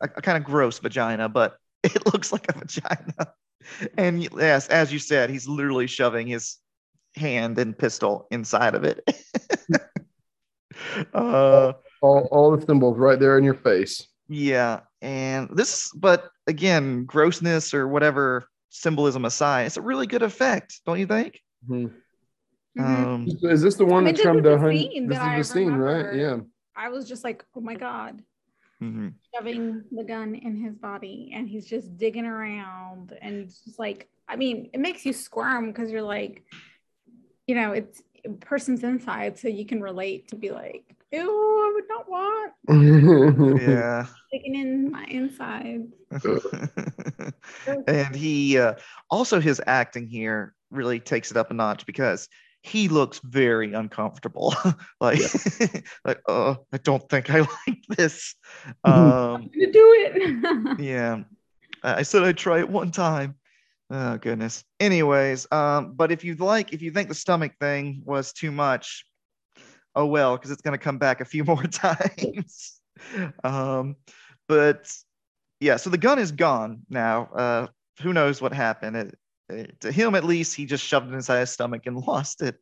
a, 0.02 0.06
a 0.18 0.22
kind 0.22 0.38
of 0.38 0.44
gross 0.44 0.80
vagina, 0.80 1.30
but 1.30 1.58
it 1.84 2.06
looks 2.14 2.32
like 2.32 2.46
a 2.50 2.58
vagina. 2.58 3.34
And 3.98 4.24
yes, 4.24 4.68
as 4.70 4.92
you 4.92 5.00
said, 5.00 5.30
he's 5.30 5.48
literally 5.48 5.88
shoving 5.88 6.28
his 6.28 6.58
hand 7.16 7.58
and 7.60 7.78
pistol 7.78 8.28
inside 8.32 8.76
of 8.76 8.84
it. 8.84 9.08
uh, 11.14 11.74
all, 12.02 12.28
all 12.32 12.56
the 12.56 12.66
symbols 12.66 12.98
right 12.98 13.20
there 13.20 13.38
in 13.38 13.44
your 13.44 13.54
face. 13.54 14.08
yeah, 14.28 14.82
and 15.02 15.50
this, 15.54 15.92
but 15.94 16.30
again, 16.48 17.06
grossness 17.06 17.74
or 17.74 17.88
whatever 17.88 18.48
symbolism 18.70 19.26
aside, 19.26 19.66
it's 19.66 19.78
a 19.78 19.82
really 19.82 20.08
good 20.08 20.24
effect, 20.24 20.82
don't 20.86 21.00
you 21.00 21.06
think? 21.08 21.40
Mhm. 21.70 21.92
Mhm. 22.78 23.06
Um, 23.06 23.28
Is 23.28 23.62
this 23.62 23.76
the 23.76 23.86
one 23.86 24.04
I 24.04 24.06
mean, 24.08 24.16
that's 24.16 24.22
from 24.24 24.42
this 24.42 24.44
the 24.44 24.58
the 24.58 24.72
scene 24.72 25.08
This 25.08 25.18
that 25.18 25.28
I 25.28 25.40
is 25.40 25.48
the 25.50 25.54
scene, 25.56 25.74
right? 25.74 26.16
Yeah. 26.16 26.38
i 26.76 26.88
was 26.88 27.06
just 27.08 27.24
like 27.24 27.44
oh 27.54 27.60
my 27.60 27.76
god 27.76 28.24
mhm. 28.82 29.14
shoving 29.34 29.84
the 29.92 30.04
gun 30.04 30.36
in 30.36 30.56
his 30.56 30.76
body 30.76 31.32
and 31.34 31.48
he's 31.48 31.66
just 31.66 31.98
digging 31.98 32.26
around 32.26 33.18
and 33.22 33.36
it's 33.36 33.64
just 33.64 33.80
like 33.80 34.08
i 34.28 34.36
mean 34.36 34.70
it 34.74 34.80
makes 34.80 35.06
you 35.06 35.14
squirm 35.14 35.68
because 35.68 35.92
you're 35.92 36.02
like 36.02 36.44
you 37.48 37.56
know 37.56 37.72
it's 37.72 38.02
a 38.26 38.30
person's 38.30 38.84
inside 38.84 39.38
so 39.38 39.48
you 39.48 39.66
can 39.66 39.82
relate 39.82 40.28
to 40.28 40.36
be 40.36 40.52
like 40.52 40.96
ew 41.12 41.22
i 41.22 41.72
would 41.74 41.88
not 41.88 42.10
want 42.10 42.54
Yeah. 43.62 44.06
digging 44.32 44.56
in 44.56 44.92
my 44.92 45.06
inside 45.06 45.88
and 47.88 48.16
he 48.16 48.58
uh, 48.58 48.74
also 49.10 49.40
his 49.40 49.62
acting 49.66 50.08
here 50.08 50.54
really 50.70 51.00
takes 51.00 51.32
it 51.32 51.38
up 51.38 51.52
a 51.52 51.54
notch 51.54 51.86
because 51.86 52.28
he 52.64 52.88
looks 52.90 53.20
very 53.24 53.74
uncomfortable. 53.74 54.54
Like 55.02 55.20
like 56.06 56.22
oh 56.28 56.58
i 56.72 56.78
don't 56.78 57.08
think 57.10 57.30
i 57.32 57.40
like 57.68 57.84
this. 57.90 58.36
Um 58.84 59.50
to 59.54 59.72
do 59.72 59.96
it. 59.98 60.80
yeah. 60.80 61.24
I 61.84 61.96
I 62.00 62.02
said 62.04 62.24
i'd 62.24 62.38
try 62.38 62.60
it 62.60 62.70
one 62.70 62.92
time. 62.92 63.36
Oh 63.90 64.18
goodness. 64.18 64.64
Anyways 64.80 65.48
um 65.52 65.94
but 65.96 66.12
if 66.12 66.24
you 66.24 66.36
like 66.36 66.72
if 66.74 66.82
you 66.84 66.92
think 66.92 67.10
the 67.10 67.16
stomach 67.16 67.54
thing 67.60 68.04
was 68.06 68.32
too 68.34 68.52
much 68.52 69.06
oh 69.96 70.06
well 70.06 70.38
because 70.38 70.52
it's 70.52 70.62
going 70.62 70.78
to 70.78 70.84
come 70.84 70.98
back 71.00 71.20
a 71.22 71.26
few 71.26 71.44
more 71.44 71.64
times. 71.64 72.80
Um 73.44 73.96
but 74.48 74.88
yeah 75.60 75.78
so 75.78 75.90
the 75.90 75.98
gun 75.98 76.20
is 76.20 76.32
gone 76.32 76.84
now. 76.90 77.26
Uh 77.36 77.68
who 78.02 78.14
knows 78.14 78.42
what 78.42 78.54
happened? 78.54 78.96
It, 78.96 79.08
it- 79.08 79.18
to 79.80 79.92
him 79.92 80.16
at 80.16 80.24
least 80.24 80.56
he 80.56 80.66
just 80.66 80.84
shoved 80.84 81.12
it 81.12 81.14
inside 81.16 81.40
his 81.40 81.50
stomach 81.50 81.84
and 81.86 81.98
lost 82.08 82.42
it. 82.42 82.58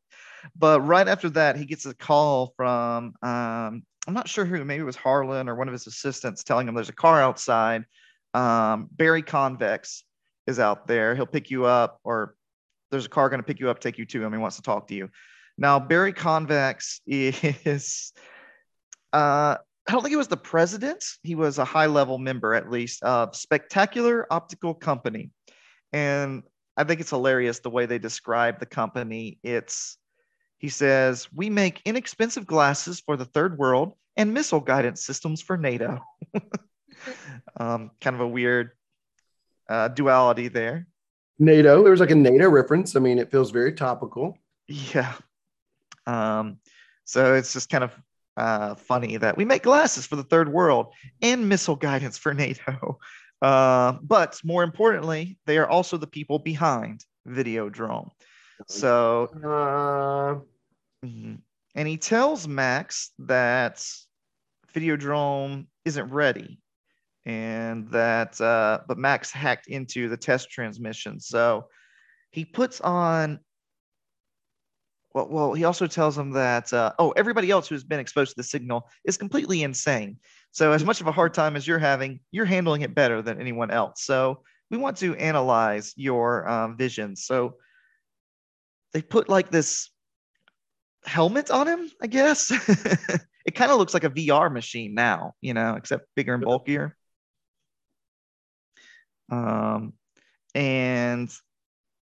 But 0.55 0.81
right 0.81 1.07
after 1.07 1.29
that 1.31 1.57
he 1.57 1.65
gets 1.65 1.85
a 1.85 1.93
call 1.93 2.53
from 2.55 3.13
um 3.21 3.83
i'm 4.07 4.13
not 4.13 4.27
sure 4.27 4.45
who 4.45 4.63
maybe 4.63 4.81
it 4.81 4.85
was 4.85 4.95
harlan 4.95 5.49
or 5.49 5.55
one 5.55 5.67
of 5.67 5.73
his 5.73 5.85
assistants 5.85 6.43
telling 6.43 6.67
him 6.67 6.75
there's 6.75 6.89
a 6.89 6.93
car 6.93 7.21
outside. 7.21 7.85
Um 8.33 8.87
barry 8.91 9.21
convex 9.21 10.03
is 10.47 10.59
out 10.59 10.87
there. 10.87 11.15
He'll 11.15 11.25
pick 11.25 11.49
you 11.49 11.65
up 11.65 11.99
or 12.03 12.35
there's 12.91 13.05
a 13.05 13.09
car 13.09 13.29
going 13.29 13.39
to 13.39 13.45
pick 13.45 13.59
you 13.59 13.69
up 13.69 13.79
take 13.79 13.97
you 13.97 14.05
to 14.05 14.23
him. 14.23 14.33
He 14.33 14.39
wants 14.39 14.55
to 14.55 14.61
talk 14.61 14.87
to 14.87 14.95
you. 14.95 15.09
Now 15.57 15.79
barry 15.79 16.13
convex 16.13 17.01
is 17.07 18.13
uh 19.13 19.57
I 19.89 19.91
don't 19.91 20.03
think 20.03 20.11
he 20.11 20.17
was 20.17 20.27
the 20.27 20.37
president. 20.37 21.03
He 21.23 21.33
was 21.33 21.57
a 21.57 21.65
high 21.65 21.87
level 21.87 22.19
member, 22.19 22.53
at 22.53 22.69
least, 22.69 23.01
of 23.01 23.35
Spectacular 23.35 24.31
Optical 24.31 24.75
Company. 24.75 25.31
And 25.91 26.43
I 26.77 26.83
think 26.83 27.01
it's 27.01 27.09
hilarious 27.09 27.59
the 27.59 27.69
way 27.69 27.85
they 27.85 27.99
describe 27.99 28.59
the 28.59 28.65
company. 28.65 29.39
It's, 29.43 29.97
he 30.57 30.69
says, 30.69 31.27
we 31.33 31.49
make 31.49 31.81
inexpensive 31.85 32.45
glasses 32.45 32.99
for 32.99 33.17
the 33.17 33.25
third 33.25 33.57
world 33.57 33.93
and 34.15 34.33
missile 34.33 34.59
guidance 34.59 35.01
systems 35.01 35.41
for 35.41 35.57
NATO. 35.57 35.99
um, 37.57 37.91
kind 38.01 38.15
of 38.15 38.21
a 38.21 38.27
weird 38.27 38.71
uh, 39.69 39.89
duality 39.89 40.47
there. 40.47 40.87
NATO. 41.37 41.81
There 41.83 41.91
was 41.91 42.01
like 42.01 42.11
a 42.11 42.15
NATO 42.15 42.49
reference. 42.49 42.95
I 42.95 42.99
mean, 42.99 43.17
it 43.17 43.31
feels 43.31 43.51
very 43.51 43.73
topical. 43.73 44.37
Yeah. 44.67 45.13
Um, 46.05 46.57
so 47.05 47.33
it's 47.35 47.53
just 47.53 47.69
kind 47.69 47.83
of 47.83 47.95
uh, 48.35 48.75
funny 48.75 49.17
that 49.17 49.37
we 49.37 49.45
make 49.45 49.63
glasses 49.63 50.05
for 50.05 50.15
the 50.15 50.23
third 50.23 50.51
world 50.51 50.93
and 51.21 51.49
missile 51.49 51.75
guidance 51.75 52.17
for 52.17 52.33
NATO. 52.33 52.99
Uh, 53.41 53.93
but 54.01 54.39
more 54.43 54.63
importantly, 54.63 55.37
they 55.45 55.57
are 55.57 55.67
also 55.67 55.97
the 55.97 56.07
people 56.07 56.39
behind 56.39 57.05
Videodrome. 57.27 58.09
So, 58.67 59.29
Uh, 59.43 60.41
mhm. 61.05 61.41
and 61.75 61.87
he 61.87 61.97
tells 61.97 62.47
Max 62.47 63.11
that 63.19 63.85
Videodrome 64.73 65.67
isn't 65.85 66.09
ready 66.11 66.59
and 67.25 67.89
that, 67.91 68.39
uh, 68.41 68.79
but 68.87 68.97
Max 68.97 69.31
hacked 69.31 69.67
into 69.67 70.09
the 70.09 70.17
test 70.17 70.49
transmission. 70.49 71.19
So 71.19 71.69
he 72.31 72.45
puts 72.45 72.81
on 72.81 73.39
well, 75.13 75.27
well, 75.27 75.53
he 75.53 75.63
also 75.63 75.87
tells 75.87 76.15
him 76.17 76.31
that 76.31 76.71
uh, 76.71 76.93
oh, 76.99 77.11
everybody 77.11 77.49
else 77.49 77.67
who's 77.67 77.83
been 77.83 77.99
exposed 77.99 78.31
to 78.31 78.35
the 78.37 78.43
signal 78.43 78.87
is 79.05 79.17
completely 79.17 79.63
insane. 79.63 80.17
So 80.51 80.71
as 80.71 80.83
much 80.83 81.01
of 81.01 81.07
a 81.07 81.11
hard 81.11 81.33
time 81.33 81.55
as 81.55 81.67
you're 81.67 81.79
having, 81.79 82.19
you're 82.31 82.45
handling 82.45 82.81
it 82.81 82.95
better 82.95 83.21
than 83.21 83.39
anyone 83.39 83.71
else. 83.71 84.03
So 84.03 84.43
we 84.71 84.77
want 84.77 84.97
to 84.97 85.15
analyze 85.15 85.93
your 85.95 86.47
um, 86.47 86.77
vision. 86.77 87.15
So 87.15 87.55
they 88.93 89.01
put 89.01 89.29
like 89.29 89.51
this 89.51 89.89
helmet 91.05 91.51
on 91.51 91.67
him, 91.67 91.89
I 92.01 92.07
guess. 92.07 92.51
it 93.45 93.55
kind 93.55 93.71
of 93.71 93.77
looks 93.77 93.93
like 93.93 94.03
a 94.03 94.09
VR 94.09 94.51
machine 94.51 94.93
now, 94.93 95.33
you 95.41 95.53
know, 95.53 95.75
except 95.75 96.07
bigger 96.15 96.33
and 96.33 96.43
bulkier. 96.43 96.95
Um, 99.31 99.93
and 100.55 101.31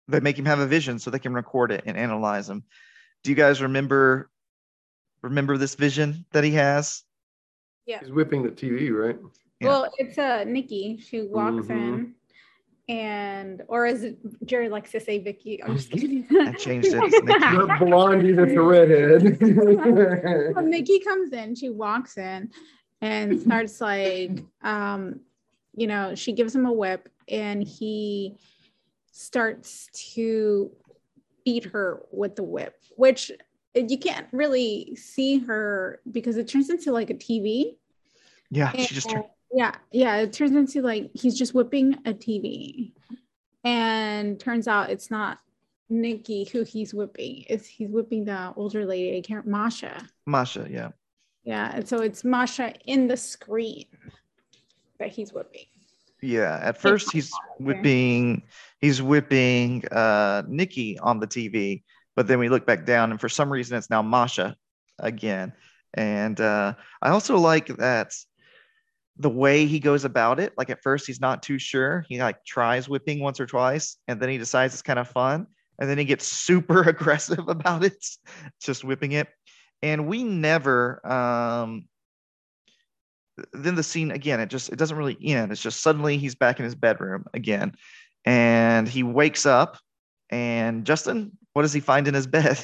they 0.08 0.20
make 0.20 0.38
him 0.38 0.46
have 0.46 0.58
a 0.58 0.66
vision 0.66 0.98
so 0.98 1.10
they 1.10 1.18
can 1.18 1.34
record 1.34 1.72
it 1.72 1.84
and 1.86 1.96
analyze 1.96 2.48
him. 2.48 2.64
Do 3.22 3.30
you 3.30 3.36
guys 3.36 3.62
remember 3.62 4.28
remember 5.22 5.56
this 5.56 5.76
vision 5.76 6.26
that 6.32 6.42
he 6.42 6.52
has? 6.52 7.02
He's 7.86 8.10
whipping 8.10 8.42
the 8.42 8.50
TV, 8.50 8.90
right? 8.90 9.18
Yeah. 9.60 9.68
Well, 9.68 9.90
it's 9.98 10.18
uh 10.18 10.44
Nikki. 10.46 10.98
She 10.98 11.22
walks 11.22 11.66
Mhm. 11.66 11.70
in, 11.70 12.14
and 12.88 13.62
or 13.68 13.86
as 13.86 14.06
Jared 14.44 14.72
likes 14.72 14.90
to 14.92 15.00
say, 15.00 15.18
Vicky. 15.18 15.62
I'm 15.62 15.76
just 15.76 15.90
kidding. 15.90 16.26
I 16.32 16.52
changed 16.52 16.88
it. 16.88 17.00
It's 17.04 17.22
Nikki. 17.22 17.38
The 17.40 17.76
blondie 17.84 18.32
that's 18.32 18.52
a 18.52 18.60
redhead. 18.60 19.38
When 20.56 20.70
Nikki 20.70 20.98
comes 21.00 21.32
in, 21.32 21.54
she 21.54 21.70
walks 21.70 22.18
in 22.18 22.50
and 23.00 23.40
starts 23.40 23.80
like, 23.80 24.42
um, 24.62 25.20
you 25.76 25.86
know, 25.86 26.14
she 26.14 26.32
gives 26.32 26.54
him 26.54 26.66
a 26.66 26.72
whip 26.72 27.08
and 27.28 27.62
he 27.62 28.36
starts 29.12 29.88
to 30.14 30.70
beat 31.44 31.64
her 31.64 32.02
with 32.12 32.36
the 32.36 32.42
whip, 32.42 32.74
which 32.96 33.30
you 33.74 33.98
can't 33.98 34.26
really 34.32 34.94
see 34.96 35.38
her 35.38 36.00
because 36.10 36.36
it 36.36 36.48
turns 36.48 36.70
into 36.70 36.92
like 36.92 37.10
a 37.10 37.14
TV. 37.14 37.76
Yeah, 38.50 38.72
she 38.72 38.94
just 38.94 39.10
And- 39.10 39.24
yeah, 39.52 39.74
yeah, 39.90 40.16
it 40.16 40.32
turns 40.32 40.52
into 40.56 40.82
like 40.82 41.10
he's 41.14 41.38
just 41.38 41.54
whipping 41.54 41.94
a 42.04 42.12
TV. 42.12 42.92
And 43.64 44.40
turns 44.40 44.66
out 44.66 44.90
it's 44.90 45.10
not 45.10 45.38
Nikki 45.88 46.44
who 46.44 46.64
he's 46.64 46.92
whipping. 46.92 47.44
It's 47.48 47.66
he's 47.66 47.88
whipping 47.88 48.24
the 48.24 48.52
older 48.56 48.84
lady, 48.84 49.18
I 49.18 49.20
can't 49.20 49.46
Masha. 49.46 50.06
Masha. 50.26 50.66
Yeah. 50.70 50.90
Yeah, 51.44 51.72
and 51.74 51.88
so 51.88 51.98
it's 51.98 52.24
Masha 52.24 52.74
in 52.86 53.08
the 53.08 53.16
screen 53.16 53.86
that 54.98 55.08
he's 55.10 55.32
whipping. 55.32 55.66
Yeah, 56.20 56.60
at 56.62 56.78
first 56.78 57.12
he's 57.12 57.32
whipping 57.58 58.42
he's 58.80 59.02
whipping 59.02 59.84
uh 59.88 60.42
Nikki 60.46 60.98
on 61.00 61.18
the 61.18 61.26
TV, 61.26 61.82
but 62.16 62.26
then 62.26 62.38
we 62.38 62.48
look 62.48 62.66
back 62.66 62.84
down 62.84 63.10
and 63.10 63.20
for 63.20 63.28
some 63.28 63.50
reason 63.50 63.76
it's 63.76 63.90
now 63.90 64.02
Masha 64.02 64.56
again. 64.98 65.52
And 65.94 66.40
uh 66.40 66.74
I 67.00 67.10
also 67.10 67.38
like 67.38 67.66
that 67.78 68.12
the 69.18 69.30
way 69.30 69.66
he 69.66 69.78
goes 69.78 70.04
about 70.04 70.40
it, 70.40 70.54
like 70.56 70.70
at 70.70 70.82
first 70.82 71.06
he's 71.06 71.20
not 71.20 71.42
too 71.42 71.58
sure. 71.58 72.04
He 72.08 72.18
like 72.20 72.44
tries 72.44 72.88
whipping 72.88 73.20
once 73.20 73.40
or 73.40 73.46
twice 73.46 73.96
and 74.08 74.20
then 74.20 74.28
he 74.28 74.38
decides 74.38 74.74
it's 74.74 74.82
kind 74.82 74.98
of 74.98 75.08
fun 75.08 75.46
and 75.78 75.88
then 75.88 75.98
he 75.98 76.04
gets 76.04 76.26
super 76.46 76.82
aggressive 76.82 77.48
about 77.48 77.84
it, 77.84 78.04
just 78.60 78.84
whipping 78.84 79.12
it. 79.12 79.28
And 79.82 80.06
we 80.06 80.22
never 80.22 81.04
um 81.06 81.88
then 83.52 83.74
the 83.74 83.82
scene 83.82 84.10
again 84.10 84.40
it 84.40 84.50
just 84.50 84.68
it 84.70 84.76
doesn't 84.76 84.96
really 84.96 85.16
end 85.22 85.52
it's 85.52 85.62
just 85.62 85.82
suddenly 85.82 86.18
he's 86.18 86.34
back 86.34 86.58
in 86.58 86.64
his 86.64 86.74
bedroom 86.74 87.24
again 87.34 87.72
and 88.24 88.88
he 88.88 89.02
wakes 89.02 89.46
up 89.46 89.78
and 90.30 90.84
justin 90.84 91.32
what 91.52 91.62
does 91.62 91.72
he 91.72 91.80
find 91.80 92.08
in 92.08 92.14
his 92.14 92.26
bed 92.26 92.62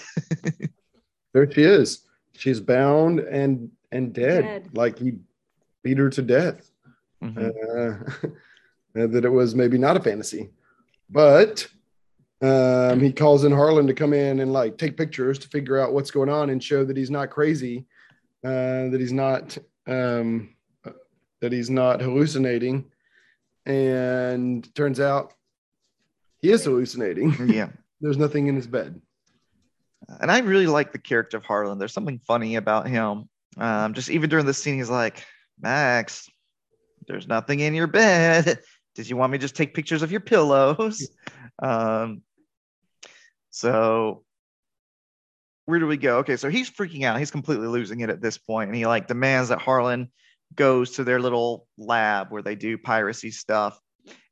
there 1.33 1.51
she 1.51 1.63
is. 1.63 2.03
She's 2.33 2.61
bound 2.61 3.21
and 3.21 3.71
and 3.93 4.13
dead. 4.13 4.45
Dead. 4.45 4.69
Like 4.73 4.99
he 4.99 5.15
beat 5.83 5.99
her 5.99 6.11
to 6.11 6.23
death. 6.23 6.71
Mhm. 7.23 7.53
uh, 8.25 9.07
that 9.07 9.25
it 9.25 9.29
was 9.31 9.55
maybe 9.55 9.79
not 9.79 9.97
a 9.97 10.01
fantasy. 10.01 10.51
But 11.11 11.67
um, 12.43 13.01
he 13.01 13.13
calls 13.13 13.45
in 13.45 13.53
Harlan 13.53 13.87
to 13.87 13.95
come 13.95 14.13
in 14.13 14.41
and 14.41 14.53
like 14.53 14.79
take 14.79 14.97
pictures 14.97 15.39
to 15.41 15.49
figure 15.49 15.79
out 15.79 15.93
what's 15.93 16.11
going 16.11 16.29
on 16.29 16.51
and 16.51 16.63
show 16.63 16.85
that 16.85 16.97
he's 16.97 17.11
not 17.11 17.31
crazy, 17.31 17.87
uh, 18.45 18.89
that 18.91 18.99
he's 18.99 19.13
not 19.13 19.57
um, 19.87 20.55
uh, 20.85 20.91
that 21.41 21.53
he's 21.53 21.71
not 21.71 22.01
hallucinating. 22.01 22.85
And 23.67 24.73
turns 24.75 25.01
out 25.01 25.35
he 26.41 26.51
is 26.51 26.65
hallucinating. 26.65 27.35
yeah 27.49 27.69
There's 28.01 28.17
nothing 28.19 28.47
in 28.47 28.57
his 28.57 28.67
bed. 28.67 29.01
and 30.21 30.31
i 30.31 30.39
really 30.39 30.67
like 30.67 30.93
the 30.93 30.99
character 30.99 31.37
of 31.37 31.45
harlan. 31.45 31.79
There's 31.79 31.93
something 31.93 32.21
funny 32.27 32.57
about 32.57 32.89
him. 32.89 33.29
Um, 33.57 33.95
just 33.95 34.11
even 34.11 34.31
during 34.31 34.47
this 34.47 34.59
scene 34.59 34.77
he's 34.77 34.91
like 34.91 35.25
max 35.61 36.29
there's 37.07 37.27
nothing 37.27 37.61
in 37.61 37.75
your 37.75 37.87
bed. 37.87 38.61
Did 38.95 39.09
you 39.09 39.17
want 39.17 39.33
me 39.33 39.39
to 39.39 39.43
just 39.43 39.57
take 39.57 39.75
pictures 39.75 40.03
of 40.03 40.11
your 40.13 40.21
pillows? 40.21 41.09
Um, 41.61 42.23
so 43.51 44.23
where 45.65 45.81
do 45.81 45.89
we 45.89 45.97
go? 45.97 46.19
Okay 46.19 46.37
so 46.37 46.49
he's 46.49 46.71
freaking 46.71 47.03
out. 47.03 47.19
He's 47.19 47.33
completely 47.33 47.67
losing 47.67 47.99
it 47.99 48.11
at 48.11 48.23
this 48.23 48.39
point 48.39 48.69
and 48.69 48.77
he 48.77 48.87
like 48.87 49.09
demands 49.09 49.49
that 49.49 49.61
harlan 49.61 50.13
goes 50.55 50.93
to 50.93 51.03
their 51.05 51.21
little 51.21 51.67
lab 51.77 52.31
where 52.31 52.43
they 52.43 52.55
do 52.55 52.79
piracy 52.79 53.33
stuff. 53.33 53.81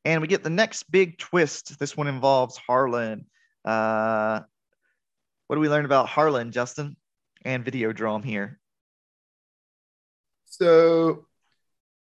And 0.04 0.20
we 0.20 0.28
get 0.28 0.44
the 0.44 0.50
next 0.50 0.84
big 0.84 1.18
twist. 1.18 1.80
This 1.80 1.96
one 1.96 2.06
involves 2.06 2.56
harlan 2.56 3.26
uh, 3.66 4.40
what 5.46 5.56
do 5.56 5.60
we 5.60 5.68
learn 5.68 5.84
about 5.84 6.08
harlan 6.08 6.50
justin 6.52 6.96
and 7.44 7.64
videodrome 7.64 8.24
here 8.24 8.58
So 10.58 11.26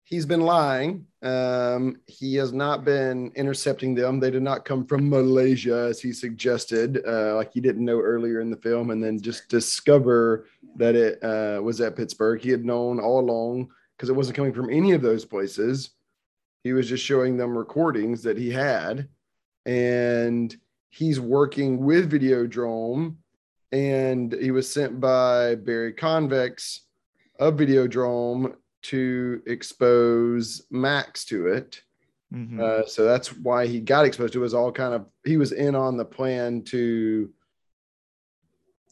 he's 0.04 0.26
been 0.26 0.42
lying. 0.42 1.06
Um, 1.22 1.96
he 2.06 2.34
has 2.34 2.52
not 2.52 2.84
been 2.84 3.32
intercepting 3.34 3.94
them. 3.94 4.20
They 4.20 4.30
did 4.30 4.42
not 4.42 4.66
come 4.66 4.86
from 4.86 5.08
Malaysia, 5.08 5.86
as 5.88 6.00
he 6.00 6.12
suggested, 6.12 7.02
uh, 7.06 7.36
like 7.36 7.54
he 7.54 7.60
didn't 7.60 7.84
know 7.84 8.00
earlier 8.00 8.40
in 8.40 8.50
the 8.50 8.58
film, 8.58 8.90
and 8.90 9.02
then 9.02 9.20
just 9.20 9.48
discover 9.48 10.46
that 10.76 10.94
it 10.94 11.24
uh, 11.24 11.62
was 11.62 11.80
at 11.80 11.96
Pittsburgh. 11.96 12.40
He 12.40 12.50
had 12.50 12.66
known 12.66 13.00
all 13.00 13.20
along 13.20 13.70
because 13.96 14.10
it 14.10 14.16
wasn't 14.16 14.36
coming 14.36 14.52
from 14.52 14.68
any 14.68 14.92
of 14.92 15.00
those 15.00 15.24
places. 15.24 15.90
He 16.64 16.74
was 16.74 16.86
just 16.86 17.04
showing 17.04 17.38
them 17.38 17.56
recordings 17.56 18.22
that 18.24 18.36
he 18.36 18.50
had, 18.50 19.08
and 19.64 20.54
he's 20.94 21.18
working 21.20 21.78
with 21.84 22.10
Videodrome, 22.10 23.16
and 23.72 24.32
he 24.32 24.50
was 24.52 24.72
sent 24.72 25.00
by 25.00 25.56
Barry 25.56 25.92
Convex 25.92 26.82
of 27.40 27.54
Videodrome 27.56 28.54
to 28.82 29.42
expose 29.46 30.62
Max 30.70 31.24
to 31.26 31.48
it. 31.48 31.82
Mhm. 32.32 32.60
Uh, 32.60 32.86
so 32.86 33.04
that's 33.04 33.28
why 33.38 33.66
he 33.66 33.80
got 33.80 34.04
exposed 34.06 34.32
to 34.34 34.38
it. 34.38 34.42
was 34.42 34.54
all 34.54 34.70
kind 34.72 34.94
of 34.94 35.06
he 35.24 35.36
was 35.36 35.52
in 35.52 35.74
on 35.74 35.96
the 35.96 36.04
plan 36.04 36.62
to 36.62 37.30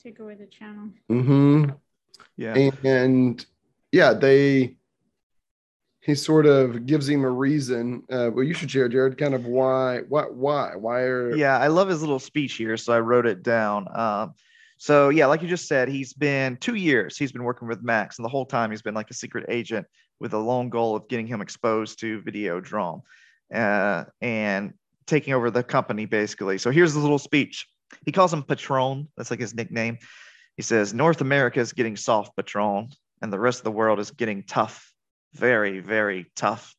Take 0.02 0.18
away 0.18 0.34
the 0.34 0.46
channel. 0.46 0.90
mhm. 1.08 1.76
yeah 2.36 2.54
and 2.84 3.46
yeah, 3.92 4.12
they 4.14 4.76
he 6.02 6.14
sort 6.14 6.46
of 6.46 6.84
gives 6.86 7.08
him 7.08 7.24
a 7.24 7.30
reason. 7.30 8.02
Uh, 8.10 8.30
well, 8.34 8.44
you 8.44 8.54
should 8.54 8.70
share, 8.70 8.88
Jared, 8.88 9.16
kind 9.16 9.34
of 9.34 9.46
why, 9.46 10.00
what, 10.08 10.34
why, 10.34 10.74
why 10.76 11.00
are 11.02 11.34
yeah 11.36 11.58
i 11.58 11.68
love 11.68 11.88
his 11.88 12.00
little 12.00 12.18
speech 12.18 12.54
here 12.54 12.76
so 12.76 12.92
i 12.92 13.00
wrote 13.00 13.26
it 13.26 13.42
down 13.42 13.86
um, 13.96 14.34
so 14.78 15.08
yeah 15.08 15.26
like 15.26 15.42
you 15.42 15.48
just 15.48 15.68
said 15.68 15.88
he's 15.88 16.12
been 16.12 16.56
two 16.56 16.74
years 16.74 17.16
he's 17.16 17.32
been 17.32 17.44
working 17.44 17.68
with 17.68 17.82
max 17.82 18.18
and 18.18 18.24
the 18.24 18.28
whole 18.28 18.46
time 18.46 18.70
he's 18.70 18.82
been 18.82 18.94
like 18.94 19.10
a 19.10 19.14
secret 19.14 19.44
agent 19.48 19.86
with 20.22 20.32
a 20.32 20.38
long 20.38 20.70
goal 20.70 20.94
of 20.94 21.08
getting 21.08 21.26
him 21.26 21.40
exposed 21.40 21.98
to 21.98 22.22
videodrome 22.22 23.02
uh, 23.52 24.04
and 24.20 24.72
taking 25.06 25.34
over 25.34 25.50
the 25.50 25.64
company 25.64 26.06
basically. 26.06 26.56
So 26.58 26.70
here's 26.70 26.94
his 26.94 27.02
little 27.02 27.18
speech. 27.18 27.66
He 28.06 28.12
calls 28.12 28.32
him 28.32 28.44
patron 28.44 29.08
that's 29.16 29.30
like 29.30 29.40
his 29.40 29.54
nickname. 29.54 29.98
He 30.56 30.62
says 30.62 30.94
north 30.94 31.20
america 31.20 31.60
is 31.60 31.72
getting 31.72 31.96
soft 31.96 32.36
patron 32.36 32.88
and 33.20 33.32
the 33.32 33.38
rest 33.38 33.58
of 33.60 33.64
the 33.64 33.72
world 33.72 33.98
is 33.98 34.10
getting 34.10 34.44
tough 34.44 34.91
very 35.34 35.80
very 35.80 36.26
tough 36.36 36.74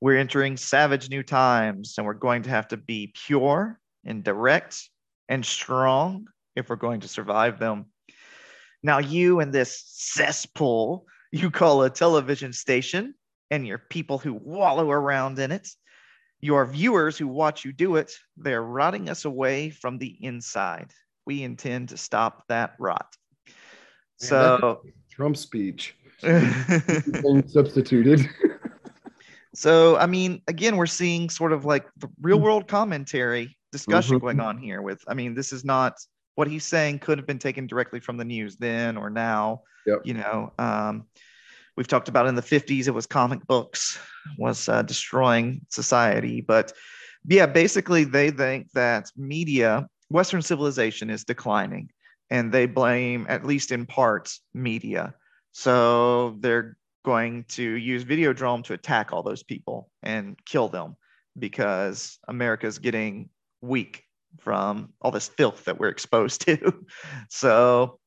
we're 0.00 0.18
entering 0.18 0.56
savage 0.56 1.10
new 1.10 1.22
times 1.22 1.94
and 1.98 2.06
we're 2.06 2.14
going 2.14 2.42
to 2.42 2.50
have 2.50 2.68
to 2.68 2.76
be 2.76 3.12
pure 3.26 3.80
and 4.04 4.22
direct 4.22 4.88
and 5.28 5.44
strong 5.44 6.26
if 6.54 6.68
we're 6.68 6.76
going 6.76 7.00
to 7.00 7.08
survive 7.08 7.58
them. 7.58 7.86
Now, 8.82 8.98
you 8.98 9.40
and 9.40 9.52
this 9.52 9.82
cesspool 9.86 11.06
you 11.32 11.50
call 11.50 11.82
a 11.82 11.90
television 11.90 12.52
station 12.52 13.14
and 13.50 13.66
your 13.66 13.78
people 13.78 14.18
who 14.18 14.32
wallow 14.32 14.90
around 14.90 15.38
in 15.38 15.52
it, 15.52 15.68
your 16.40 16.64
viewers 16.64 17.18
who 17.18 17.28
watch 17.28 17.64
you 17.64 17.72
do 17.72 17.96
it, 17.96 18.12
they're 18.36 18.62
rotting 18.62 19.10
us 19.10 19.24
away 19.24 19.68
from 19.68 19.98
the 19.98 20.16
inside. 20.24 20.90
We 21.26 21.42
intend 21.42 21.90
to 21.90 21.98
stop 21.98 22.44
that 22.48 22.76
rot. 22.78 23.14
So, 24.16 24.80
Trump 25.10 25.36
speech 25.36 25.96
substituted? 27.48 28.28
So, 29.54 29.96
I 29.96 30.06
mean, 30.06 30.42
again, 30.46 30.76
we're 30.76 30.86
seeing 30.86 31.30
sort 31.30 31.52
of 31.52 31.64
like 31.64 31.86
the 31.96 32.08
real 32.20 32.38
world 32.38 32.68
commentary 32.68 33.56
discussion 33.72 34.16
Mhm. 34.16 34.20
going 34.20 34.40
on 34.40 34.58
here 34.58 34.82
with, 34.82 35.02
I 35.08 35.14
mean, 35.14 35.34
this 35.34 35.52
is 35.52 35.64
not 35.64 35.94
what 36.36 36.48
he's 36.48 36.64
saying 36.64 37.00
could 37.00 37.18
have 37.18 37.26
been 37.26 37.38
taken 37.38 37.66
directly 37.66 37.98
from 37.98 38.16
the 38.16 38.24
news 38.24 38.56
then 38.56 38.96
or 38.96 39.10
now. 39.10 39.62
Yep. 39.86 40.02
You 40.04 40.14
know, 40.14 40.52
um, 40.58 41.06
we've 41.76 41.88
talked 41.88 42.08
about 42.08 42.26
in 42.26 42.34
the 42.34 42.42
50s, 42.42 42.86
it 42.86 42.94
was 42.94 43.06
comic 43.06 43.44
books 43.46 43.98
was 44.36 44.68
uh, 44.68 44.82
destroying 44.82 45.62
society. 45.70 46.40
But 46.40 46.72
yeah, 47.26 47.46
basically, 47.46 48.04
they 48.04 48.30
think 48.30 48.70
that 48.72 49.10
media, 49.16 49.88
Western 50.10 50.42
civilization 50.42 51.10
is 51.10 51.24
declining, 51.24 51.90
and 52.30 52.52
they 52.52 52.66
blame, 52.66 53.26
at 53.28 53.44
least 53.44 53.72
in 53.72 53.86
part, 53.86 54.32
media. 54.54 55.14
So 55.58 56.36
they're 56.38 56.76
going 57.04 57.42
to 57.48 57.64
use 57.64 58.04
Videodrome 58.04 58.62
to 58.62 58.74
attack 58.74 59.12
all 59.12 59.24
those 59.24 59.42
people 59.42 59.90
and 60.04 60.38
kill 60.46 60.68
them 60.68 60.94
because 61.36 62.20
America's 62.28 62.78
getting 62.78 63.28
weak 63.60 64.04
from 64.38 64.92
all 65.02 65.10
this 65.10 65.26
filth 65.26 65.64
that 65.64 65.80
we're 65.80 65.88
exposed 65.96 66.42
to. 66.42 66.86
So 67.28 67.98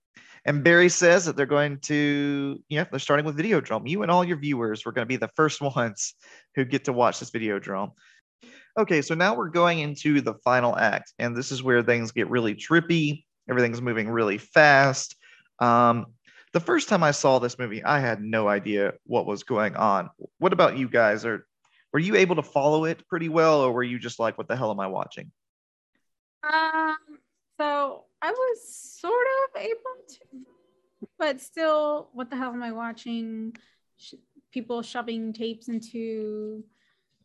And 0.45 0.63
Barry 0.63 0.87
says 0.87 1.25
that 1.25 1.35
they're 1.35 1.45
going 1.45 1.79
to, 1.79 2.57
you 2.69 2.79
know, 2.79 2.85
they're 2.89 2.99
starting 2.99 3.25
with 3.25 3.37
Videodrome. 3.37 3.85
You 3.85 4.01
and 4.01 4.09
all 4.09 4.23
your 4.23 4.37
viewers 4.37 4.85
were 4.85 4.93
going 4.93 5.03
to 5.05 5.09
be 5.09 5.17
the 5.17 5.27
first 5.35 5.59
ones 5.59 6.15
who 6.55 6.63
get 6.63 6.85
to 6.85 6.93
watch 6.93 7.19
this 7.19 7.31
Videodrome. 7.31 7.91
Okay, 8.79 9.01
so 9.01 9.13
now 9.13 9.35
we're 9.35 9.49
going 9.49 9.79
into 9.79 10.21
the 10.21 10.35
final 10.45 10.77
act, 10.77 11.11
and 11.19 11.35
this 11.35 11.51
is 11.51 11.61
where 11.61 11.83
things 11.83 12.13
get 12.13 12.29
really 12.29 12.55
trippy. 12.55 13.25
Everything's 13.49 13.81
moving 13.81 14.09
really 14.09 14.37
fast. 14.37 15.17
Um, 15.59 16.05
the 16.53 16.59
first 16.59 16.89
time 16.89 17.03
I 17.03 17.11
saw 17.11 17.39
this 17.39 17.57
movie, 17.57 17.83
I 17.83 17.99
had 17.99 18.21
no 18.21 18.47
idea 18.47 18.93
what 19.05 19.25
was 19.25 19.43
going 19.43 19.75
on. 19.75 20.09
What 20.39 20.53
about 20.53 20.77
you 20.77 20.89
guys? 20.89 21.25
Are 21.25 21.45
were 21.93 21.99
you 21.99 22.15
able 22.15 22.37
to 22.37 22.43
follow 22.43 22.85
it 22.85 23.07
pretty 23.07 23.29
well, 23.29 23.61
or 23.61 23.71
were 23.71 23.83
you 23.83 23.99
just 23.99 24.19
like, 24.19 24.37
"What 24.37 24.47
the 24.47 24.55
hell 24.55 24.71
am 24.71 24.79
I 24.79 24.87
watching"? 24.87 25.31
Um, 26.43 26.97
so 27.59 28.05
I 28.21 28.31
was 28.31 28.97
sort 28.99 29.27
of 29.43 29.61
able 29.61 29.97
to, 30.09 30.45
but 31.19 31.41
still, 31.41 32.09
what 32.13 32.29
the 32.29 32.37
hell 32.37 32.53
am 32.53 32.63
I 32.63 32.71
watching? 32.71 33.55
People 34.51 34.81
shoving 34.81 35.33
tapes 35.33 35.69
into 35.69 36.63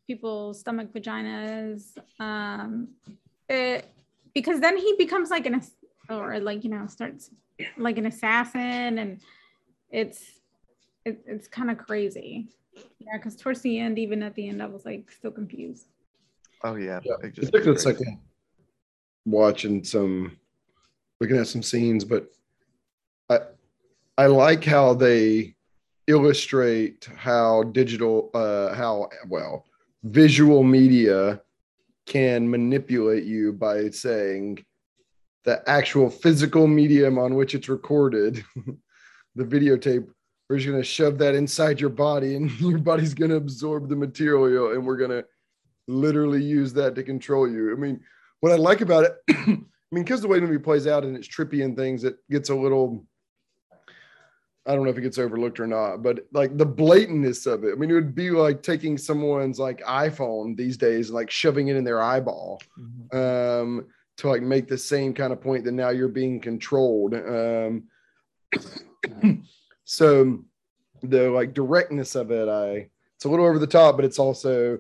people's 0.06 0.60
stomach 0.60 0.92
vaginas. 0.92 1.96
Um, 2.20 2.88
it, 3.48 3.88
because 4.34 4.60
then 4.60 4.76
he 4.76 4.94
becomes 4.98 5.30
like 5.30 5.46
an, 5.46 5.62
or 6.10 6.38
like, 6.40 6.64
you 6.64 6.70
know, 6.70 6.86
starts 6.86 7.30
like 7.76 7.98
an 7.98 8.06
assassin 8.06 8.98
and 8.98 9.20
it's, 9.90 10.40
it, 11.04 11.22
it's 11.26 11.48
kind 11.48 11.70
of 11.70 11.78
crazy. 11.78 12.48
Yeah, 12.98 13.16
because 13.16 13.36
towards 13.36 13.60
the 13.62 13.78
end, 13.78 13.98
even 13.98 14.22
at 14.22 14.34
the 14.34 14.48
end, 14.48 14.62
I 14.62 14.66
was 14.66 14.84
like 14.84 15.10
still 15.10 15.30
confused. 15.30 15.86
Oh 16.64 16.76
yeah, 16.76 17.00
Yeah, 17.04 17.14
it 17.22 17.26
It 17.26 17.34
just 17.34 17.52
took 17.52 17.66
a 17.66 17.78
second 17.78 18.18
watching 19.24 19.84
some, 19.84 20.36
looking 21.20 21.36
at 21.36 21.48
some 21.48 21.62
scenes, 21.62 22.04
but 22.04 22.28
I, 23.30 23.40
I 24.18 24.26
like 24.26 24.64
how 24.64 24.94
they 24.94 25.54
illustrate 26.06 27.08
how 27.16 27.64
digital, 27.64 28.30
uh, 28.34 28.74
how 28.74 29.08
well 29.28 29.64
visual 30.04 30.62
media 30.62 31.40
can 32.06 32.48
manipulate 32.48 33.24
you 33.24 33.52
by 33.52 33.90
saying 33.90 34.64
the 35.46 35.62
actual 35.70 36.10
physical 36.10 36.66
medium 36.66 37.18
on 37.18 37.36
which 37.36 37.54
it's 37.54 37.68
recorded, 37.68 38.44
the 39.36 39.44
videotape. 39.44 40.06
We're 40.50 40.58
just 40.58 40.68
gonna 40.68 40.82
shove 40.82 41.18
that 41.18 41.34
inside 41.34 41.80
your 41.80 41.90
body, 41.90 42.34
and 42.36 42.50
your 42.60 42.78
body's 42.78 43.14
gonna 43.14 43.36
absorb 43.36 43.88
the 43.88 43.96
material, 43.96 44.72
and 44.72 44.84
we're 44.84 44.96
gonna 44.98 45.24
literally 45.88 46.42
use 46.42 46.72
that 46.74 46.94
to 46.96 47.02
control 47.02 47.48
you. 47.48 47.72
I 47.72 47.76
mean, 47.76 48.00
what 48.40 48.52
I 48.52 48.56
like 48.56 48.80
about 48.80 49.04
it, 49.04 49.16
I 49.30 49.44
mean, 49.92 50.02
because 50.04 50.20
the 50.20 50.28
way 50.28 50.40
the 50.40 50.46
movie 50.46 50.58
plays 50.58 50.86
out 50.88 51.04
and 51.04 51.16
it's 51.16 51.28
trippy 51.28 51.64
and 51.64 51.76
things, 51.76 52.04
it 52.04 52.16
gets 52.30 52.50
a 52.50 52.54
little. 52.54 53.06
I 54.68 54.74
don't 54.74 54.82
know 54.82 54.90
if 54.90 54.98
it 54.98 55.02
gets 55.02 55.18
overlooked 55.18 55.60
or 55.60 55.68
not, 55.68 56.02
but 56.02 56.26
like 56.32 56.56
the 56.58 56.66
blatantness 56.66 57.46
of 57.46 57.62
it. 57.62 57.70
I 57.72 57.76
mean, 57.76 57.88
it 57.88 57.94
would 57.94 58.16
be 58.16 58.30
like 58.30 58.64
taking 58.64 58.98
someone's 58.98 59.60
like 59.60 59.80
iPhone 59.84 60.56
these 60.56 60.76
days, 60.76 61.08
like 61.08 61.30
shoving 61.30 61.68
it 61.68 61.76
in 61.76 61.84
their 61.84 62.02
eyeball 62.02 62.60
Mhm. 62.76 63.14
um, 63.62 63.86
to 64.18 64.28
like 64.28 64.42
make 64.42 64.68
the 64.68 64.78
same 64.78 65.12
kind 65.14 65.32
of 65.32 65.40
point 65.40 65.64
that 65.64 65.72
now 65.72 65.90
you're 65.90 66.08
being 66.08 66.40
controlled. 66.40 67.14
Um, 67.14 67.84
so 69.84 70.44
the 71.02 71.30
like 71.30 71.54
directness 71.54 72.14
of 72.14 72.30
it, 72.30 72.48
I 72.48 72.88
it's 73.16 73.24
a 73.24 73.28
little 73.28 73.46
over 73.46 73.58
the 73.58 73.66
top, 73.66 73.96
but 73.96 74.04
it's 74.04 74.18
also 74.18 74.78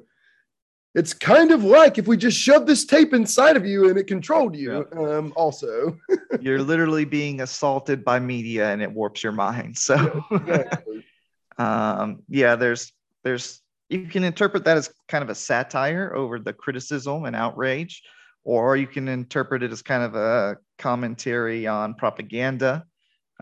it's 0.94 1.12
kind 1.12 1.50
of 1.50 1.62
like 1.62 1.98
if 1.98 2.06
we 2.06 2.16
just 2.16 2.38
shoved 2.38 2.66
this 2.66 2.86
tape 2.86 3.12
inside 3.12 3.56
of 3.56 3.66
you 3.66 3.88
and 3.90 3.98
it 3.98 4.06
controlled 4.06 4.56
you. 4.56 4.86
Um, 4.92 5.32
also, 5.36 5.98
You're 6.40 6.62
literally 6.62 7.04
being 7.04 7.40
assaulted 7.40 8.04
by 8.04 8.18
media, 8.18 8.70
and 8.70 8.82
it 8.82 8.90
warps 8.90 9.22
your 9.22 9.32
mind. 9.32 9.76
So. 9.76 10.24
Exactly. 10.30 11.04
um, 11.58 12.22
yeah, 12.28 12.56
there's 12.56 12.92
there's 13.24 13.60
you 13.88 14.06
can 14.06 14.24
interpret 14.24 14.64
that 14.64 14.76
as 14.76 14.92
kind 15.08 15.22
of 15.22 15.30
a 15.30 15.34
satire 15.34 16.14
over 16.14 16.38
the 16.38 16.52
criticism 16.52 17.24
and 17.24 17.36
outrage, 17.36 18.02
or 18.46 18.76
you 18.76 18.86
can 18.86 19.08
interpret 19.08 19.64
it 19.64 19.72
as 19.72 19.82
kind 19.82 20.04
of 20.04 20.14
a 20.14 20.56
commentary 20.78 21.66
on 21.66 21.94
propaganda. 21.94 22.84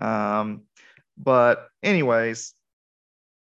Um, 0.00 0.62
but 1.18 1.68
anyways, 1.82 2.55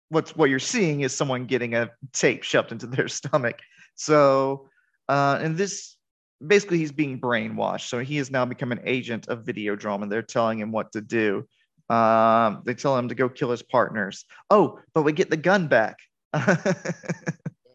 what's 0.08 0.34
what 0.34 0.50
you're 0.50 0.58
seeing 0.58 1.02
is 1.02 1.14
someone 1.14 1.46
getting 1.46 1.76
a 1.76 1.90
tape 2.12 2.42
shoved 2.42 2.72
into 2.72 2.88
their 2.88 3.06
stomach. 3.20 3.60
So, 3.94 4.68
uh, 5.08 5.38
and 5.40 5.56
this 5.56 5.96
basically 6.44 6.78
he's 6.78 6.90
being 6.90 7.20
brainwashed. 7.20 7.88
So 7.88 8.00
he 8.00 8.16
has 8.16 8.28
now 8.28 8.44
become 8.44 8.72
an 8.72 8.80
agent 8.84 9.28
of 9.28 9.44
Videodrome, 9.44 10.02
and 10.02 10.10
they're 10.10 10.20
telling 10.20 10.58
him 10.58 10.72
what 10.72 10.90
to 10.92 11.00
do. 11.00 11.46
Um, 11.88 12.62
they 12.66 12.74
tell 12.74 12.98
him 12.98 13.08
to 13.08 13.14
go 13.14 13.28
kill 13.28 13.52
his 13.52 13.62
partners. 13.62 14.24
Oh, 14.50 14.80
but 14.94 15.02
we 15.02 15.12
get 15.12 15.30
the 15.30 15.36
gun 15.36 15.68
back. 15.68 15.98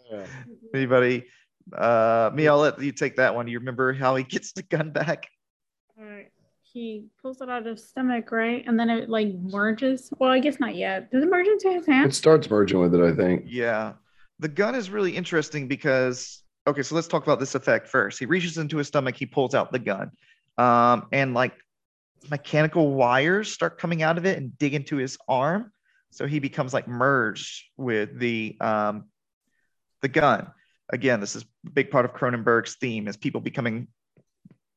Yeah. 0.10 0.26
Anybody? 0.74 1.26
Uh, 1.76 2.32
me, 2.34 2.48
I'll 2.48 2.60
let 2.60 2.82
you 2.82 2.92
take 2.92 3.16
that 3.18 3.36
one. 3.36 3.46
Do 3.46 3.52
you 3.52 3.60
remember 3.60 3.94
how 3.94 4.16
he 4.16 4.24
gets 4.36 4.52
the 4.52 4.64
gun 4.64 4.92
back? 4.92 5.28
Alright. 6.00 6.32
He 6.62 7.06
pulls 7.22 7.42
it 7.42 7.50
out 7.50 7.66
of 7.66 7.78
his 7.78 7.88
stomach, 7.88 8.32
right? 8.32 8.64
And 8.68 8.80
then 8.80 8.90
it 8.90 9.10
like 9.10 9.34
merges. 9.34 10.12
Well, 10.20 10.32
I 10.32 10.40
guess 10.40 10.60
not 10.60 10.76
yet. 10.76 11.12
Does 11.12 11.24
it 11.24 11.30
merge 11.30 11.48
into 11.48 11.72
his 11.72 11.88
hand? 11.88 12.12
It 12.12 12.14
starts 12.14 12.50
merging 12.50 12.80
with 12.80 12.94
it, 12.94 13.02
I 13.02 13.16
think. 13.16 13.46
Yeah. 13.48 13.94
The 14.40 14.48
gun 14.48 14.76
is 14.76 14.90
really 14.90 15.16
interesting 15.16 15.68
because, 15.68 16.44
okay, 16.68 16.84
so 16.84 16.94
let's 16.94 17.08
talk 17.08 17.24
about 17.24 17.40
this 17.40 17.56
effect 17.56 17.88
first. 17.88 18.20
He 18.20 18.26
reaches 18.26 18.58
into 18.58 18.78
his 18.78 18.88
stomach, 18.88 19.16
he 19.16 19.26
pulls 19.26 19.56
out 19.56 19.72
the 19.72 19.80
gun. 19.80 20.12
Um, 20.58 21.08
and 21.12 21.34
like 21.34 21.54
mechanical 22.30 22.94
wires 22.94 23.52
start 23.52 23.80
coming 23.80 24.04
out 24.04 24.18
of 24.18 24.26
it 24.26 24.38
and 24.38 24.58
dig 24.58 24.74
into 24.74 24.98
his 24.98 25.18
arm. 25.28 25.72
So 26.12 26.26
he 26.26 26.40
becomes 26.40 26.74
like 26.74 26.88
merged 26.88 27.64
with 27.78 28.18
the 28.18 28.58
um, 28.62 29.06
the 30.02 30.08
gun. 30.08 30.52
Again, 30.92 31.20
this 31.20 31.36
is 31.36 31.44
a 31.66 31.70
big 31.72 31.92
part 31.92 32.06
of 32.06 32.14
Cronenberg's 32.14 32.78
theme 32.78 33.08
is 33.08 33.18
people 33.18 33.42
becoming 33.42 33.88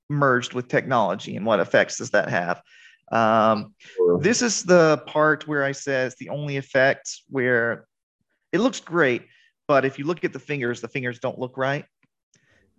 merged 0.09 0.55
with 0.55 0.69
technology 0.69 1.37
and 1.37 1.47
what 1.47 1.61
effects 1.61 1.99
does 1.99 2.11
that 2.11 2.29
have? 2.29 2.61
Um, 3.13 3.75
this 4.21 4.43
is 4.43 4.65
the 4.65 5.03
part 5.07 5.47
where 5.49 5.65
I 5.65 5.73
said 5.73 6.09
it's 6.09 6.17
the 6.17 6.29
only 6.29 6.57
effect 6.57 7.23
where 7.29 7.87
it 8.53 8.61
looks 8.61 8.81
great, 8.81 9.23
but 9.67 9.85
if 9.85 9.99
you 9.99 10.05
look 10.05 10.25
at 10.25 10.33
the 10.33 10.39
fingers, 10.39 10.81
the 10.81 10.89
fingers 10.89 11.19
don't 11.19 11.39
look 11.39 11.57
right. 11.57 11.85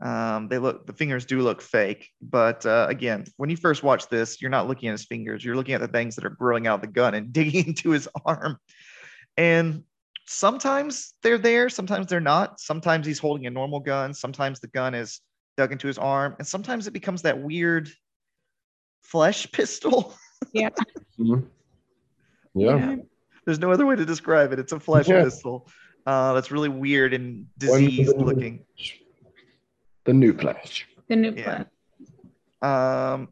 Um, 0.01 0.47
they 0.47 0.57
look 0.57 0.88
the 0.88 0.93
fingers 0.93 1.25
do 1.25 1.41
look 1.41 1.61
fake, 1.61 2.09
but 2.21 2.65
uh, 2.65 2.88
again, 2.89 3.25
when 3.38 3.51
you 3.51 3.57
first 3.57 3.84
watch 3.84 4.07
this, 4.07 4.41
you're 4.41 4.49
not 4.49 4.67
looking 4.67 4.89
at 4.89 4.93
his 4.93 5.05
fingers. 5.05 5.45
You're 5.45 5.55
looking 5.55 5.75
at 5.75 5.82
the 5.82 5.88
things 5.88 6.15
that 6.15 6.25
are 6.25 6.32
growing 6.32 6.65
out 6.65 6.75
of 6.75 6.82
the 6.82 6.88
gun 6.88 7.13
and 7.13 7.32
digging 7.34 7.67
into 7.67 7.91
his 7.91 8.09
arm. 8.25 8.57
And 9.38 9.84
sometimes 10.32 11.13
they're 11.21 11.38
there, 11.38 11.69
sometimes 11.69 12.07
they're 12.07 12.19
not. 12.21 12.59
Sometimes 12.59 13.05
he's 13.05 13.19
holding 13.19 13.45
a 13.47 13.49
normal 13.49 13.79
gun. 13.79 14.13
Sometimes 14.13 14.59
the 14.59 14.67
gun 14.67 14.93
is 14.95 15.19
dug 15.57 15.71
into 15.71 15.88
his 15.88 15.97
arm, 15.97 16.36
and 16.39 16.47
sometimes 16.47 16.88
it 16.88 16.91
becomes 16.91 17.21
that 17.23 17.39
weird 17.41 17.89
flesh 19.03 19.51
pistol. 19.51 20.15
Yeah. 20.53 20.69
Yeah. 22.53 22.95
There's 23.45 23.59
no 23.59 23.71
other 23.71 23.86
way 23.86 23.95
to 23.95 24.05
describe 24.05 24.53
it. 24.53 24.59
It's 24.59 24.71
a 24.71 24.79
flesh 24.79 25.07
Yeah. 25.07 25.23
pistol. 25.23 25.67
Uh, 26.05 26.34
that's 26.34 26.49
really 26.51 26.69
weird 26.69 27.13
and 27.13 27.45
One- 27.65 27.79
diseased 27.82 28.15
looking. 28.17 28.65
The 30.05 30.13
new 30.13 30.34
flash. 30.36 30.88
The 31.09 31.15
new 31.15 31.32
Yeah. 31.36 31.65
Um, 32.61 33.29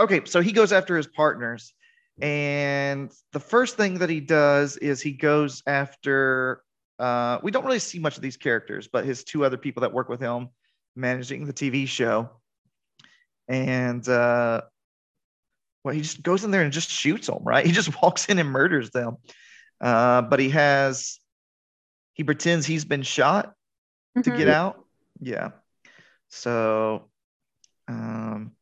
okay, 0.00 0.22
so 0.24 0.40
he 0.40 0.52
goes 0.52 0.72
after 0.72 0.96
his 0.96 1.06
partners, 1.06 1.72
and 2.20 3.10
the 3.32 3.40
first 3.40 3.76
thing 3.76 3.98
that 3.98 4.10
he 4.10 4.20
does 4.20 4.76
is 4.76 5.00
he 5.00 5.12
goes 5.12 5.62
after. 5.66 6.62
Uh, 6.98 7.38
we 7.42 7.50
don't 7.50 7.64
really 7.64 7.78
see 7.78 7.98
much 7.98 8.16
of 8.16 8.22
these 8.22 8.36
characters, 8.36 8.88
but 8.92 9.04
his 9.04 9.24
two 9.24 9.44
other 9.44 9.56
people 9.56 9.80
that 9.80 9.92
work 9.92 10.08
with 10.08 10.20
him 10.20 10.48
managing 10.94 11.46
the 11.46 11.52
TV 11.52 11.88
show, 11.88 12.30
and 13.48 14.06
uh, 14.08 14.60
well, 15.82 15.94
he 15.94 16.02
just 16.02 16.22
goes 16.22 16.44
in 16.44 16.50
there 16.50 16.62
and 16.62 16.72
just 16.72 16.90
shoots 16.90 17.26
them. 17.26 17.42
Right, 17.42 17.66
he 17.66 17.72
just 17.72 18.00
walks 18.02 18.26
in 18.26 18.38
and 18.38 18.48
murders 18.50 18.90
them. 18.90 19.16
Uh, 19.80 20.22
but 20.22 20.38
he 20.38 20.50
has, 20.50 21.18
he 22.14 22.22
pretends 22.22 22.66
he's 22.66 22.84
been 22.84 23.02
shot 23.02 23.52
to 24.22 24.30
Mhm. 24.30 24.36
get 24.36 24.48
out. 24.48 24.84
Yeah. 25.20 25.50
So, 26.28 27.10
um, 27.88 28.52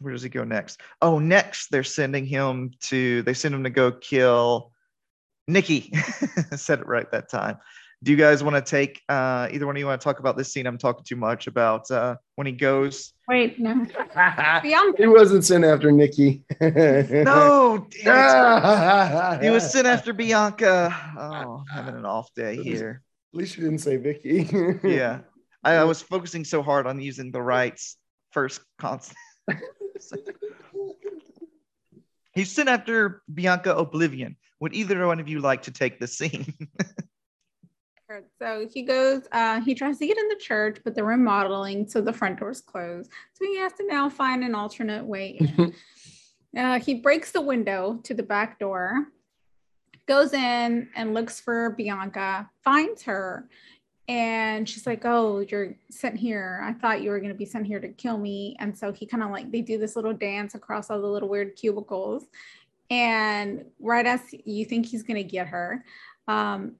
where 0.00 0.12
does 0.12 0.22
he 0.22 0.28
go 0.28 0.44
next? 0.44 0.80
Oh, 1.00 1.18
next 1.18 1.70
they're 1.70 1.84
sending 1.84 2.26
him 2.26 2.72
to. 2.82 3.22
They 3.22 3.34
send 3.34 3.54
him 3.54 3.64
to 3.64 3.70
go 3.70 3.92
kill 3.92 4.72
Nikki. 5.48 5.92
Said 6.56 6.80
it 6.80 6.86
right 6.86 7.10
that 7.12 7.30
time. 7.30 7.58
Do 8.02 8.10
you 8.10 8.18
guys 8.18 8.44
want 8.44 8.54
to 8.54 8.70
take? 8.70 9.00
Uh, 9.08 9.48
either 9.50 9.66
one 9.66 9.76
of 9.76 9.80
you 9.80 9.86
want 9.86 9.98
to 9.98 10.04
talk 10.04 10.18
about 10.18 10.36
this 10.36 10.52
scene? 10.52 10.66
I'm 10.66 10.76
talking 10.76 11.04
too 11.04 11.16
much 11.16 11.46
about 11.46 11.90
uh, 11.90 12.16
when 12.34 12.46
he 12.46 12.52
goes. 12.52 13.14
Wait, 13.28 13.58
no. 13.58 13.74
Bianca. 14.62 15.02
He 15.02 15.06
wasn't 15.06 15.42
sent 15.44 15.64
after 15.64 15.90
Nikki. 15.90 16.44
No, 16.60 17.86
damn 18.04 19.38
it. 19.38 19.42
he 19.42 19.50
was 19.50 19.70
sent 19.72 19.86
after 19.86 20.12
Bianca. 20.12 20.94
Oh, 21.18 21.64
having 21.72 21.94
an 21.94 22.04
off 22.04 22.32
day 22.34 22.62
here. 22.62 23.02
At 23.32 23.38
least 23.38 23.56
you 23.56 23.64
didn't 23.64 23.78
say 23.78 23.96
Vicky. 23.96 24.48
Yeah, 24.84 25.20
I, 25.62 25.76
I 25.76 25.84
was 25.84 26.02
focusing 26.02 26.44
so 26.44 26.62
hard 26.62 26.86
on 26.86 27.00
using 27.00 27.32
the 27.32 27.40
right 27.40 27.80
first 28.32 28.60
constant. 28.78 29.16
He's 32.32 32.50
sent 32.50 32.68
after 32.68 33.22
Bianca 33.32 33.74
Oblivion. 33.76 34.36
Would 34.60 34.74
either 34.74 35.06
one 35.06 35.20
of 35.20 35.28
you 35.28 35.40
like 35.40 35.62
to 35.62 35.70
take 35.70 36.00
the 36.00 36.06
scene? 36.06 36.52
So 38.38 38.68
he 38.72 38.82
goes, 38.82 39.22
uh, 39.32 39.60
he 39.60 39.74
tries 39.74 39.98
to 39.98 40.06
get 40.06 40.18
in 40.18 40.28
the 40.28 40.36
church, 40.36 40.78
but 40.84 40.94
they're 40.94 41.04
remodeling, 41.04 41.88
so 41.88 42.00
the 42.00 42.12
front 42.12 42.38
door's 42.38 42.60
closed. 42.60 43.10
So 43.32 43.44
he 43.44 43.58
has 43.58 43.72
to 43.74 43.86
now 43.86 44.08
find 44.08 44.44
an 44.44 44.54
alternate 44.54 45.04
way 45.04 45.38
in. 45.40 45.74
uh, 46.56 46.78
he 46.78 46.94
breaks 46.94 47.32
the 47.32 47.40
window 47.40 48.00
to 48.04 48.14
the 48.14 48.22
back 48.22 48.58
door, 48.58 49.08
goes 50.06 50.32
in 50.32 50.88
and 50.94 51.14
looks 51.14 51.40
for 51.40 51.70
Bianca, 51.70 52.48
finds 52.62 53.02
her, 53.04 53.48
and 54.06 54.68
she's 54.68 54.86
like, 54.86 55.04
Oh, 55.04 55.40
you're 55.40 55.74
sent 55.90 56.16
here. 56.16 56.60
I 56.62 56.72
thought 56.72 57.02
you 57.02 57.10
were 57.10 57.18
going 57.18 57.32
to 57.32 57.38
be 57.38 57.46
sent 57.46 57.66
here 57.66 57.80
to 57.80 57.88
kill 57.88 58.18
me. 58.18 58.56
And 58.60 58.76
so 58.76 58.92
he 58.92 59.06
kind 59.06 59.22
of 59.22 59.30
like, 59.30 59.50
they 59.50 59.62
do 59.62 59.78
this 59.78 59.96
little 59.96 60.12
dance 60.12 60.54
across 60.54 60.90
all 60.90 61.00
the 61.00 61.06
little 61.06 61.28
weird 61.28 61.56
cubicles. 61.56 62.24
And 62.90 63.64
right 63.80 64.06
as 64.06 64.20
you 64.44 64.64
think 64.66 64.86
he's 64.86 65.02
going 65.02 65.16
to 65.16 65.24
get 65.24 65.46
her, 65.48 65.84
um, 66.28 66.72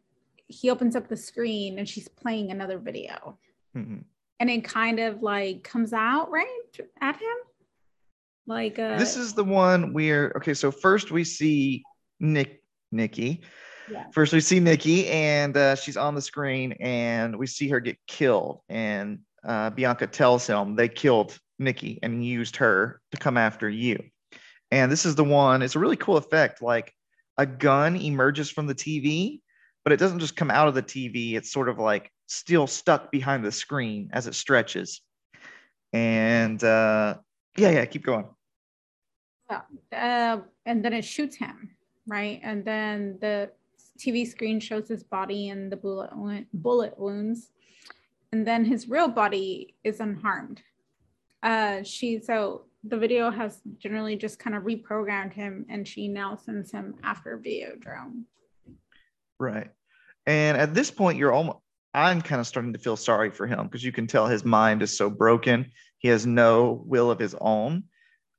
he 0.47 0.71
opens 0.71 0.97
up 0.97 1.09
the 1.09 1.17
screen 1.17 1.79
and 1.79 1.89
she's 1.89 2.09
playing 2.09 2.51
another 2.51 2.79
video. 2.79 3.39
Mm-hmm. 3.75 3.99
And 4.41 4.51
it 4.51 4.65
kind 4.65 5.01
of 5.01 5.23
like 5.23 5.65
comes 5.65 5.93
out 5.93 6.31
right 6.31 6.79
at 7.01 7.17
him. 7.17 7.37
Like, 8.47 8.79
uh, 8.79 8.99
this 8.99 9.17
is 9.17 9.33
the 9.33 9.45
one 9.45 9.95
where, 9.95 10.33
okay, 10.37 10.53
so 10.53 10.71
first 10.71 11.11
we 11.11 11.25
see 11.25 11.83
Nick, 12.21 12.63
Nikki. 12.93 13.41
Yeah. 13.91 14.07
First, 14.13 14.33
we 14.33 14.41
see 14.41 14.61
Nikki, 14.61 15.09
and 15.09 15.57
uh, 15.57 15.75
she's 15.75 15.97
on 15.97 16.15
the 16.15 16.23
screen, 16.23 16.73
and 16.81 17.37
we 17.37 17.47
see 17.47 17.69
her 17.69 17.81
get 17.81 17.99
killed. 18.07 18.61
And 18.69 19.21
uh, 19.47 19.71
Bianca 19.71 20.07
tells 20.07 20.47
him 20.47 20.77
they 20.77 20.89
killed 20.89 21.39
Nikki 21.59 21.99
and 22.03 22.25
used 22.25 22.57
her 22.57 23.01
to 23.13 23.17
come 23.19 23.37
after 23.37 23.69
you. 23.69 24.03
And 24.71 24.91
this 24.91 25.07
is 25.07 25.15
the 25.15 25.25
one. 25.25 25.63
It's 25.63 25.77
a 25.77 25.79
really 25.79 25.97
cool 25.97 26.17
effect. 26.17 26.63
Like 26.63 26.93
a 27.39 27.47
gun 27.47 27.97
emerges 27.97 28.51
from 28.51 28.67
the 28.67 28.75
TV, 28.75 29.41
but 29.85 29.93
it 29.93 29.99
doesn't 29.99 30.21
just 30.21 30.37
come 30.37 30.51
out 30.51 30.69
of 30.69 30.75
the 30.75 30.83
TV. 30.83 31.35
It's 31.35 31.53
sort 31.53 31.69
of 31.69 31.79
like 31.79 32.11
still 32.27 32.67
stuck 32.67 33.11
behind 33.13 33.45
the 33.45 33.53
screen 33.53 34.11
as 34.13 34.27
it 34.27 34.35
stretches. 34.35 35.01
And 35.93 36.63
uh, 36.65 37.19
yeah, 37.57 37.71
yeah, 37.71 37.85
keep 37.85 38.05
going. 38.05 38.27
Yeah. 39.51 39.61
Uh, 39.93 40.43
and 40.65 40.85
then 40.85 40.93
it 40.93 41.05
shoots 41.05 41.37
him, 41.37 41.71
right? 42.07 42.41
And 42.43 42.65
then 42.65 43.19
the 43.21 43.51
TV 43.99 44.27
screen 44.27 44.61
shows 44.61 44.89
his 44.89 45.05
body 45.05 45.49
and 45.49 45.71
the 45.71 45.77
bullet 45.77 46.47
bullet 46.53 46.99
wounds, 46.99 47.51
and 48.33 48.47
then 48.47 48.65
his 48.65 48.89
real 48.89 49.09
body 49.09 49.75
is 49.85 50.01
unharmed. 50.01 50.63
Uh, 51.43 51.83
she 51.83 52.19
so 52.21 52.65
the 52.85 52.99
video 52.99 53.31
has 53.31 53.61
generally 53.79 54.17
just 54.17 54.39
kind 54.39 54.55
of 54.55 54.65
reprogrammed 54.65 55.33
him, 55.33 55.65
and 55.69 55.89
she 55.89 56.09
now 56.09 56.37
sends 56.37 56.71
him 56.71 56.95
after 57.03 57.39
Videodrome. 57.39 58.25
Right. 59.39 59.71
And 60.27 60.57
at 60.57 60.75
this 60.75 60.91
point, 60.91 61.19
you're 61.19 61.33
almost, 61.33 61.59
I'm 61.93 62.21
kind 62.21 62.41
of 62.41 62.47
starting 62.47 62.73
to 62.75 62.79
feel 62.79 62.97
sorry 62.97 63.31
for 63.31 63.47
him 63.47 63.65
because 63.65 63.85
you 63.85 63.93
can 63.93 64.07
tell 64.07 64.27
his 64.27 64.45
mind 64.45 64.83
is 64.83 64.97
so 64.97 65.09
broken. 65.09 65.71
He 65.99 66.09
has 66.09 66.27
no 66.27 66.83
will 66.87 67.11
of 67.11 67.19
his 67.19 67.35
own. 67.41 67.85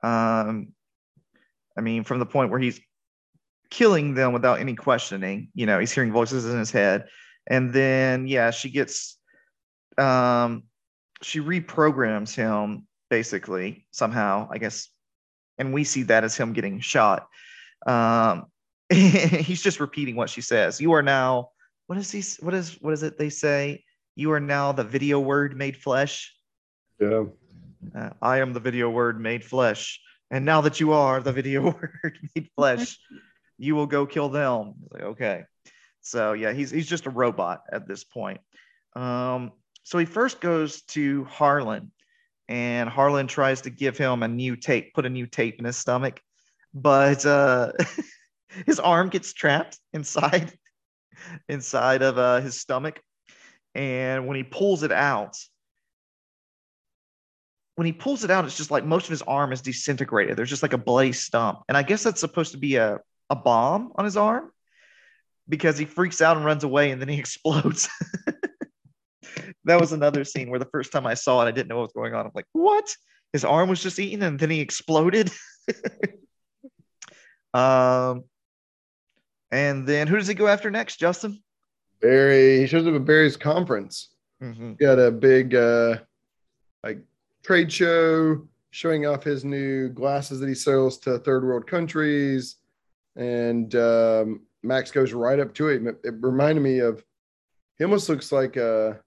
Um, 0.03 0.70
I 1.78 1.82
mean, 1.82 2.03
from 2.03 2.20
the 2.20 2.26
point 2.26 2.51
where 2.51 2.60
he's 2.60 2.80
killing 3.76 4.14
them 4.14 4.32
without 4.32 4.62
any 4.62 4.74
questioning, 4.74 5.50
you 5.54 5.66
know, 5.66 5.80
he's 5.80 5.92
hearing 5.92 6.14
voices 6.14 6.46
in 6.46 6.58
his 6.58 6.72
head. 6.72 7.10
And 7.46 7.74
then, 7.74 8.26
yeah, 8.26 8.52
she 8.52 8.70
gets, 8.70 9.18
um, 9.98 10.64
she 11.22 11.42
reprograms 11.42 12.34
him 12.34 12.88
basically 13.10 13.86
somehow, 13.92 14.48
I 14.50 14.60
guess. 14.60 14.88
And 15.58 15.74
we 15.74 15.84
see 15.84 16.04
that 16.04 16.24
as 16.24 16.38
him 16.38 16.54
getting 16.54 16.80
shot. 16.80 17.28
Um, 17.86 18.46
he's 18.90 19.62
just 19.62 19.82
repeating 19.82 20.16
what 20.16 20.30
she 20.30 20.40
says. 20.40 20.80
You 20.80 20.94
are 20.94 21.04
now 21.04 21.50
what 21.88 21.98
is 21.98 22.10
he 22.10 22.24
what 22.44 22.54
is 22.54 22.78
what 22.82 22.94
is 22.94 23.04
it 23.04 23.18
they 23.18 23.30
say? 23.30 23.84
You 24.16 24.32
are 24.32 24.40
now 24.40 24.72
the 24.72 24.86
video 24.86 25.20
word 25.20 25.58
made 25.58 25.76
flesh. 25.76 26.34
Yeah. 27.00 27.26
Uh, 27.94 28.10
I 28.22 28.40
am 28.40 28.54
the 28.54 28.62
video 28.62 28.90
word 28.90 29.20
made 29.20 29.44
flesh. 29.44 30.00
And 30.32 30.46
now 30.46 30.62
that 30.62 30.80
you 30.80 30.94
are 30.94 31.20
the 31.20 31.34
video 31.34 31.62
word 32.04 32.18
made 32.36 32.50
flesh, 32.56 32.98
you 33.58 33.76
will 33.76 33.88
go 33.88 34.06
kill 34.06 34.30
them. 34.30 34.74
Like, 34.91 35.03
okay. 35.03 35.43
So 36.01 36.34
yeah, 36.34 36.53
he's 36.53 36.70
he's 36.72 36.88
just 36.88 37.08
a 37.08 37.10
robot 37.10 37.64
at 37.72 37.88
this 37.88 38.03
point. 38.03 38.39
Um, 38.95 39.51
so 39.84 39.97
he 39.97 40.06
first 40.06 40.39
goes 40.39 40.82
to 40.84 41.24
Harlan, 41.26 41.91
and 42.47 42.89
Harlan 42.89 43.28
tries 43.28 43.62
to 43.62 43.70
give 43.70 43.97
him 43.97 44.24
a 44.24 44.28
new 44.28 44.56
tape, 44.56 44.93
put 44.93 45.06
a 45.06 45.10
new 45.10 45.26
tape 45.26 45.60
in 45.60 45.66
his 45.66 45.78
stomach, 45.78 46.22
but 46.74 47.26
uh, 47.26 47.72
his 48.66 48.80
arm 48.80 49.10
gets 49.10 49.34
trapped 49.34 49.80
inside 49.93 50.53
inside 51.49 52.01
of 52.01 52.18
uh, 52.18 52.41
his 52.41 52.60
stomach, 52.60 53.01
and 53.74 54.28
when 54.28 54.38
he 54.38 54.43
pulls 54.43 54.84
it 54.84 54.91
out, 54.91 55.38
when 57.76 57.88
he 57.88 57.93
pulls 57.93 58.24
it 58.24 58.32
out, 58.32 58.45
it's 58.45 58.58
just 58.58 58.72
like 58.72 58.86
most 58.86 59.06
of 59.06 59.12
his 59.12 59.24
arm 59.24 59.51
is 59.51 59.62
disintegrated. 59.62 60.38
There's 60.38 60.49
just 60.49 60.64
like 60.64 60.74
a 60.74 60.78
bloody 60.78 61.14
stump, 61.14 61.64
and 61.68 61.76
I 61.76 61.82
guess 61.84 62.03
that's 62.03 62.22
supposed 62.22 62.51
to 62.51 62.60
be 62.60 62.76
a 62.76 62.99
a 63.30 63.36
bomb 63.36 63.92
on 63.96 64.06
his 64.06 64.18
arm 64.18 64.52
because 65.48 65.78
he 65.78 65.86
freaks 65.86 66.22
out 66.22 66.38
and 66.38 66.46
runs 66.46 66.64
away, 66.64 66.92
and 66.92 67.02
then 67.02 67.10
he 67.10 67.20
explodes. 67.20 67.90
that 69.66 69.80
was 69.80 69.92
another 69.92 70.24
scene 70.24 70.50
where 70.50 70.60
the 70.60 70.66
first 70.66 70.92
time 70.92 71.06
I 71.06 71.14
saw 71.14 71.42
it, 71.42 71.48
I 71.48 71.52
didn't 71.52 71.70
know 71.70 71.78
what 71.78 71.84
was 71.84 71.94
going 71.94 72.14
on. 72.14 72.26
I'm 72.26 72.32
like, 72.34 72.48
what? 72.54 72.94
His 73.34 73.44
arm 73.44 73.70
was 73.70 73.82
just 73.82 74.00
eaten 74.00 74.24
and 74.24 74.40
then 74.40 74.50
he 74.50 74.62
exploded. 74.62 75.30
um, 77.54 78.24
and 79.52 79.88
then 79.88 80.08
who 80.08 80.18
does 80.18 80.28
he 80.28 80.34
go 80.34 80.48
after 80.48 80.72
next, 80.72 80.98
Justin? 80.98 81.42
Barry, 82.02 82.60
he 82.60 82.68
shows 82.68 82.88
up 82.88 82.94
at 82.94 83.06
Barry's 83.06 83.38
conference. 83.38 84.10
Mm-hmm. 84.42 84.74
Got 84.74 85.00
a 85.00 85.12
big 85.12 85.56
uh 85.56 85.98
like 86.84 87.00
trade 87.44 87.72
show 87.72 88.48
showing 88.72 89.06
off 89.06 89.24
his 89.24 89.46
new 89.46 89.90
glasses 89.90 90.40
that 90.42 90.50
he 90.50 90.56
sells 90.56 91.00
to 91.00 91.18
third 91.20 91.46
world 91.46 91.66
countries. 91.68 92.58
And 93.16 93.74
um, 93.76 94.41
Max 94.63 94.91
goes 94.91 95.13
right 95.13 95.39
up 95.39 95.53
to 95.55 95.70
him. 95.70 95.88
It, 95.88 95.97
it 96.03 96.13
reminded 96.20 96.61
me 96.61 96.80
of 96.80 97.03
he 97.78 97.84
almost 97.86 98.09
looks 98.09 98.32
like 98.32 98.55
a 98.57 98.99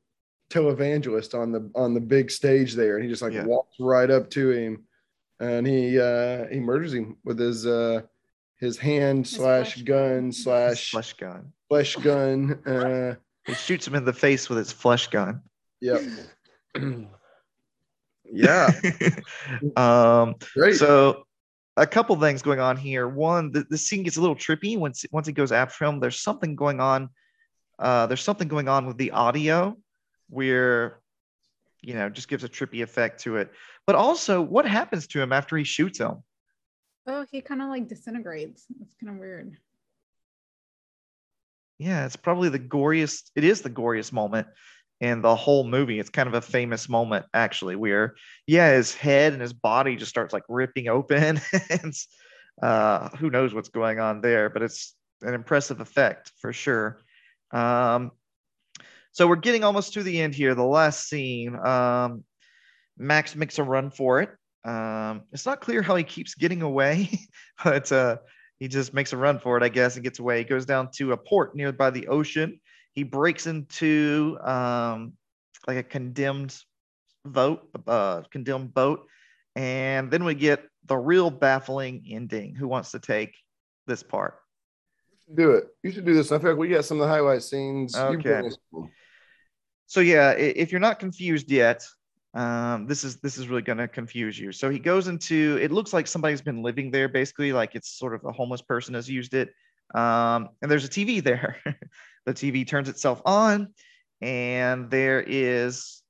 televangelist 0.50 1.38
on 1.38 1.52
the 1.52 1.70
on 1.74 1.94
the 1.94 2.00
big 2.00 2.30
stage 2.30 2.74
there. 2.74 2.96
And 2.96 3.04
he 3.04 3.10
just 3.10 3.22
like 3.22 3.32
Yeah. 3.34 3.44
walks 3.44 3.76
right 3.80 4.10
up 4.10 4.30
to 4.30 4.50
him 4.50 4.84
and 5.40 5.66
he 5.66 6.00
uh 6.00 6.46
he 6.50 6.58
murders 6.58 6.92
him 6.94 7.16
with 7.24 7.38
his 7.38 7.66
uh 7.66 8.00
his 8.56 8.76
hand 8.78 9.26
His 9.26 9.36
slash 9.36 9.74
flesh 9.74 9.82
gun 9.84 10.20
gun. 10.22 10.32
slash 10.32 10.90
Flesh 10.90 11.12
gun. 11.14 11.52
flesh 11.68 11.96
gun. 11.96 12.58
Uh 12.66 13.14
He 13.46 13.54
shoots 13.54 13.86
him 13.86 13.94
in 13.94 14.04
the 14.04 14.12
face 14.12 14.48
with 14.48 14.58
his 14.58 14.72
flesh 14.72 15.08
gun. 15.08 15.40
yep. 15.80 16.02
yeah, 18.30 18.70
um, 19.76 20.34
great. 20.54 20.76
so 20.76 21.24
a 21.78 21.86
couple 21.86 22.16
things 22.16 22.42
going 22.42 22.60
on 22.60 22.76
here. 22.76 23.08
One, 23.08 23.52
the, 23.52 23.64
the 23.68 23.78
scene 23.78 24.02
gets 24.02 24.16
a 24.16 24.20
little 24.20 24.36
trippy 24.36 24.76
once 24.76 25.04
once 25.12 25.26
he 25.26 25.32
goes 25.32 25.52
after 25.52 25.84
him. 25.84 26.00
There's 26.00 26.20
something 26.20 26.56
going 26.56 26.80
on. 26.80 27.10
Uh, 27.78 28.06
there's 28.06 28.22
something 28.22 28.48
going 28.48 28.68
on 28.68 28.86
with 28.86 28.98
the 28.98 29.12
audio 29.12 29.76
where 30.28 31.00
you 31.80 31.94
know 31.94 32.08
just 32.08 32.28
gives 32.28 32.44
a 32.44 32.48
trippy 32.48 32.82
effect 32.82 33.20
to 33.22 33.36
it. 33.36 33.50
But 33.86 33.94
also, 33.94 34.42
what 34.42 34.66
happens 34.66 35.06
to 35.08 35.22
him 35.22 35.32
after 35.32 35.56
he 35.56 35.64
shoots 35.64 35.98
him? 35.98 36.22
Oh, 37.06 37.24
he 37.30 37.40
kind 37.40 37.62
of 37.62 37.68
like 37.68 37.88
disintegrates. 37.88 38.66
It's 38.82 38.94
kind 39.00 39.14
of 39.14 39.18
weird. 39.18 39.56
Yeah, 41.78 42.04
it's 42.04 42.16
probably 42.16 42.48
the 42.48 42.58
goriest. 42.58 43.30
It 43.36 43.44
is 43.44 43.62
the 43.62 43.70
goriest 43.70 44.12
moment 44.12 44.48
in 45.00 45.22
the 45.22 45.36
whole 45.36 45.64
movie. 45.64 45.98
It's 45.98 46.10
kind 46.10 46.28
of 46.28 46.34
a 46.34 46.40
famous 46.40 46.88
moment, 46.88 47.26
actually, 47.32 47.76
where 47.76 48.16
yeah, 48.46 48.72
his 48.72 48.94
head 48.94 49.32
and 49.32 49.42
his 49.42 49.52
body 49.52 49.96
just 49.96 50.10
starts 50.10 50.32
like 50.32 50.44
ripping 50.48 50.88
open, 50.88 51.40
and 51.70 51.94
uh, 52.62 53.08
who 53.10 53.30
knows 53.30 53.54
what's 53.54 53.68
going 53.68 54.00
on 54.00 54.20
there, 54.20 54.50
but 54.50 54.62
it's 54.62 54.94
an 55.22 55.34
impressive 55.34 55.80
effect 55.80 56.32
for 56.40 56.52
sure. 56.52 57.00
Um, 57.52 58.12
so 59.12 59.26
we're 59.26 59.36
getting 59.36 59.64
almost 59.64 59.94
to 59.94 60.02
the 60.02 60.20
end 60.20 60.34
here. 60.34 60.54
The 60.54 60.62
last 60.62 61.08
scene. 61.08 61.56
Um, 61.56 62.24
Max 62.98 63.36
makes 63.36 63.58
a 63.58 63.62
run 63.62 63.90
for 63.90 64.20
it. 64.20 64.30
Um, 64.64 65.22
it's 65.32 65.46
not 65.46 65.60
clear 65.60 65.82
how 65.82 65.96
he 65.96 66.04
keeps 66.04 66.34
getting 66.34 66.62
away, 66.62 67.10
but 67.64 67.90
uh, 67.92 68.18
he 68.58 68.68
just 68.68 68.92
makes 68.92 69.12
a 69.12 69.16
run 69.16 69.38
for 69.38 69.56
it, 69.56 69.62
I 69.62 69.68
guess, 69.68 69.94
and 69.94 70.04
gets 70.04 70.18
away. 70.18 70.38
He 70.38 70.44
goes 70.44 70.66
down 70.66 70.90
to 70.96 71.12
a 71.12 71.16
port 71.16 71.54
nearby 71.54 71.90
the 71.90 72.08
ocean. 72.08 72.60
He 72.98 73.04
breaks 73.04 73.46
into 73.46 74.36
um, 74.42 75.12
like 75.68 75.76
a 75.76 75.84
condemned 75.84 76.56
vote, 77.24 77.60
uh, 77.86 78.22
condemned 78.28 78.74
boat, 78.74 79.06
and 79.54 80.10
then 80.10 80.24
we 80.24 80.34
get 80.34 80.64
the 80.84 80.96
real 80.96 81.30
baffling 81.30 82.02
ending. 82.10 82.56
Who 82.56 82.66
wants 82.66 82.90
to 82.90 82.98
take 82.98 83.36
this 83.86 84.02
part? 84.02 84.34
do 85.32 85.52
it. 85.52 85.68
You 85.84 85.92
should 85.92 86.06
do 86.06 86.12
this. 86.12 86.32
I 86.32 86.40
feel 86.40 86.50
like 86.50 86.58
we 86.58 86.66
got 86.66 86.84
some 86.84 87.00
of 87.00 87.06
the 87.06 87.14
highlight 87.14 87.44
scenes. 87.44 87.94
Okay. 87.94 88.30
done 88.30 88.42
this 88.42 88.58
one. 88.70 88.90
So 89.86 90.00
yeah, 90.00 90.32
if 90.32 90.72
you're 90.72 90.80
not 90.80 90.98
confused 90.98 91.52
yet, 91.52 91.86
Um, 92.34 92.88
this 92.88 93.04
is 93.04 93.20
this 93.20 93.38
is 93.38 93.46
really 93.46 93.62
going 93.62 93.78
to 93.78 93.86
confuse 93.86 94.36
you. 94.36 94.50
So 94.50 94.70
he 94.70 94.80
goes 94.80 95.06
into. 95.06 95.56
It 95.62 95.70
looks 95.70 95.92
like 95.92 96.08
somebody's 96.08 96.42
been 96.42 96.64
living 96.64 96.90
there, 96.90 97.08
basically, 97.08 97.52
like 97.52 97.76
it's 97.76 97.96
sort 97.96 98.12
of 98.12 98.24
a 98.24 98.32
homeless 98.32 98.60
person 98.60 98.94
has 98.94 99.08
used 99.08 99.34
it. 99.34 99.54
Um, 99.94 100.50
and 100.60 100.70
there's 100.70 100.84
a 100.84 100.88
TV 100.88 101.22
there. 101.22 101.56
the 102.28 102.34
TV 102.34 102.68
turns 102.68 102.90
itself 102.90 103.22
on, 103.24 103.72
and 104.20 104.90
there 104.90 105.24
is 105.26 106.02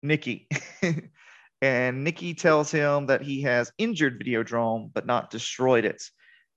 Nikki. 0.00 0.48
and 1.62 2.04
Nikki 2.04 2.34
tells 2.34 2.70
him 2.70 3.06
that 3.06 3.22
he 3.22 3.42
has 3.42 3.72
injured 3.76 4.22
Videodrome 4.22 4.92
but 4.94 5.04
not 5.04 5.30
destroyed 5.30 5.84
it. 5.84 6.00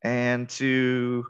And 0.04 0.48
to 0.50 1.26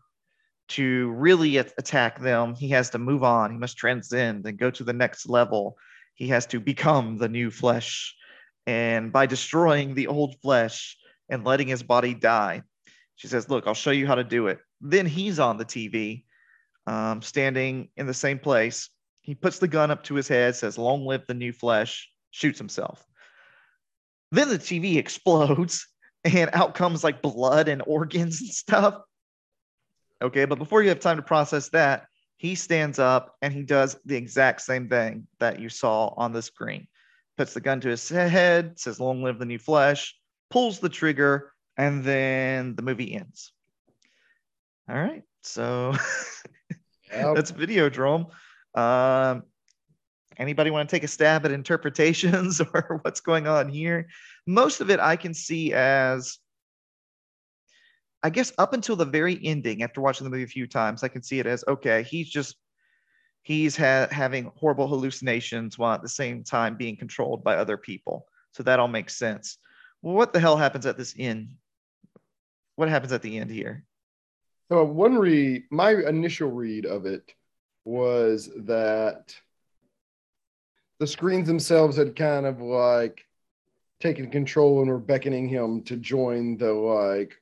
to 0.67 1.11
really 1.11 1.57
attack 1.57 2.19
them, 2.19 2.55
he 2.55 2.69
has 2.69 2.89
to 2.89 2.97
move 2.97 3.23
on. 3.23 3.51
He 3.51 3.57
must 3.57 3.77
transcend 3.77 4.45
and 4.45 4.57
go 4.57 4.69
to 4.71 4.83
the 4.83 4.93
next 4.93 5.29
level. 5.29 5.77
He 6.15 6.27
has 6.29 6.47
to 6.47 6.59
become 6.59 7.17
the 7.17 7.29
new 7.29 7.51
flesh. 7.51 8.15
And 8.65 9.13
by 9.13 9.27
destroying 9.27 9.93
the 9.93 10.07
old 10.07 10.35
flesh 10.41 10.97
and 11.29 11.45
letting 11.45 11.67
his 11.67 11.83
body 11.83 12.15
die, 12.15 12.63
she 13.15 13.27
says, 13.27 13.47
Look, 13.47 13.65
I'll 13.65 13.75
show 13.75 13.91
you 13.91 14.07
how 14.07 14.15
to 14.15 14.25
do 14.25 14.47
it. 14.47 14.59
Then 14.81 15.05
he's 15.05 15.39
on 15.39 15.57
the 15.57 15.65
TV, 15.65 16.25
um, 16.87 17.21
standing 17.21 17.89
in 17.97 18.07
the 18.07 18.13
same 18.13 18.39
place. 18.39 18.89
He 19.21 19.35
puts 19.35 19.59
the 19.59 19.67
gun 19.67 19.91
up 19.91 20.03
to 20.05 20.15
his 20.15 20.27
head, 20.27 20.55
says, 20.55 20.77
Long 20.77 21.05
live 21.05 21.25
the 21.27 21.33
new 21.33 21.51
flesh, 21.51 22.09
shoots 22.31 22.59
himself. 22.59 23.03
Then 24.31 24.49
the 24.49 24.59
TV 24.59 24.95
explodes 24.97 25.87
and 26.23 26.49
out 26.53 26.73
comes 26.73 27.03
like 27.03 27.21
blood 27.21 27.67
and 27.67 27.83
organs 27.85 28.41
and 28.41 28.49
stuff. 28.49 28.99
Okay, 30.21 30.45
but 30.45 30.57
before 30.57 30.81
you 30.81 30.89
have 30.89 30.99
time 30.99 31.17
to 31.17 31.23
process 31.23 31.69
that, 31.69 32.07
he 32.37 32.55
stands 32.55 32.99
up 32.99 33.35
and 33.41 33.53
he 33.53 33.63
does 33.63 33.97
the 34.05 34.15
exact 34.15 34.61
same 34.61 34.89
thing 34.89 35.27
that 35.39 35.59
you 35.59 35.69
saw 35.69 36.13
on 36.17 36.33
the 36.33 36.41
screen. 36.41 36.87
Puts 37.37 37.53
the 37.53 37.61
gun 37.61 37.81
to 37.81 37.89
his 37.89 38.07
head, 38.09 38.79
says, 38.79 38.99
Long 38.99 39.23
live 39.23 39.39
the 39.39 39.45
new 39.45 39.59
flesh, 39.59 40.15
pulls 40.49 40.79
the 40.79 40.89
trigger, 40.89 41.51
and 41.77 42.03
then 42.03 42.75
the 42.75 42.81
movie 42.81 43.13
ends. 43.13 43.51
All 44.89 44.95
right, 44.95 45.23
so 45.43 45.93
yep. 47.11 47.35
that's 47.35 47.51
Videodrome. 47.51 48.31
Um, 48.73 49.43
anybody 50.37 50.71
want 50.71 50.89
to 50.89 50.95
take 50.95 51.03
a 51.03 51.07
stab 51.07 51.45
at 51.45 51.51
interpretations 51.51 52.61
or 52.73 52.99
what's 53.01 53.21
going 53.21 53.47
on 53.47 53.69
here? 53.69 54.07
Most 54.45 54.81
of 54.81 54.89
it 54.89 54.99
I 54.99 55.15
can 55.15 55.33
see 55.33 55.73
as 55.73 56.37
I 58.23 58.29
guess 58.31 58.51
up 58.57 58.73
until 58.73 58.95
the 58.95 59.05
very 59.05 59.39
ending, 59.43 59.83
after 59.83 60.01
watching 60.01 60.25
the 60.25 60.31
movie 60.31 60.43
a 60.43 60.47
few 60.47 60.65
times, 60.65 61.03
I 61.03 61.09
can 61.09 61.21
see 61.21 61.39
it 61.39 61.45
as 61.45 61.63
okay, 61.67 62.01
he's 62.03 62.29
just 62.29 62.55
he's 63.43 63.77
ha- 63.77 64.07
having 64.09 64.51
horrible 64.55 64.87
hallucinations 64.87 65.77
while 65.77 65.93
at 65.93 66.01
the 66.01 66.09
same 66.09 66.43
time 66.43 66.75
being 66.75 66.97
controlled 66.97 67.43
by 67.43 67.55
other 67.55 67.77
people. 67.77 68.25
So 68.53 68.63
that 68.63 68.79
all 68.79 68.87
makes 68.87 69.15
sense. 69.15 69.59
What 70.01 70.33
the 70.33 70.39
hell 70.39 70.57
happens 70.57 70.87
at 70.87 70.97
this 70.97 71.13
end? 71.17 71.49
What 72.75 72.89
happens 72.89 73.13
at 73.13 73.21
the 73.21 73.37
end 73.37 73.51
here? 73.51 73.83
So 74.69 74.83
one 74.83 75.17
read, 75.17 75.65
my 75.69 75.91
initial 75.91 76.49
read 76.49 76.85
of 76.85 77.05
it 77.05 77.33
was 77.83 78.49
that 78.65 79.35
the 80.99 81.05
screens 81.05 81.47
themselves 81.47 81.97
had 81.97 82.15
kind 82.15 82.45
of 82.45 82.61
like 82.61 83.25
taken 83.99 84.29
control 84.31 84.81
and 84.81 84.89
were 84.89 84.97
beckoning 84.97 85.47
him 85.47 85.83
to 85.83 85.97
join 85.97 86.57
the 86.57 86.73
like 86.73 87.35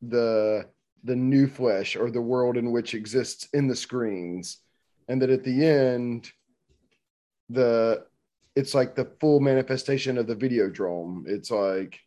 the 0.00 0.66
the 1.04 1.16
new 1.16 1.46
flesh 1.46 1.96
or 1.96 2.10
the 2.10 2.20
world 2.20 2.56
in 2.56 2.70
which 2.70 2.94
exists 2.94 3.48
in 3.52 3.66
the 3.66 3.76
screens. 3.76 4.58
And 5.08 5.20
that 5.20 5.30
at 5.30 5.44
the 5.44 5.66
end 5.66 6.32
the 7.50 8.06
it's 8.54 8.74
like 8.74 8.94
the 8.94 9.10
full 9.20 9.40
manifestation 9.40 10.16
of 10.16 10.26
the 10.26 10.34
video 10.34 10.68
Videodrome 10.68 11.24
it's 11.26 11.50
like 11.50 12.00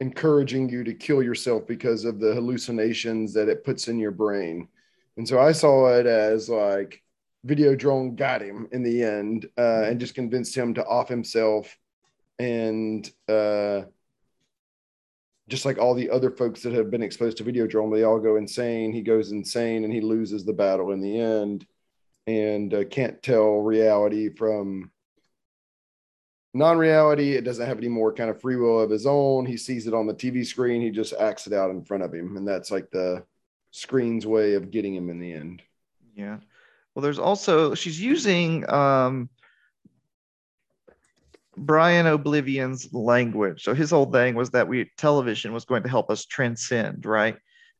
encouraging 0.00 0.68
you 0.68 0.84
to 0.84 0.94
kill 0.94 1.22
yourself 1.22 1.66
because 1.66 2.04
of 2.04 2.20
the 2.20 2.34
hallucinations 2.34 3.32
that 3.32 3.48
it 3.48 3.64
puts 3.64 3.88
in 3.88 3.98
your 3.98 4.10
brain 4.10 4.68
and 5.16 5.26
so 5.26 5.38
i 5.38 5.52
saw 5.52 5.88
it 5.88 6.06
as 6.06 6.48
like 6.48 7.02
Videodrome 7.46 8.16
got 8.16 8.42
him 8.42 8.66
in 8.72 8.82
the 8.82 9.04
end 9.04 9.46
uh, 9.56 9.84
and 9.84 10.00
just 10.00 10.16
convinced 10.16 10.56
him 10.56 10.74
to 10.74 10.84
off 10.84 11.08
himself 11.08 11.78
and 12.38 13.08
uh, 13.28 13.82
just 15.48 15.64
like 15.64 15.78
all 15.78 15.94
the 15.94 16.10
other 16.10 16.30
folks 16.30 16.62
that 16.62 16.72
have 16.72 16.90
been 16.90 17.02
exposed 17.02 17.36
to 17.38 17.44
Videodrome, 17.44 17.94
they 17.94 18.02
all 18.02 18.18
go 18.18 18.36
insane. 18.36 18.92
He 18.92 19.02
goes 19.02 19.30
insane 19.30 19.84
and 19.84 19.92
he 19.92 20.00
loses 20.00 20.44
the 20.44 20.52
battle 20.52 20.90
in 20.90 21.00
the 21.00 21.18
end 21.20 21.66
and 22.26 22.74
uh, 22.74 22.84
can't 22.84 23.22
tell 23.22 23.60
reality 23.60 24.28
from 24.28 24.90
non-reality. 26.58 27.32
It 27.32 27.44
doesn't 27.44 27.66
have 27.66 27.78
any 27.78 27.88
more 27.88 28.12
kind 28.12 28.30
of 28.30 28.40
free 28.40 28.56
will 28.56 28.80
of 28.80 28.90
his 28.90 29.06
own. 29.06 29.46
He 29.46 29.56
sees 29.56 29.86
it 29.86 29.94
on 29.94 30.06
the 30.06 30.14
TV 30.14 30.44
screen. 30.44 30.82
He 30.82 30.90
just 30.90 31.14
acts 31.14 31.46
it 31.46 31.52
out 31.52 31.70
in 31.70 31.82
front 31.82 32.02
of 32.02 32.12
him. 32.12 32.36
And 32.36 32.46
that's 32.46 32.70
like 32.70 32.90
the 32.90 33.24
screen's 33.70 34.26
way 34.26 34.54
of 34.54 34.70
getting 34.70 34.94
him 34.94 35.10
in 35.10 35.18
the 35.18 35.32
end. 35.32 35.62
Yeah. 36.14 36.38
Well, 36.94 37.02
there's 37.02 37.18
also, 37.18 37.74
she's 37.74 38.00
using 38.00 38.68
um, 38.70 39.28
Brian 41.56 42.06
Oblivion's 42.06 42.92
language. 42.92 43.62
So 43.62 43.74
his 43.74 43.90
whole 43.90 44.10
thing 44.10 44.34
was 44.34 44.50
that 44.50 44.68
we 44.68 44.90
television 44.96 45.52
was 45.52 45.64
going 45.64 45.82
to 45.82 45.88
help 45.88 46.10
us 46.10 46.24
transcend, 46.24 47.06
right? 47.06 47.36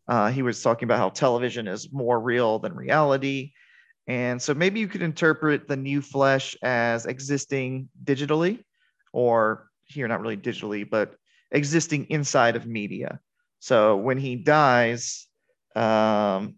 Uh, 0.09 0.31
he 0.31 0.43
was 0.43 0.63
talking 0.63 0.87
about 0.87 0.99
how 0.99 1.09
television 1.09 1.67
is 1.67 1.93
more 1.93 2.21
real 2.21 2.59
than 2.59 2.75
reality. 2.75 3.53
And 4.07 4.41
so 4.41 4.55
maybe 4.55 4.81
you 4.81 4.89
could 4.89 5.03
interpret 5.03 5.67
the 5.67 5.77
new 5.77 6.01
flesh 6.01 6.57
as 6.63 7.07
existing 7.07 7.89
digitally, 8.05 8.63
or 9.13 9.69
here, 9.85 10.07
not 10.07 10.21
really 10.21 10.37
digitally, 10.37 10.89
but 10.89 11.17
existing 11.51 12.07
inside 12.11 12.57
of 12.57 12.67
media. 12.67 13.21
So 13.59 13.97
when 13.97 14.19
he 14.19 14.37
dies, 14.37 15.27
um, 15.75 16.57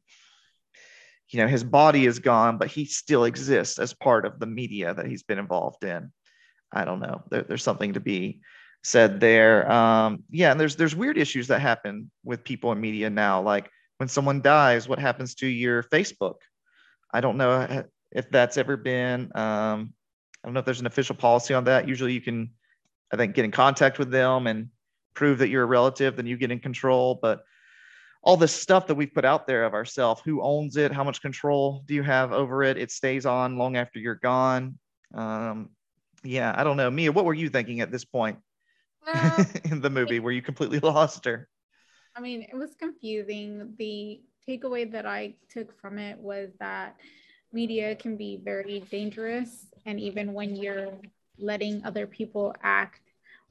you 1.30 1.40
know, 1.40 1.46
his 1.46 1.64
body 1.64 2.06
is 2.06 2.18
gone, 2.18 2.58
but 2.58 2.68
he 2.68 2.84
still 2.84 3.24
exists 3.24 3.78
as 3.78 3.92
part 3.94 4.24
of 4.24 4.38
the 4.38 4.46
media 4.46 4.94
that 4.94 5.06
he's 5.06 5.22
been 5.22 5.38
involved 5.38 5.84
in. 5.84 6.12
I 6.72 6.84
don't 6.84 7.00
know. 7.00 7.22
There, 7.30 7.42
there's 7.42 7.62
something 7.62 7.94
to 7.94 8.00
be 8.00 8.40
said 8.82 9.20
there. 9.20 9.70
Um, 9.70 10.24
yeah, 10.30 10.50
and 10.50 10.60
there's 10.60 10.76
there's 10.76 10.96
weird 10.96 11.18
issues 11.18 11.48
that 11.48 11.60
happen 11.60 12.10
with 12.24 12.44
people 12.44 12.72
in 12.72 12.80
media 12.80 13.10
now. 13.10 13.42
Like 13.42 13.70
when 13.98 14.08
someone 14.08 14.40
dies, 14.40 14.88
what 14.88 14.98
happens 14.98 15.34
to 15.36 15.46
your 15.46 15.82
Facebook? 15.82 16.36
I 17.12 17.20
don't 17.20 17.36
know 17.36 17.84
if 18.12 18.30
that's 18.30 18.56
ever 18.56 18.76
been. 18.76 19.30
Um, 19.34 19.92
I 20.42 20.48
don't 20.48 20.54
know 20.54 20.60
if 20.60 20.64
there's 20.64 20.80
an 20.80 20.86
official 20.86 21.16
policy 21.16 21.54
on 21.54 21.64
that. 21.64 21.88
Usually, 21.88 22.12
you 22.12 22.20
can, 22.20 22.50
I 23.12 23.16
think, 23.16 23.34
get 23.34 23.44
in 23.44 23.50
contact 23.50 23.98
with 23.98 24.10
them 24.10 24.46
and 24.46 24.68
prove 25.14 25.38
that 25.38 25.48
you're 25.48 25.64
a 25.64 25.66
relative, 25.66 26.16
then 26.16 26.26
you 26.26 26.36
get 26.36 26.52
in 26.52 26.60
control. 26.60 27.18
But 27.20 27.42
all 28.22 28.36
this 28.36 28.52
stuff 28.54 28.86
that 28.86 28.94
we've 28.94 29.12
put 29.12 29.24
out 29.24 29.46
there 29.46 29.64
of 29.64 29.74
ourselves, 29.74 30.22
who 30.24 30.42
owns 30.42 30.76
it, 30.76 30.92
how 30.92 31.04
much 31.04 31.22
control 31.22 31.82
do 31.86 31.94
you 31.94 32.02
have 32.02 32.32
over 32.32 32.62
it? 32.62 32.76
It 32.76 32.90
stays 32.90 33.26
on 33.26 33.58
long 33.58 33.76
after 33.76 33.98
you're 33.98 34.16
gone. 34.16 34.78
Um, 35.14 35.70
yeah, 36.24 36.54
I 36.56 36.64
don't 36.64 36.76
know. 36.76 36.90
Mia, 36.90 37.12
what 37.12 37.24
were 37.24 37.34
you 37.34 37.48
thinking 37.48 37.80
at 37.80 37.90
this 37.90 38.04
point 38.04 38.38
uh, 39.06 39.44
in 39.64 39.80
the 39.80 39.90
movie? 39.90 40.20
Were 40.20 40.32
you 40.32 40.42
completely 40.42 40.78
lost 40.82 41.26
or? 41.26 41.48
I 42.16 42.20
mean, 42.20 42.42
it 42.42 42.56
was 42.56 42.74
confusing. 42.78 43.74
The 43.78 44.20
takeaway 44.48 44.90
that 44.92 45.06
I 45.06 45.34
took 45.50 45.78
from 45.80 45.98
it 45.98 46.18
was 46.18 46.50
that 46.58 46.96
media 47.52 47.94
can 47.96 48.16
be 48.16 48.40
very 48.42 48.80
dangerous. 48.90 49.66
And 49.86 50.00
even 50.00 50.32
when 50.32 50.56
you're 50.56 50.92
letting 51.38 51.84
other 51.84 52.06
people 52.06 52.54
act 52.62 53.00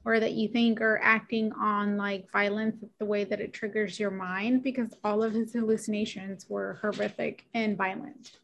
or 0.04 0.20
that 0.20 0.32
you 0.32 0.48
think 0.48 0.80
are 0.80 1.00
acting 1.02 1.52
on 1.52 1.96
like 1.96 2.30
violence, 2.32 2.84
the 2.98 3.04
way 3.04 3.24
that 3.24 3.40
it 3.40 3.52
triggers 3.52 3.98
your 3.98 4.10
mind, 4.10 4.62
because 4.62 4.94
all 5.04 5.22
of 5.22 5.32
his 5.32 5.52
hallucinations 5.52 6.46
were 6.48 6.78
horrific 6.80 7.44
and 7.54 7.76
violent 7.76 8.38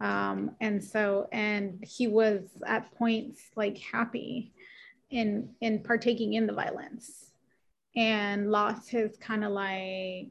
um, 0.00 0.50
and 0.60 0.82
so 0.82 1.28
and 1.32 1.82
he 1.82 2.06
was 2.06 2.42
at 2.66 2.92
points 2.96 3.40
like 3.56 3.78
happy 3.78 4.52
in 5.10 5.50
in 5.60 5.82
partaking 5.82 6.34
in 6.34 6.46
the 6.46 6.52
violence 6.52 7.30
and 7.94 8.50
lost 8.50 8.90
his 8.90 9.16
kind 9.16 9.44
of 9.44 9.52
like 9.52 10.28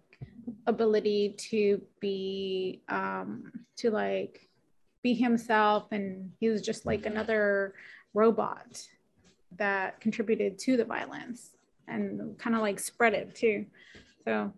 ability 0.68 1.36
to 1.38 1.82
be 2.00 2.82
um 2.90 3.52
to 3.78 3.92
like 3.92 4.50
be 5.04 5.14
himself 5.14 5.92
and 5.92 6.32
he 6.40 6.50
was 6.50 6.62
just 6.62 6.86
like 6.86 7.06
another 7.06 7.74
robot 8.14 8.82
that 9.58 10.00
contributed 10.00 10.58
to 10.58 10.78
the 10.78 10.86
violence 10.86 11.52
and 11.88 12.38
kind 12.40 12.56
of 12.56 12.62
like 12.62 12.80
spread 12.80 13.14
it 13.14 13.36
too 13.36 13.66
so 14.24 14.52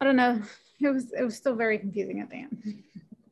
i 0.00 0.04
don't 0.04 0.16
know 0.16 0.40
it 0.80 0.88
was 0.88 1.12
it 1.12 1.22
was 1.22 1.36
still 1.36 1.54
very 1.54 1.78
confusing 1.78 2.20
at 2.20 2.28
the 2.28 2.36
end 2.36 2.82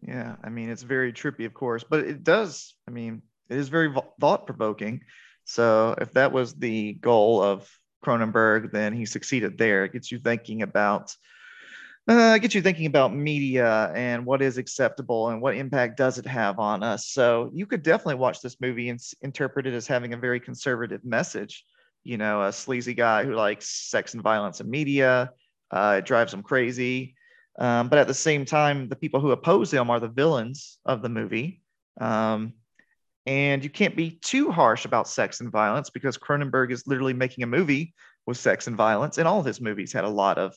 Yeah, 0.03 0.36
I 0.43 0.49
mean 0.49 0.70
it's 0.70 0.82
very 0.82 1.12
trippy, 1.12 1.47
of 1.47 1.55
course, 1.55 1.84
but 1.84 2.01
it 2.01 2.24
does. 2.24 2.74
I 2.88 2.91
mean, 2.91 3.22
it 3.49 3.59
is 3.59 3.68
very 3.68 3.95
thought 4.18 4.47
provoking. 4.47 5.03
So 5.45 5.95
if 6.01 6.12
that 6.14 6.32
was 6.32 6.55
the 6.55 6.95
goal 6.95 7.43
of 7.43 7.70
Cronenberg, 8.05 8.72
then 8.72 8.92
he 8.92 9.07
succeeded 9.07 9.59
there. 9.59 9.84
It 9.84 9.92
gets 9.92 10.11
you 10.11 10.18
thinking 10.18 10.62
about 10.62 11.14
uh, 12.09 12.38
get 12.38 12.55
you 12.55 12.62
thinking 12.62 12.86
about 12.86 13.14
media 13.14 13.92
and 13.94 14.24
what 14.24 14.42
is 14.42 14.59
acceptable 14.59 15.28
and 15.28 15.40
what 15.40 15.55
impact 15.55 15.96
does 15.96 16.18
it 16.18 16.26
have 16.26 16.59
on 16.59 16.82
us. 16.82 17.07
So 17.09 17.51
you 17.55 17.66
could 17.66 17.82
definitely 17.82 18.16
watch 18.16 18.40
this 18.40 18.61
movie 18.61 18.88
and 18.88 18.98
s- 18.98 19.14
interpret 19.22 19.66
it 19.66 19.74
as 19.74 19.86
having 19.86 20.12
a 20.12 20.16
very 20.16 20.40
conservative 20.40 21.05
message. 21.05 21.64
You 22.03 22.16
know, 22.16 22.42
a 22.42 22.53
sleazy 22.53 22.94
guy 22.94 23.24
who 23.24 23.34
likes 23.34 23.68
sex 23.90 24.14
and 24.14 24.22
violence 24.22 24.61
in 24.61 24.68
media. 24.70 25.30
Uh, 25.70 25.96
it 25.98 26.07
drives 26.07 26.32
him 26.34 26.42
crazy. 26.42 27.14
Um, 27.59 27.88
but 27.88 27.98
at 27.98 28.09
the 28.09 28.14
same 28.14 28.44
time, 28.44 28.88
the 28.88 28.96
people 28.96 29.20
who 29.20 29.32
oppose 29.32 29.72
him 29.72 29.90
are 29.90 30.01
the 30.01 30.09
villains 30.09 30.78
of 30.86 31.03
the 31.03 31.09
movie. 31.11 31.62
Um, 32.01 32.55
and 33.27 33.62
you 33.62 33.71
can't 33.71 33.97
be 33.97 34.18
too 34.23 34.51
harsh 34.51 34.85
about 34.85 35.09
sex 35.09 35.41
and 35.41 35.51
violence 35.51 35.91
because 35.91 36.16
Cronenberg 36.16 36.73
is 36.73 36.87
literally 36.87 37.12
making 37.12 37.45
a 37.45 37.47
movie 37.47 37.95
with 38.27 38.37
sex 38.37 38.66
and 38.66 38.77
violence, 38.77 39.18
and 39.18 39.29
all 39.29 39.41
of 39.41 39.47
his 39.47 39.61
movies 39.61 39.93
had 39.93 40.05
a 40.05 40.09
lot 40.09 40.39
of 40.39 40.55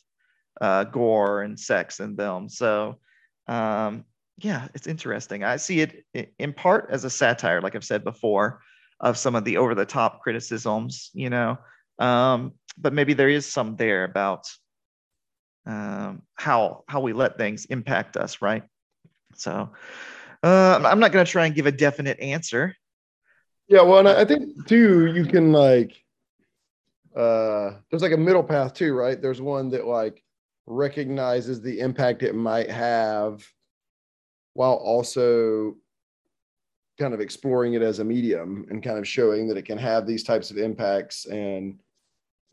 uh, 0.61 0.83
gore 0.85 1.41
and 1.41 1.59
sex 1.59 1.99
in 1.99 2.15
them. 2.15 2.49
So, 2.49 2.99
um, 3.47 4.05
yeah, 4.37 4.67
it's 4.73 4.87
interesting. 4.87 5.43
I 5.43 5.57
see 5.57 5.81
it 5.81 6.05
in 6.39 6.53
part 6.53 6.87
as 6.89 7.03
a 7.03 7.09
satire, 7.09 7.61
like 7.61 7.75
I've 7.75 7.83
said 7.83 8.03
before, 8.03 8.61
of 8.99 9.17
some 9.17 9.35
of 9.35 9.43
the 9.43 9.57
over 9.57 9.75
the 9.75 9.85
top 9.85 10.21
criticisms, 10.21 11.11
you 11.13 11.29
know. 11.29 11.57
Um, 11.99 12.53
but 12.77 12.93
maybe 12.93 13.13
there 13.13 13.29
is 13.29 13.45
some 13.45 13.75
there 13.75 14.03
about 14.03 14.47
um, 15.65 16.23
how 16.35 16.83
how 16.87 17.01
we 17.01 17.13
let 17.13 17.37
things 17.37 17.65
impact 17.65 18.17
us, 18.17 18.41
right? 18.41 18.63
So, 19.35 19.69
uh, 20.43 20.81
I'm 20.83 20.99
not 20.99 21.11
going 21.11 21.25
to 21.25 21.31
try 21.31 21.45
and 21.45 21.55
give 21.55 21.65
a 21.65 21.71
definite 21.71 22.19
answer. 22.19 22.75
Yeah, 23.67 23.81
well, 23.81 23.99
and 23.99 24.09
I 24.09 24.25
think 24.25 24.67
too, 24.67 25.07
you 25.07 25.25
can 25.25 25.51
like, 25.51 25.95
uh, 27.15 27.71
there's 27.89 28.01
like 28.01 28.11
a 28.11 28.17
middle 28.17 28.43
path 28.43 28.73
too, 28.73 28.93
right? 28.93 29.21
There's 29.21 29.41
one 29.41 29.69
that 29.69 29.87
like 29.87 30.21
recognizes 30.65 31.61
the 31.61 31.79
impact 31.79 32.23
it 32.23 32.35
might 32.35 32.69
have 32.69 33.45
while 34.53 34.73
also 34.73 35.75
kind 36.99 37.13
of 37.13 37.21
exploring 37.21 37.73
it 37.73 37.81
as 37.81 37.99
a 37.99 38.03
medium 38.03 38.65
and 38.69 38.83
kind 38.83 38.99
of 38.99 39.07
showing 39.07 39.47
that 39.47 39.57
it 39.57 39.65
can 39.65 39.77
have 39.77 40.05
these 40.05 40.23
types 40.23 40.51
of 40.51 40.57
impacts 40.57 41.25
and 41.25 41.79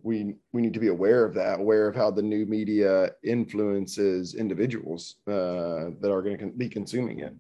we 0.03 0.35
we 0.53 0.63
need 0.63 0.73
to 0.73 0.81
be 0.81 0.89
aware 0.89 1.27
of 1.27 1.35
that 1.35 1.61
aware 1.61 1.87
of 1.87 1.95
how 1.95 2.11
the 2.11 2.23
new 2.23 2.47
media 2.47 3.11
influences 3.23 4.35
individuals 4.35 5.17
uh, 5.27 5.91
that 6.01 6.11
are 6.11 6.23
going 6.23 6.39
to 6.39 6.47
be 6.47 6.71
consuming 6.71 7.21
it 7.21 7.35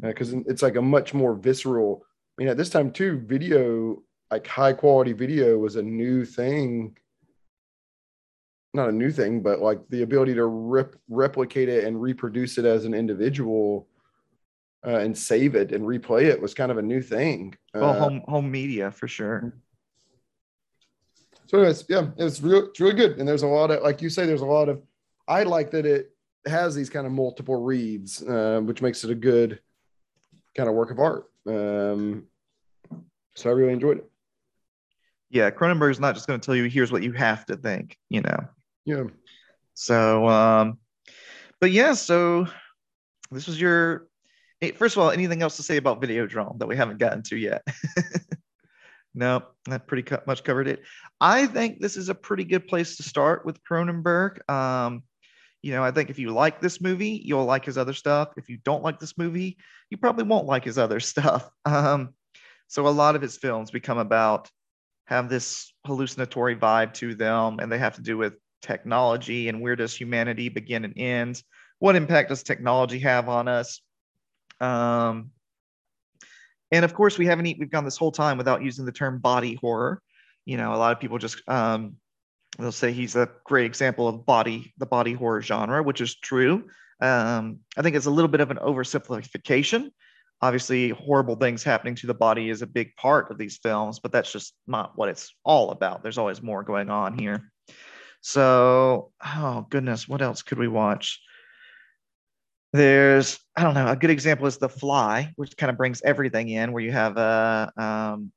because 0.00 0.32
it's 0.32 0.62
like 0.62 0.76
a 0.76 0.82
much 0.82 1.14
more 1.14 1.34
visceral 1.34 2.04
I 2.36 2.42
mean, 2.42 2.48
at 2.48 2.56
this 2.56 2.70
time 2.70 2.90
too, 2.90 3.20
video, 3.20 4.02
like 4.30 4.46
high 4.46 4.72
quality 4.72 5.12
video 5.12 5.56
was 5.56 5.76
a 5.76 5.82
new 5.82 6.24
thing. 6.24 6.96
Not 8.72 8.88
a 8.88 8.92
new 8.92 9.12
thing, 9.12 9.40
but 9.40 9.60
like 9.60 9.78
the 9.88 10.02
ability 10.02 10.34
to 10.34 10.46
rep- 10.46 10.96
replicate 11.08 11.68
it 11.68 11.84
and 11.84 12.00
reproduce 12.02 12.58
it 12.58 12.64
as 12.64 12.86
an 12.86 12.92
individual 12.92 13.86
uh, 14.84 14.96
and 14.96 15.16
save 15.16 15.54
it 15.54 15.70
and 15.70 15.84
replay 15.84 16.24
it 16.24 16.42
was 16.42 16.54
kind 16.54 16.72
of 16.72 16.78
a 16.78 16.82
new 16.82 17.00
thing. 17.00 17.54
Well, 17.72 17.90
Uh, 17.90 17.98
home 18.00 18.22
home 18.26 18.50
media 18.50 18.90
for 18.90 19.06
sure. 19.06 19.54
so 21.46 21.58
anyways, 21.58 21.84
yeah, 21.88 22.08
it's 22.16 22.40
real, 22.40 22.66
it's 22.66 22.80
really 22.80 22.96
good. 22.96 23.18
And 23.20 23.28
there's 23.28 23.44
a 23.44 23.46
lot 23.46 23.70
of, 23.70 23.82
like 23.82 24.02
you 24.02 24.10
say, 24.10 24.26
there's 24.26 24.40
a 24.40 24.46
lot 24.46 24.68
of, 24.68 24.82
I 25.28 25.44
like 25.44 25.70
that 25.70 25.86
it 25.86 26.10
has 26.46 26.74
these 26.74 26.90
kind 26.90 27.06
of 27.06 27.12
multiple 27.12 27.62
reads, 27.62 28.22
uh, 28.24 28.60
which 28.64 28.82
makes 28.82 29.04
it 29.04 29.10
a 29.10 29.14
good 29.14 29.60
kind 30.54 30.68
of 30.68 30.74
work 30.74 30.90
of 30.90 30.98
art. 30.98 31.24
Um, 31.46 32.24
so 33.34 33.50
I 33.50 33.52
really 33.52 33.72
enjoyed 33.72 33.98
it. 33.98 34.10
Yeah, 35.30 35.50
Cronenberg 35.50 35.90
is 35.90 36.00
not 36.00 36.14
just 36.14 36.26
going 36.26 36.38
to 36.38 36.44
tell 36.44 36.54
you 36.54 36.64
here's 36.64 36.92
what 36.92 37.02
you 37.02 37.12
have 37.12 37.44
to 37.46 37.56
think, 37.56 37.98
you 38.08 38.20
know. 38.20 38.48
Yeah. 38.84 39.04
So, 39.74 40.28
um, 40.28 40.78
but 41.60 41.72
yeah, 41.72 41.94
so 41.94 42.46
this 43.30 43.46
was 43.46 43.60
your. 43.60 44.08
First 44.76 44.96
of 44.96 45.02
all, 45.02 45.10
anything 45.10 45.42
else 45.42 45.56
to 45.56 45.62
say 45.62 45.76
about 45.76 46.00
Videodrome 46.00 46.58
that 46.58 46.68
we 46.68 46.76
haven't 46.76 46.98
gotten 46.98 47.22
to 47.24 47.36
yet? 47.36 47.62
no, 49.14 49.42
that 49.66 49.86
pretty 49.86 50.10
much 50.26 50.42
covered 50.42 50.68
it. 50.68 50.82
I 51.20 51.46
think 51.46 51.80
this 51.80 51.96
is 51.96 52.08
a 52.08 52.14
pretty 52.14 52.44
good 52.44 52.66
place 52.66 52.96
to 52.96 53.02
start 53.02 53.44
with 53.44 53.62
Cronenberg. 53.62 54.48
Um, 54.48 55.02
you 55.64 55.72
know, 55.72 55.82
I 55.82 55.92
think 55.92 56.10
if 56.10 56.18
you 56.18 56.30
like 56.30 56.60
this 56.60 56.82
movie, 56.82 57.22
you'll 57.24 57.46
like 57.46 57.64
his 57.64 57.78
other 57.78 57.94
stuff. 57.94 58.34
If 58.36 58.50
you 58.50 58.58
don't 58.66 58.82
like 58.82 59.00
this 59.00 59.16
movie, 59.16 59.56
you 59.88 59.96
probably 59.96 60.24
won't 60.24 60.44
like 60.44 60.62
his 60.62 60.76
other 60.76 61.00
stuff. 61.12 61.48
Um, 61.64 62.10
so 62.68 62.86
a 62.86 62.90
lot 62.90 63.16
of 63.16 63.22
his 63.22 63.38
films 63.38 63.70
become 63.70 63.96
about 63.96 64.50
have 65.06 65.30
this 65.30 65.72
hallucinatory 65.86 66.54
vibe 66.54 66.92
to 66.94 67.14
them, 67.14 67.60
and 67.60 67.72
they 67.72 67.78
have 67.78 67.94
to 67.94 68.02
do 68.02 68.18
with 68.18 68.34
technology 68.60 69.48
and 69.48 69.62
where 69.62 69.74
does 69.74 69.96
humanity 69.96 70.50
begin 70.50 70.84
and 70.84 70.98
end? 70.98 71.42
What 71.78 71.96
impact 71.96 72.28
does 72.28 72.42
technology 72.42 72.98
have 72.98 73.30
on 73.30 73.48
us? 73.48 73.80
Um, 74.60 75.30
and 76.72 76.84
of 76.84 76.92
course, 76.92 77.16
we 77.16 77.24
haven't 77.24 77.46
we've 77.58 77.70
gone 77.70 77.86
this 77.86 77.96
whole 77.96 78.12
time 78.12 78.36
without 78.36 78.62
using 78.62 78.84
the 78.84 78.92
term 78.92 79.18
body 79.18 79.54
horror. 79.62 80.02
You 80.44 80.58
know, 80.58 80.74
a 80.74 80.76
lot 80.76 80.92
of 80.92 81.00
people 81.00 81.16
just 81.16 81.40
um, 81.48 81.96
they'll 82.58 82.72
say 82.72 82.92
he's 82.92 83.16
a 83.16 83.30
great 83.44 83.66
example 83.66 84.08
of 84.08 84.24
body 84.26 84.72
the 84.78 84.86
body 84.86 85.12
horror 85.12 85.42
genre, 85.42 85.82
which 85.82 86.00
is 86.00 86.14
true. 86.16 86.64
Um, 87.00 87.60
I 87.76 87.82
think 87.82 87.96
it's 87.96 88.06
a 88.06 88.10
little 88.10 88.28
bit 88.28 88.40
of 88.40 88.50
an 88.50 88.58
oversimplification. 88.58 89.90
Obviously, 90.40 90.90
horrible 90.90 91.36
things 91.36 91.62
happening 91.62 91.94
to 91.96 92.06
the 92.06 92.14
body 92.14 92.50
is 92.50 92.62
a 92.62 92.66
big 92.66 92.94
part 92.96 93.30
of 93.30 93.38
these 93.38 93.58
films, 93.58 93.98
but 93.98 94.12
that's 94.12 94.30
just 94.30 94.54
not 94.66 94.92
what 94.96 95.08
it's 95.08 95.34
all 95.44 95.70
about. 95.70 96.02
There's 96.02 96.18
always 96.18 96.42
more 96.42 96.62
going 96.62 96.90
on 96.90 97.18
here. 97.18 97.50
So, 98.20 99.12
oh 99.24 99.66
goodness, 99.70 100.08
what 100.08 100.22
else 100.22 100.42
could 100.42 100.58
we 100.58 100.68
watch? 100.68 101.20
There's, 102.72 103.38
I 103.56 103.62
don't 103.62 103.74
know, 103.74 103.86
a 103.86 103.96
good 103.96 104.10
example 104.10 104.46
is 104.46 104.56
The 104.58 104.68
Fly, 104.68 105.32
which 105.36 105.56
kind 105.56 105.70
of 105.70 105.76
brings 105.76 106.02
everything 106.02 106.48
in, 106.48 106.72
where 106.72 106.82
you 106.82 106.90
have 106.90 107.16
a, 107.16 107.70
um, 107.76 108.32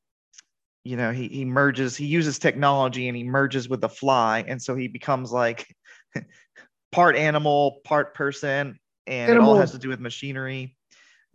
you 0.88 0.96
know, 0.96 1.12
he 1.12 1.28
he 1.28 1.44
merges, 1.44 1.98
he 1.98 2.06
uses 2.06 2.40
technology 2.40 3.10
and 3.10 3.18
he 3.18 3.24
merges 3.24 3.68
with 3.68 3.82
the 3.82 3.90
fly, 3.90 4.46
and 4.48 4.62
so 4.62 4.74
he 4.74 4.88
becomes 4.88 5.34
like 5.34 5.68
part 6.94 7.18
animal, 7.18 7.82
part 7.84 8.14
person, 8.14 8.80
and 9.06 9.32
it 9.32 9.38
all 9.38 9.58
has 9.58 9.72
to 9.72 9.78
do 9.78 9.90
with 9.90 10.00
machinery. 10.00 10.78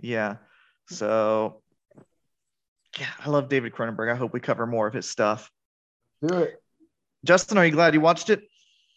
Yeah. 0.01 0.37
So, 0.89 1.63
yeah, 2.99 3.09
I 3.21 3.29
love 3.29 3.51
David 3.51 3.75
Cronenberg. 3.75 4.11
I 4.11 4.17
hope 4.17 4.33
we 4.33 4.41
cover 4.41 4.67
more 4.67 4.87
of 4.87 4.95
his 4.95 5.09
stuff. 5.09 5.51
Do 6.27 6.39
it. 6.39 6.63
Justin, 7.25 7.59
are 7.59 7.67
you 7.67 7.73
glad 7.73 7.93
you 7.93 8.01
watched 8.01 8.31
it? 8.31 8.43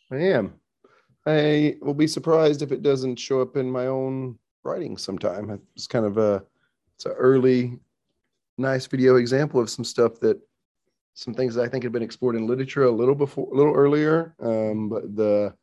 I 0.10 0.18
am. 0.18 0.54
I 1.26 1.76
will 1.82 1.94
be 1.94 2.08
surprised 2.08 2.62
if 2.62 2.72
it 2.72 2.82
doesn't 2.82 3.18
show 3.18 3.42
up 3.42 3.58
in 3.58 3.70
my 3.70 3.88
own 3.88 4.40
writing 4.64 4.96
sometime. 4.96 5.60
It's 5.76 5.88
kind 5.88 6.06
of 6.06 6.18
a 6.18 6.44
it's 6.96 7.06
an 7.06 7.12
early, 7.12 7.78
nice 8.58 8.88
video 8.88 9.16
example 9.16 9.60
of 9.60 9.70
some 9.70 9.86
stuff 9.86 10.20
that 10.22 10.40
some 11.14 11.34
things 11.34 11.56
that 11.56 11.64
I 11.64 11.70
think 11.70 11.84
had 11.84 11.94
been 11.94 12.04
explored 12.04 12.36
in 12.36 12.48
literature 12.48 12.84
a 12.84 12.92
little 12.92 13.16
before, 13.16 13.48
a 13.52 13.56
little 13.56 13.74
earlier. 13.74 14.36
Um, 14.40 14.90
but 14.90 15.16
the 15.16 15.54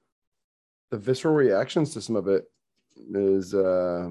the 0.90 0.98
visceral 0.98 1.34
reactions 1.34 1.92
to 1.94 2.00
some 2.00 2.16
of 2.16 2.28
it 2.28 2.44
is 3.14 3.54
uh, 3.54 4.10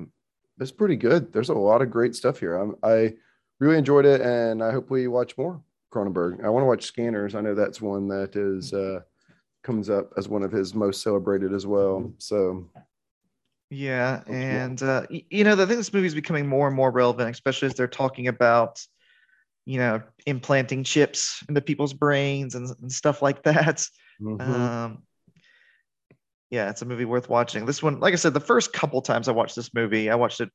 is 0.59 0.71
pretty 0.71 0.95
good. 0.95 1.31
There's 1.31 1.49
a 1.49 1.53
lot 1.53 1.81
of 1.81 1.91
great 1.91 2.15
stuff 2.15 2.39
here. 2.39 2.55
I'm, 2.55 2.75
I 2.83 3.13
really 3.59 3.77
enjoyed 3.77 4.05
it, 4.05 4.21
and 4.21 4.63
I 4.63 4.71
hope 4.71 4.89
we 4.89 5.07
watch 5.07 5.37
more 5.37 5.61
Cronenberg. 5.93 6.43
I 6.43 6.49
want 6.49 6.63
to 6.63 6.67
watch 6.67 6.85
Scanners. 6.85 7.35
I 7.35 7.41
know 7.41 7.55
that's 7.55 7.81
one 7.81 8.07
that 8.09 8.35
is. 8.35 8.73
Uh, 8.73 9.01
comes 9.63 9.89
up 9.89 10.11
as 10.17 10.27
one 10.27 10.43
of 10.43 10.51
his 10.51 10.73
most 10.73 11.01
celebrated 11.01 11.53
as 11.53 11.67
well. 11.67 12.11
So 12.17 12.67
Yeah, 13.73 14.21
and 14.27 14.81
uh, 14.83 15.07
you 15.09 15.45
know, 15.45 15.53
I 15.53 15.65
think 15.65 15.69
this 15.69 15.93
movie 15.93 16.05
is 16.07 16.13
becoming 16.13 16.45
more 16.45 16.67
and 16.67 16.75
more 16.75 16.91
relevant, 16.91 17.29
especially 17.29 17.67
as 17.67 17.73
they're 17.73 17.87
talking 17.87 18.27
about, 18.27 18.81
you 19.65 19.77
know, 19.77 20.01
implanting 20.25 20.83
chips 20.83 21.41
into 21.47 21.61
people's 21.61 21.93
brains 21.93 22.55
and, 22.55 22.69
and 22.81 22.91
stuff 22.91 23.21
like 23.21 23.43
that. 23.43 23.87
mhm. 24.19 24.39
Um, 24.41 25.03
yeah, 26.49 26.69
it's 26.69 26.81
a 26.81 26.85
movie 26.85 27.05
worth 27.05 27.29
watching. 27.29 27.65
This 27.65 27.81
one, 27.81 28.01
like 28.01 28.11
I 28.13 28.17
said, 28.17 28.33
the 28.33 28.41
first 28.41 28.73
couple 28.73 29.01
times 29.01 29.29
I 29.29 29.31
watched 29.31 29.55
this 29.55 29.73
movie, 29.73 30.09
I 30.09 30.15
watched 30.15 30.41
it. 30.41 30.49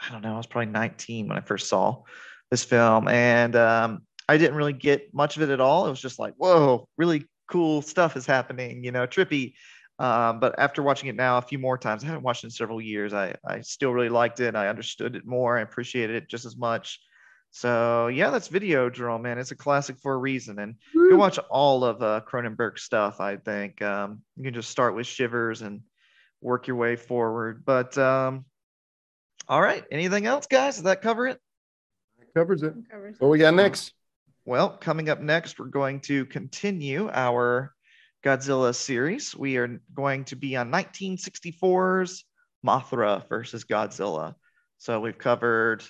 I 0.00 0.10
don't 0.10 0.22
know, 0.22 0.34
I 0.34 0.36
was 0.36 0.46
probably 0.46 0.72
19 0.72 1.28
when 1.28 1.38
I 1.38 1.40
first 1.40 1.68
saw 1.68 2.02
this 2.50 2.64
film, 2.64 3.06
and 3.08 3.54
um, 3.54 4.02
I 4.28 4.36
didn't 4.36 4.56
really 4.56 4.72
get 4.72 5.14
much 5.14 5.36
of 5.36 5.42
it 5.42 5.50
at 5.50 5.60
all. 5.60 5.86
It 5.86 5.90
was 5.90 6.00
just 6.00 6.18
like, 6.18 6.34
whoa, 6.36 6.88
really 6.98 7.26
cool 7.48 7.82
stuff 7.82 8.16
is 8.16 8.26
happening, 8.26 8.82
you 8.84 8.90
know, 8.90 9.06
trippy. 9.06 9.54
Um, 9.98 10.40
but 10.40 10.58
after 10.58 10.82
watching 10.82 11.08
it 11.08 11.16
now 11.16 11.38
a 11.38 11.42
few 11.42 11.58
more 11.58 11.78
times, 11.78 12.02
I 12.02 12.06
haven't 12.06 12.22
watched 12.22 12.44
it 12.44 12.48
in 12.48 12.50
several 12.50 12.80
years. 12.80 13.12
I, 13.12 13.34
I 13.46 13.60
still 13.60 13.92
really 13.92 14.08
liked 14.08 14.40
it. 14.40 14.56
I 14.56 14.68
understood 14.68 15.16
it 15.16 15.26
more. 15.26 15.58
I 15.58 15.62
appreciated 15.62 16.16
it 16.16 16.28
just 16.28 16.44
as 16.44 16.56
much. 16.56 17.00
So 17.50 18.06
yeah, 18.06 18.30
that's 18.30 18.48
Videodrome, 18.48 19.22
man. 19.22 19.38
It's 19.38 19.50
a 19.50 19.56
classic 19.56 19.98
for 19.98 20.14
a 20.14 20.18
reason. 20.18 20.58
And 20.58 20.76
you 20.94 21.10
can 21.10 21.18
watch 21.18 21.38
all 21.50 21.84
of 21.84 22.02
uh, 22.02 22.22
Cronenberg 22.26 22.78
stuff. 22.78 23.20
I 23.20 23.36
think 23.36 23.82
um, 23.82 24.22
you 24.36 24.44
can 24.44 24.54
just 24.54 24.70
start 24.70 24.96
with 24.96 25.06
Shivers 25.06 25.60
and 25.60 25.82
work 26.40 26.66
your 26.66 26.76
way 26.76 26.96
forward. 26.96 27.62
But 27.64 27.96
um, 27.98 28.46
all 29.48 29.60
right, 29.60 29.84
anything 29.90 30.24
else, 30.24 30.46
guys? 30.46 30.76
Does 30.76 30.84
that 30.84 31.02
cover 31.02 31.26
it? 31.26 31.38
covers 32.34 32.62
it. 32.62 32.74
Covers 32.90 33.16
What 33.18 33.28
we 33.28 33.38
got 33.38 33.54
next? 33.54 33.92
Well, 34.44 34.70
coming 34.70 35.08
up 35.08 35.20
next, 35.20 35.58
we're 35.58 35.66
going 35.66 36.00
to 36.00 36.26
continue 36.26 37.08
our 37.12 37.74
Godzilla 38.24 38.74
series. 38.74 39.34
We 39.34 39.56
are 39.56 39.80
going 39.94 40.24
to 40.26 40.36
be 40.36 40.56
on 40.56 40.70
1964's 40.70 42.24
Mothra 42.64 43.28
versus 43.28 43.64
Godzilla. 43.64 44.34
So 44.78 45.00
we've 45.00 45.18
covered, 45.18 45.82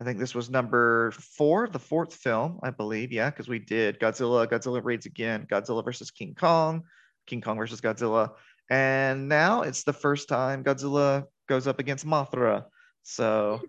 I 0.00 0.04
think 0.04 0.18
this 0.18 0.34
was 0.34 0.50
number 0.50 1.12
four, 1.12 1.68
the 1.68 1.78
fourth 1.78 2.14
film, 2.14 2.58
I 2.62 2.70
believe. 2.70 3.12
Yeah, 3.12 3.30
because 3.30 3.48
we 3.48 3.58
did 3.58 4.00
Godzilla, 4.00 4.46
Godzilla 4.46 4.82
Raids 4.82 5.06
Again, 5.06 5.46
Godzilla 5.50 5.84
versus 5.84 6.10
King 6.10 6.34
Kong, 6.34 6.82
King 7.26 7.40
Kong 7.40 7.56
versus 7.56 7.80
Godzilla. 7.80 8.32
And 8.70 9.28
now 9.28 9.62
it's 9.62 9.84
the 9.84 9.92
first 9.92 10.28
time 10.28 10.64
Godzilla 10.64 11.26
goes 11.48 11.66
up 11.66 11.78
against 11.78 12.06
Mothra. 12.06 12.64
So 13.02 13.62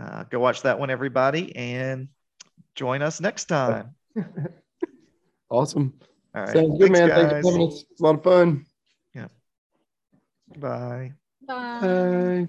uh, 0.00 0.24
go 0.24 0.40
watch 0.40 0.62
that 0.62 0.78
one, 0.78 0.90
everybody, 0.90 1.54
and 1.54 2.08
join 2.74 3.02
us 3.02 3.20
next 3.20 3.44
time. 3.46 3.94
Awesome. 5.50 5.94
All 6.34 6.42
right. 6.42 6.52
Sounds 6.52 6.78
good, 6.78 6.92
Thanks, 6.92 7.00
man. 7.00 7.08
Thanks 7.10 7.32
for 7.32 7.34
guys. 7.34 7.46
having 7.46 7.68
us. 7.68 7.84
It's 7.90 8.00
a 8.00 8.04
lot 8.04 8.14
of 8.16 8.22
fun. 8.22 8.66
Bye. 10.58 11.12
Bye. 11.46 11.80
Bye. 11.80 12.48